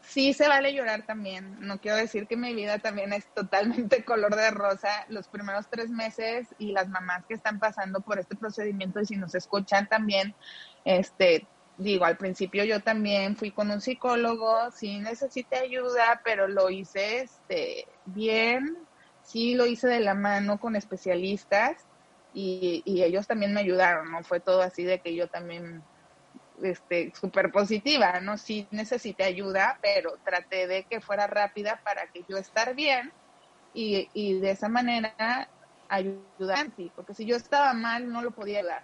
Sí 0.03 0.33
se 0.33 0.47
vale 0.47 0.73
llorar 0.73 1.05
también. 1.05 1.57
No 1.59 1.79
quiero 1.79 1.97
decir 1.97 2.27
que 2.27 2.37
mi 2.37 2.53
vida 2.53 2.79
también 2.79 3.13
es 3.13 3.25
totalmente 3.33 4.03
color 4.05 4.35
de 4.35 4.51
rosa. 4.51 5.05
Los 5.09 5.27
primeros 5.27 5.67
tres 5.69 5.89
meses 5.89 6.47
y 6.57 6.71
las 6.71 6.89
mamás 6.89 7.25
que 7.25 7.33
están 7.33 7.59
pasando 7.59 8.01
por 8.01 8.19
este 8.19 8.35
procedimiento 8.35 8.99
y 8.99 9.05
si 9.05 9.15
nos 9.15 9.35
escuchan 9.35 9.87
también, 9.87 10.35
este, 10.83 11.47
digo, 11.77 12.05
al 12.05 12.17
principio 12.17 12.63
yo 12.63 12.81
también 12.81 13.35
fui 13.35 13.51
con 13.51 13.71
un 13.71 13.81
psicólogo, 13.81 14.71
sí 14.71 14.99
necesité 14.99 15.57
ayuda, 15.57 16.21
pero 16.23 16.47
lo 16.47 16.69
hice 16.69 17.21
este, 17.21 17.87
bien, 18.05 18.77
sí 19.23 19.55
lo 19.55 19.65
hice 19.65 19.87
de 19.87 19.99
la 19.99 20.13
mano 20.13 20.59
con 20.59 20.75
especialistas 20.75 21.85
y, 22.33 22.83
ellos 22.85 23.27
también 23.27 23.53
me 23.53 23.61
ayudaron, 23.61 24.11
no 24.11 24.23
fue 24.23 24.39
todo 24.39 24.61
así 24.61 24.83
de 24.83 24.99
que 24.99 25.15
yo 25.15 25.27
también 25.27 25.83
este 26.63 27.11
súper 27.19 27.51
positiva, 27.51 28.19
¿no? 28.21 28.37
Sí 28.37 28.67
necesité 28.71 29.23
ayuda, 29.23 29.79
pero 29.81 30.17
traté 30.23 30.67
de 30.67 30.83
que 30.83 31.01
fuera 31.01 31.27
rápida 31.27 31.81
para 31.83 32.07
que 32.07 32.23
yo 32.27 32.37
estar 32.37 32.75
bien 32.75 33.11
y, 33.73 34.09
y 34.13 34.39
de 34.39 34.51
esa 34.51 34.69
manera 34.69 35.49
ayudar, 35.89 36.71
porque 36.95 37.13
si 37.13 37.25
yo 37.25 37.35
estaba 37.35 37.73
mal 37.73 38.11
no 38.11 38.21
lo 38.21 38.31
podía 38.31 38.59
ayudar. 38.59 38.83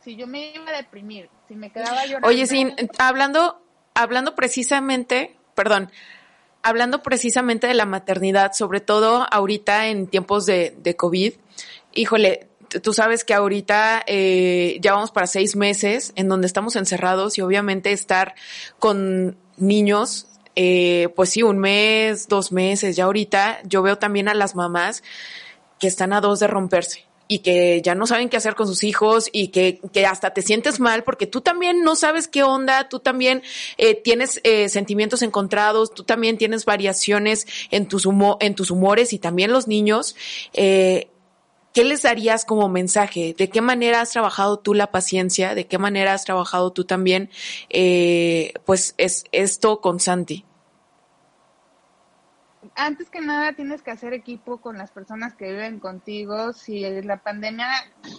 Si 0.00 0.16
yo 0.16 0.26
me 0.26 0.52
iba 0.52 0.68
a 0.70 0.76
deprimir, 0.76 1.28
si 1.48 1.54
me 1.54 1.70
quedaba 1.70 2.04
llorando. 2.06 2.28
Oye, 2.28 2.46
sí, 2.46 2.72
hablando, 2.98 3.60
hablando 3.94 4.34
precisamente, 4.34 5.36
perdón, 5.54 5.90
hablando 6.62 7.02
precisamente 7.02 7.66
de 7.66 7.74
la 7.74 7.84
maternidad, 7.84 8.52
sobre 8.52 8.80
todo 8.80 9.26
ahorita 9.30 9.88
en 9.88 10.06
tiempos 10.06 10.46
de, 10.46 10.74
de 10.78 10.96
COVID, 10.96 11.34
híjole, 11.92 12.48
tú 12.82 12.92
sabes 12.92 13.24
que 13.24 13.34
ahorita 13.34 14.02
eh, 14.06 14.78
ya 14.80 14.92
vamos 14.94 15.10
para 15.10 15.26
seis 15.26 15.56
meses 15.56 16.12
en 16.16 16.28
donde 16.28 16.46
estamos 16.46 16.76
encerrados 16.76 17.38
y 17.38 17.42
obviamente 17.42 17.92
estar 17.92 18.34
con 18.78 19.36
niños, 19.56 20.26
eh, 20.56 21.08
pues 21.16 21.30
sí, 21.30 21.42
un 21.42 21.58
mes, 21.58 22.28
dos 22.28 22.52
meses, 22.52 22.96
ya 22.96 23.04
ahorita 23.04 23.60
yo 23.64 23.82
veo 23.82 23.98
también 23.98 24.28
a 24.28 24.34
las 24.34 24.54
mamás 24.54 25.02
que 25.78 25.86
están 25.86 26.12
a 26.12 26.20
dos 26.20 26.40
de 26.40 26.46
romperse 26.46 27.08
y 27.28 27.40
que 27.40 27.80
ya 27.82 27.94
no 27.94 28.06
saben 28.06 28.30
qué 28.30 28.38
hacer 28.38 28.54
con 28.54 28.66
sus 28.66 28.82
hijos 28.82 29.28
y 29.30 29.48
que, 29.48 29.80
que 29.92 30.06
hasta 30.06 30.30
te 30.30 30.42
sientes 30.42 30.80
mal 30.80 31.04
porque 31.04 31.26
tú 31.26 31.42
también 31.42 31.82
no 31.84 31.94
sabes 31.94 32.26
qué 32.26 32.42
onda, 32.42 32.88
tú 32.88 32.98
también 32.98 33.42
eh, 33.76 33.94
tienes 33.94 34.40
eh, 34.44 34.68
sentimientos 34.70 35.20
encontrados, 35.22 35.92
tú 35.92 36.04
también 36.04 36.38
tienes 36.38 36.64
variaciones 36.64 37.46
en 37.70 37.86
tus, 37.86 38.06
humo, 38.06 38.38
en 38.40 38.54
tus 38.54 38.70
humores 38.70 39.12
y 39.12 39.18
también 39.18 39.52
los 39.52 39.68
niños. 39.68 40.16
Eh, 40.54 41.08
¿qué 41.72 41.84
les 41.84 42.02
darías 42.02 42.44
como 42.44 42.68
mensaje? 42.68 43.34
¿De 43.36 43.48
qué 43.48 43.60
manera 43.60 44.00
has 44.00 44.10
trabajado 44.10 44.58
tú 44.58 44.74
la 44.74 44.90
paciencia? 44.90 45.54
¿De 45.54 45.66
qué 45.66 45.78
manera 45.78 46.14
has 46.14 46.24
trabajado 46.24 46.72
tú 46.72 46.84
también, 46.84 47.30
eh, 47.68 48.52
pues, 48.64 48.94
es 48.98 49.24
esto 49.32 49.80
con 49.80 50.00
Santi? 50.00 50.44
Antes 52.74 53.10
que 53.10 53.20
nada 53.20 53.52
tienes 53.54 53.82
que 53.82 53.90
hacer 53.90 54.12
equipo 54.12 54.58
con 54.58 54.78
las 54.78 54.90
personas 54.90 55.34
que 55.34 55.50
viven 55.50 55.80
contigo. 55.80 56.52
Si 56.52 56.80
la 57.02 57.16
pandemia 57.16 57.68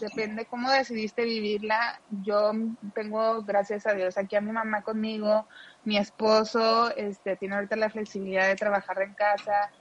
depende 0.02 0.46
cómo 0.46 0.70
decidiste 0.70 1.24
vivirla, 1.24 2.02
yo 2.24 2.52
tengo, 2.94 3.42
gracias 3.44 3.86
a 3.86 3.94
Dios, 3.94 4.18
aquí 4.18 4.36
a 4.36 4.42
mi 4.42 4.52
mamá 4.52 4.82
conmigo, 4.82 5.48
mi 5.86 5.98
esposo, 5.98 6.94
este, 6.96 7.36
tiene 7.36 7.56
ahorita 7.56 7.76
la 7.76 7.90
flexibilidad 7.90 8.48
de 8.48 8.56
trabajar 8.56 9.02
en 9.02 9.14
casa, 9.14 9.72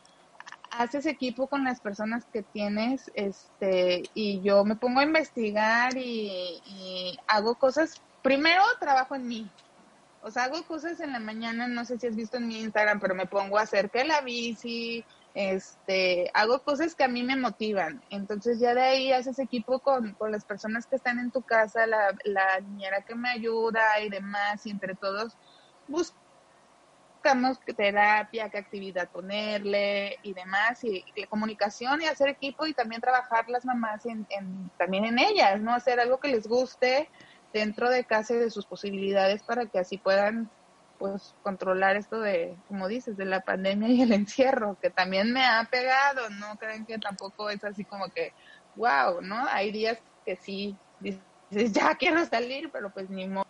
haces 0.71 1.07
equipo 1.07 1.47
con 1.47 1.65
las 1.65 1.81
personas 1.81 2.25
que 2.33 2.43
tienes, 2.43 3.11
este, 3.15 4.03
y 4.15 4.41
yo 4.41 4.65
me 4.65 4.77
pongo 4.77 5.01
a 5.01 5.05
investigar 5.05 5.97
y, 5.97 7.19
hago 7.27 7.55
cosas. 7.57 8.01
Primero 8.23 8.63
trabajo 8.81 9.15
en 9.15 9.29
mí. 9.29 9.51
O 10.23 10.31
sea, 10.31 10.45
hago 10.45 10.63
cosas 10.65 11.01
en 11.01 11.13
la 11.13 11.21
mañana, 11.21 11.69
no 11.69 11.85
sé 11.85 11.99
si 11.99 12.07
has 12.07 12.17
visto 12.17 12.37
en 12.37 12.49
mi 12.49 12.61
Instagram, 12.61 13.01
pero 13.01 13.15
me 13.15 13.27
pongo 13.27 13.59
a 13.59 13.63
hacer 13.63 13.91
que 13.91 14.05
la 14.05 14.21
bici, 14.21 15.05
este, 15.35 16.31
hago 16.35 16.65
cosas 16.65 16.97
que 16.97 17.05
a 17.05 17.09
mí 17.09 17.23
me 17.23 17.37
motivan. 17.37 18.03
Entonces 18.11 18.59
ya 18.59 18.75
de 18.75 18.83
ahí 18.83 19.13
haces 19.13 19.39
equipo 19.39 19.79
con, 19.79 20.15
con 20.15 20.33
las 20.33 20.45
personas 20.45 20.87
que 20.87 20.97
están 20.97 21.21
en 21.21 21.31
tu 21.31 21.43
casa, 21.43 21.87
la, 21.87 22.61
niñera 22.61 23.03
que 23.03 23.15
me 23.15 23.31
ayuda 23.31 24.01
y 24.01 24.09
demás, 24.09 24.67
y 24.67 24.71
entre 24.71 24.97
todos 24.97 25.37
busco 25.87 26.17
buscamos 27.19 27.59
terapia, 27.77 28.49
qué 28.49 28.59
actividad 28.59 29.11
ponerle 29.11 30.19
y 30.23 30.35
demás, 30.35 30.83
y, 30.85 31.05
la 31.17 31.27
comunicación 31.27 32.01
y 32.01 32.07
hacer 32.07 32.29
equipo 32.29 32.67
y 32.67 32.75
también 32.75 33.01
trabajar 33.01 33.49
las 33.49 33.65
mamás 33.65 34.07
en, 34.07 34.27
también 34.79 35.05
en 35.05 35.19
ellas, 35.19 35.61
¿no? 35.61 35.75
Hacer 35.75 35.99
algo 35.99 36.21
que 36.21 36.29
les 36.29 36.47
guste 36.47 37.09
dentro 37.53 37.91
de 37.91 38.05
casa 38.05 38.35
y 38.35 38.39
de 38.39 38.51
sus 38.51 38.67
posibilidades 38.67 39.43
para 39.43 39.67
que 39.67 39.81
así 39.81 39.99
puedan 39.99 40.49
pues 40.99 41.35
controlar 41.43 41.97
esto 41.97 42.21
de, 42.21 42.57
como 42.69 42.89
dices, 42.89 43.17
de 43.17 43.25
la 43.25 43.41
pandemia 43.41 43.89
y 43.89 44.03
el 44.03 44.13
encierro, 44.13 44.77
que 44.81 44.91
también 44.91 45.33
me 45.33 45.45
ha 45.45 45.67
pegado, 45.71 46.31
no 46.31 46.57
creen 46.57 46.87
que 46.87 46.99
tampoco 46.99 47.51
es 47.51 47.65
así 47.65 47.85
como 47.85 48.09
que, 48.09 48.33
wow, 48.77 49.21
¿no? 49.23 49.47
Hay 49.49 49.73
días 49.73 49.99
que 50.25 50.37
sí 50.37 50.77
dices, 51.01 51.73
ya 51.73 51.97
quiero 51.97 52.25
salir, 52.27 52.71
pero 52.73 52.91
pues 52.91 53.11
ni 53.11 53.27
modo. 53.27 53.48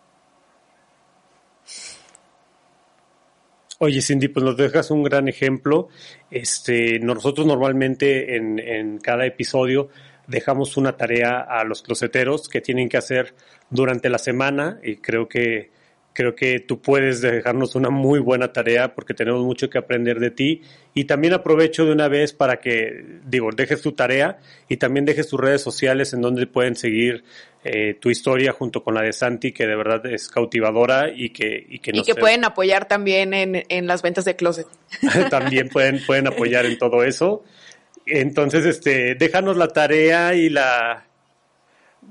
Oye, 3.81 4.01
Cindy, 4.01 4.27
pues 4.27 4.43
nos 4.43 4.57
dejas 4.57 4.91
un 4.91 5.03
gran 5.03 5.29
ejemplo. 5.29 5.87
Este, 6.29 6.99
nosotros 6.99 7.47
normalmente 7.47 8.35
en, 8.35 8.97
cada 8.97 9.25
episodio 9.25 9.87
dejamos 10.27 10.75
una 10.75 10.97
tarea 10.97 11.39
a 11.39 11.63
los 11.63 11.81
closeteros 11.81 12.49
que 12.49 12.59
tienen 12.59 12.89
que 12.89 12.97
hacer 12.97 13.33
durante 13.69 14.09
la 14.09 14.17
semana 14.17 14.81
y 14.83 14.97
creo 14.97 15.29
que 15.29 15.69
creo 16.13 16.35
que 16.35 16.59
tú 16.59 16.81
puedes 16.81 17.21
dejarnos 17.21 17.75
una 17.75 17.89
muy 17.89 18.19
buena 18.19 18.51
tarea 18.51 18.93
porque 18.93 19.13
tenemos 19.13 19.43
mucho 19.43 19.69
que 19.69 19.77
aprender 19.77 20.19
de 20.19 20.31
ti 20.31 20.61
y 20.93 21.05
también 21.05 21.33
aprovecho 21.33 21.85
de 21.85 21.91
una 21.91 22.07
vez 22.07 22.33
para 22.33 22.59
que 22.59 23.05
digo 23.25 23.49
dejes 23.55 23.81
tu 23.81 23.93
tarea 23.93 24.39
y 24.67 24.77
también 24.77 25.05
dejes 25.05 25.27
tus 25.27 25.39
redes 25.39 25.61
sociales 25.61 26.13
en 26.13 26.21
donde 26.21 26.47
pueden 26.47 26.75
seguir 26.75 27.23
eh, 27.63 27.95
tu 27.99 28.09
historia 28.09 28.53
junto 28.53 28.83
con 28.83 28.95
la 28.95 29.01
de 29.01 29.11
Santi, 29.11 29.51
que 29.51 29.67
de 29.67 29.75
verdad 29.75 30.05
es 30.05 30.29
cautivadora 30.29 31.09
y 31.09 31.31
que... 31.31 31.65
Y 31.67 31.79
que, 31.79 31.91
y 31.93 32.03
que 32.03 32.15
pueden 32.15 32.45
apoyar 32.45 32.87
también 32.87 33.33
en, 33.33 33.65
en 33.67 33.85
las 33.85 34.01
ventas 34.01 34.23
de 34.23 34.37
closet. 34.37 34.65
también 35.29 35.67
pueden, 35.67 36.01
pueden 36.05 36.27
apoyar 36.27 36.65
en 36.65 36.77
todo 36.77 37.03
eso. 37.03 37.43
Entonces, 38.05 38.65
este, 38.65 39.15
déjanos 39.15 39.57
la 39.57 39.67
tarea 39.67 40.35
y 40.35 40.49
la... 40.49 41.08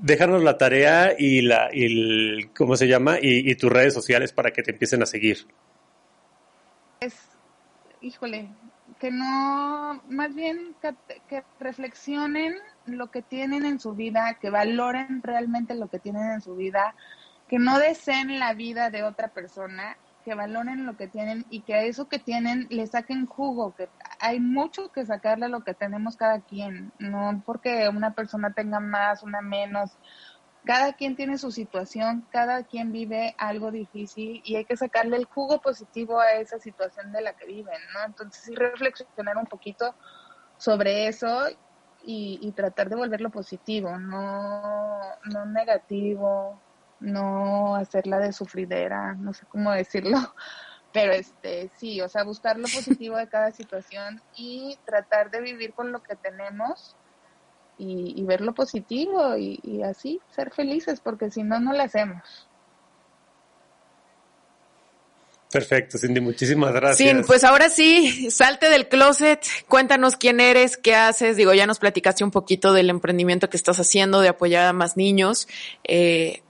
Déjanos 0.01 0.43
la 0.43 0.57
tarea 0.57 1.13
y 1.17 1.41
la, 1.41 1.69
y 1.73 1.85
el, 1.85 2.51
¿cómo 2.55 2.75
se 2.75 2.87
llama? 2.87 3.17
Y, 3.21 3.53
tus 3.55 3.69
redes 3.69 3.93
sociales 3.93 4.31
para 4.31 4.51
que 4.51 4.63
te 4.63 4.71
empiecen 4.71 5.01
a 5.03 5.05
seguir. 5.05 5.47
Es, 6.99 7.15
híjole, 8.01 8.49
que 8.99 9.11
no, 9.11 10.01
más 10.09 10.33
bien 10.35 10.75
que 11.27 11.43
reflexionen 11.59 12.55
lo 12.85 13.11
que 13.11 13.21
tienen 13.21 13.65
en 13.65 13.79
su 13.79 13.93
vida, 13.93 14.37
que 14.41 14.49
valoren 14.49 15.21
realmente 15.21 15.75
lo 15.75 15.89
que 15.89 15.99
tienen 15.99 16.31
en 16.31 16.41
su 16.41 16.55
vida, 16.55 16.95
que 17.49 17.59
no 17.59 17.79
deseen 17.79 18.39
la 18.39 18.53
vida 18.53 18.89
de 18.89 19.03
otra 19.03 19.29
persona, 19.29 19.97
que 20.29 20.35
valoren 20.35 20.85
lo 20.85 20.95
que 20.95 21.07
tienen 21.07 21.43
y 21.49 21.61
que 21.61 21.73
a 21.73 21.81
eso 21.81 22.07
que 22.07 22.19
tienen 22.19 22.67
le 22.69 22.85
saquen 22.85 23.25
jugo, 23.25 23.73
que 23.73 23.89
hay 24.19 24.39
mucho 24.39 24.91
que 24.91 25.03
sacarle 25.03 25.47
a 25.47 25.49
lo 25.49 25.63
que 25.63 25.73
tenemos 25.73 26.17
cada 26.17 26.41
quien, 26.41 26.91
no 26.99 27.41
porque 27.47 27.89
una 27.89 28.13
persona 28.13 28.53
tenga 28.53 28.79
más, 28.79 29.23
una 29.23 29.41
menos, 29.41 29.97
cada 30.65 30.93
quien 30.93 31.15
tiene 31.15 31.39
su 31.39 31.49
situación, 31.49 32.27
cada 32.29 32.61
quien 32.61 32.91
vive 32.91 33.33
algo 33.39 33.71
difícil 33.71 34.43
y 34.45 34.55
hay 34.55 34.65
que 34.65 34.77
sacarle 34.77 35.17
el 35.17 35.25
jugo 35.25 35.61
positivo 35.61 36.19
a 36.19 36.33
esa 36.33 36.59
situación 36.59 37.11
de 37.11 37.21
la 37.21 37.33
que 37.33 37.47
viven, 37.47 37.79
¿no? 37.95 38.05
Entonces 38.05 38.43
sí 38.43 38.53
reflexionar 38.53 39.35
un 39.35 39.47
poquito 39.47 39.95
sobre 40.57 41.07
eso 41.07 41.47
y, 42.03 42.53
tratar 42.55 42.89
de 42.89 42.97
volverlo 42.97 43.31
positivo, 43.31 43.97
no, 43.97 44.99
no 45.25 45.45
negativo, 45.47 46.61
no 46.99 47.75
hacerla 47.75 48.19
de 48.19 48.33
sufridera, 48.33 49.13
no 49.15 49.33
sé 49.33 49.45
cómo 49.47 49.71
decirlo, 49.71 50.17
pero 50.93 51.13
este 51.13 51.69
sí, 51.77 52.01
o 52.01 52.09
sea, 52.09 52.23
buscar 52.23 52.57
lo 52.57 52.67
positivo 52.67 53.17
de 53.17 53.27
cada 53.27 53.51
situación 53.51 54.21
y 54.35 54.77
tratar 54.85 55.31
de 55.31 55.41
vivir 55.41 55.73
con 55.73 55.91
lo 55.91 56.01
que 56.01 56.15
tenemos 56.15 56.95
y, 57.77 58.13
y 58.15 58.23
ver 58.25 58.41
lo 58.41 58.53
positivo 58.53 59.37
y, 59.37 59.59
y 59.63 59.83
así 59.83 60.19
ser 60.31 60.51
felices, 60.51 60.99
porque 60.99 61.31
si 61.31 61.43
no, 61.43 61.59
no 61.59 61.73
lo 61.73 61.81
hacemos. 61.81 62.49
Perfecto, 65.51 65.97
Cindy, 65.97 66.21
muchísimas 66.21 66.71
gracias. 66.73 67.09
Sí, 67.09 67.23
pues 67.25 67.43
ahora 67.43 67.69
sí, 67.69 68.29
salte 68.29 68.69
del 68.69 68.87
closet, 68.87 69.43
cuéntanos 69.67 70.15
quién 70.15 70.39
eres, 70.39 70.77
qué 70.77 70.93
haces. 70.93 71.37
Digo, 71.37 71.55
ya 71.55 71.65
nos 71.65 71.79
platicaste 71.79 72.23
un 72.23 72.29
poquito 72.29 72.71
del 72.71 72.91
emprendimiento 72.91 73.49
que 73.49 73.57
estás 73.57 73.79
haciendo 73.79 74.21
de 74.21 74.29
apoyar 74.29 74.67
a 74.67 74.73
más 74.73 74.95
niños. 74.95 75.47
Eh, 75.83 76.43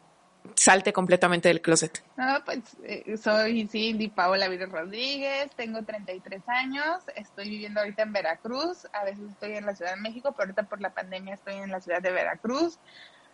salte 0.59 0.91
completamente 0.91 1.47
del 1.47 1.61
closet. 1.61 2.03
No, 2.17 2.43
pues 2.43 2.59
eh, 2.83 3.15
soy 3.15 3.65
Cindy 3.69 4.09
Paola 4.09 4.49
Vírez 4.49 4.69
Rodríguez, 4.69 5.49
tengo 5.55 5.83
33 5.83 6.41
años, 6.47 7.01
estoy 7.15 7.49
viviendo 7.49 7.79
ahorita 7.79 8.03
en 8.03 8.11
Veracruz, 8.11 8.85
a 8.91 9.05
veces 9.05 9.29
estoy 9.31 9.53
en 9.53 9.65
la 9.65 9.73
Ciudad 9.73 9.95
de 9.95 10.01
México, 10.01 10.33
pero 10.33 10.49
ahorita 10.49 10.63
por 10.63 10.81
la 10.81 10.89
pandemia 10.89 11.35
estoy 11.35 11.55
en 11.55 11.71
la 11.71 11.79
ciudad 11.79 12.01
de 12.01 12.11
Veracruz. 12.11 12.77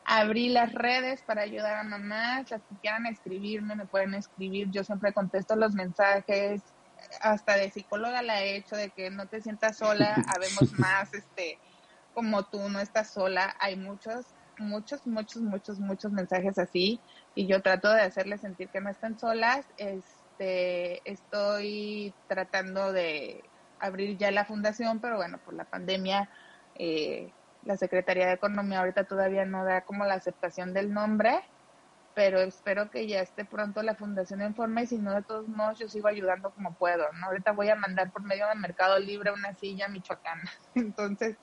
Abrí 0.05 0.49
las 0.49 0.71
redes 0.73 1.23
para 1.23 1.41
ayudar 1.41 1.77
a 1.77 1.83
mamás, 1.83 2.51
las 2.51 2.61
que 2.61 2.75
quieran 2.79 3.07
escribirme, 3.07 3.75
me 3.75 3.87
pueden 3.87 4.13
escribir, 4.13 4.69
yo 4.69 4.83
siempre 4.83 5.11
contesto 5.11 5.55
los 5.55 5.73
mensajes, 5.73 6.61
hasta 7.21 7.57
de 7.57 7.71
psicóloga 7.71 8.21
la 8.21 8.43
he 8.43 8.55
hecho, 8.55 8.75
de 8.75 8.91
que 8.91 9.09
no 9.09 9.25
te 9.25 9.41
sientas 9.41 9.77
sola, 9.77 10.23
habemos 10.27 10.73
más, 10.79 11.11
este, 11.15 11.57
como 12.13 12.43
tú, 12.43 12.69
no 12.69 12.79
estás 12.79 13.09
sola, 13.09 13.55
hay 13.59 13.77
muchos, 13.77 14.27
muchos, 14.59 15.05
muchos, 15.07 15.41
muchos, 15.41 15.79
muchos 15.79 16.11
mensajes 16.11 16.57
así, 16.57 16.99
y 17.33 17.47
yo 17.47 17.61
trato 17.61 17.89
de 17.91 18.01
hacerles 18.01 18.41
sentir 18.41 18.69
que 18.69 18.81
no 18.81 18.89
están 18.89 19.17
solas, 19.19 19.65
este, 19.77 21.09
estoy 21.09 22.13
tratando 22.27 22.93
de 22.93 23.43
abrir 23.79 24.17
ya 24.17 24.31
la 24.31 24.45
fundación, 24.45 24.99
pero 24.99 25.17
bueno, 25.17 25.39
por 25.43 25.53
la 25.53 25.65
pandemia, 25.65 26.29
eh, 26.75 27.31
la 27.63 27.77
Secretaría 27.77 28.27
de 28.27 28.33
Economía 28.33 28.79
ahorita 28.79 29.05
todavía 29.05 29.45
no 29.45 29.65
da 29.65 29.81
como 29.81 30.05
la 30.05 30.15
aceptación 30.15 30.73
del 30.73 30.93
nombre, 30.93 31.41
pero 32.15 32.39
espero 32.39 32.89
que 32.89 33.07
ya 33.07 33.19
esté 33.19 33.43
pronto 33.43 33.83
la 33.83 33.95
fundación 33.95 34.41
en 34.41 34.55
forma 34.55 34.81
y 34.81 34.87
si 34.87 34.97
no, 34.97 35.13
de 35.13 35.23
todos 35.23 35.47
modos, 35.49 35.79
yo 35.79 35.89
sigo 35.89 36.07
ayudando 36.07 36.51
como 36.51 36.73
puedo, 36.75 37.11
¿no? 37.13 37.27
Ahorita 37.27 37.51
voy 37.51 37.69
a 37.69 37.75
mandar 37.75 38.11
por 38.11 38.23
medio 38.23 38.47
de 38.47 38.55
Mercado 38.55 38.97
Libre 38.99 39.31
una 39.31 39.53
silla 39.53 39.89
michoacana. 39.89 40.49
Entonces, 40.75 41.37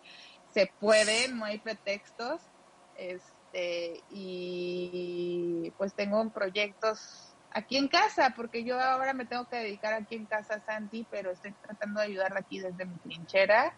se 0.48 0.72
puede, 0.78 1.28
no 1.28 1.44
hay 1.44 1.58
pretextos. 1.58 2.51
Este, 2.96 4.02
y 4.10 5.72
pues 5.76 5.94
tengo 5.94 6.28
proyectos 6.30 7.34
aquí 7.50 7.76
en 7.76 7.88
casa, 7.88 8.32
porque 8.36 8.64
yo 8.64 8.80
ahora 8.80 9.12
me 9.12 9.26
tengo 9.26 9.46
que 9.48 9.56
dedicar 9.56 9.92
aquí 9.92 10.14
en 10.14 10.26
casa 10.26 10.54
a 10.54 10.60
Santi, 10.60 11.06
pero 11.10 11.30
estoy 11.30 11.52
tratando 11.52 12.00
de 12.00 12.06
ayudarla 12.06 12.40
aquí 12.40 12.60
desde 12.60 12.84
mi 12.84 12.96
trinchera 12.96 13.74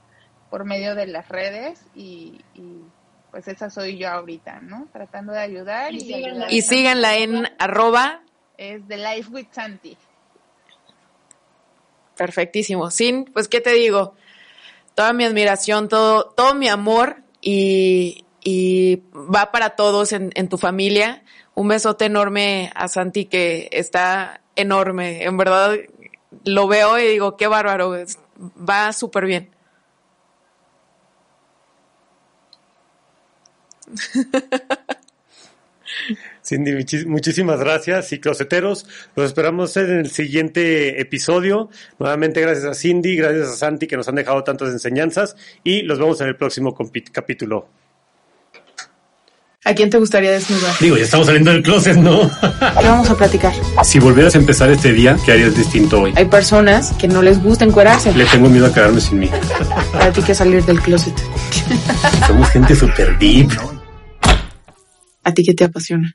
por 0.50 0.64
medio 0.64 0.94
de 0.94 1.06
las 1.06 1.28
redes 1.28 1.84
y, 1.94 2.40
y 2.54 2.82
pues 3.30 3.48
esa 3.48 3.70
soy 3.70 3.98
yo 3.98 4.08
ahorita, 4.08 4.60
¿no? 4.60 4.88
Tratando 4.92 5.32
de 5.32 5.40
ayudar 5.40 5.92
y, 5.92 6.02
y, 6.02 6.14
ayudar 6.14 6.52
y 6.52 6.62
síganla 6.62 7.16
en 7.16 7.48
arroba. 7.58 8.22
Es 8.56 8.86
The 8.86 8.96
Life 8.96 9.30
with 9.30 9.48
Santi. 9.50 9.96
Perfectísimo. 12.16 12.90
Sin, 12.90 13.24
pues, 13.24 13.48
¿qué 13.48 13.60
te 13.60 13.72
digo? 13.72 14.14
Toda 14.94 15.12
mi 15.12 15.24
admiración, 15.24 15.88
todo, 15.88 16.26
todo 16.26 16.54
mi 16.54 16.68
amor 16.68 17.24
y, 17.40 18.23
y 18.44 19.02
va 19.12 19.50
para 19.50 19.70
todos 19.70 20.12
en, 20.12 20.48
tu 20.48 20.58
familia. 20.58 21.24
Un 21.54 21.66
besote 21.68 22.04
enorme 22.04 22.70
a 22.74 22.88
Santi 22.88 23.24
que 23.24 23.68
está 23.72 24.42
enorme. 24.54 25.24
En 25.24 25.36
verdad, 25.38 25.74
lo 26.44 26.68
veo 26.68 26.98
y 26.98 27.08
digo, 27.08 27.36
qué 27.36 27.46
bárbaro. 27.46 27.96
Va 28.68 28.92
súper 28.92 29.24
bien. 29.24 29.50
Cindy, 36.44 37.06
muchísimas 37.06 37.60
gracias 37.60 38.12
y 38.12 38.20
closeteros, 38.20 38.86
los 39.16 39.26
esperamos 39.26 39.74
en 39.78 40.00
el 40.00 40.10
siguiente 40.10 41.00
episodio. 41.00 41.70
Nuevamente 41.98 42.42
gracias 42.42 42.66
a 42.66 42.74
Cindy, 42.74 43.16
gracias 43.16 43.48
a 43.48 43.56
Santi 43.56 43.86
que 43.86 43.96
nos 43.96 44.08
han 44.08 44.16
dejado 44.16 44.44
tantas 44.44 44.70
enseñanzas 44.70 45.36
y 45.62 45.82
los 45.82 45.98
vemos 45.98 46.20
en 46.20 46.28
el 46.28 46.36
próximo 46.36 46.76
capítulo. 47.12 47.68
¿A 49.66 49.74
quién 49.74 49.88
te 49.88 49.96
gustaría 49.96 50.30
desnudar? 50.30 50.74
Digo, 50.78 50.98
ya 50.98 51.04
estamos 51.04 51.26
saliendo 51.26 51.50
del 51.50 51.62
closet, 51.62 51.96
¿no? 51.96 52.30
¿Qué 52.80 52.86
vamos 52.86 53.08
a 53.08 53.16
platicar? 53.16 53.54
si 53.82 53.98
volvieras 53.98 54.34
a 54.34 54.38
empezar 54.38 54.70
este 54.70 54.92
día, 54.92 55.16
¿qué 55.24 55.32
harías 55.32 55.56
distinto 55.56 56.02
hoy? 56.02 56.12
Hay 56.16 56.26
personas 56.26 56.92
que 56.92 57.08
no 57.08 57.22
les 57.22 57.42
gusta 57.42 57.64
encuerarse. 57.64 58.12
Le 58.12 58.26
tengo 58.26 58.50
miedo 58.50 58.66
a 58.66 58.74
quedarme 58.74 59.00
sin 59.00 59.20
mí. 59.20 59.30
Para 59.92 60.12
ti 60.12 60.20
que 60.20 60.34
salir 60.34 60.62
del 60.66 60.82
closet. 60.82 61.14
Somos 62.26 62.50
gente 62.50 62.76
super 62.76 63.18
deep. 63.18 63.50
¿A 65.24 65.32
ti 65.32 65.42
qué 65.42 65.54
te 65.54 65.64
apasiona? 65.64 66.14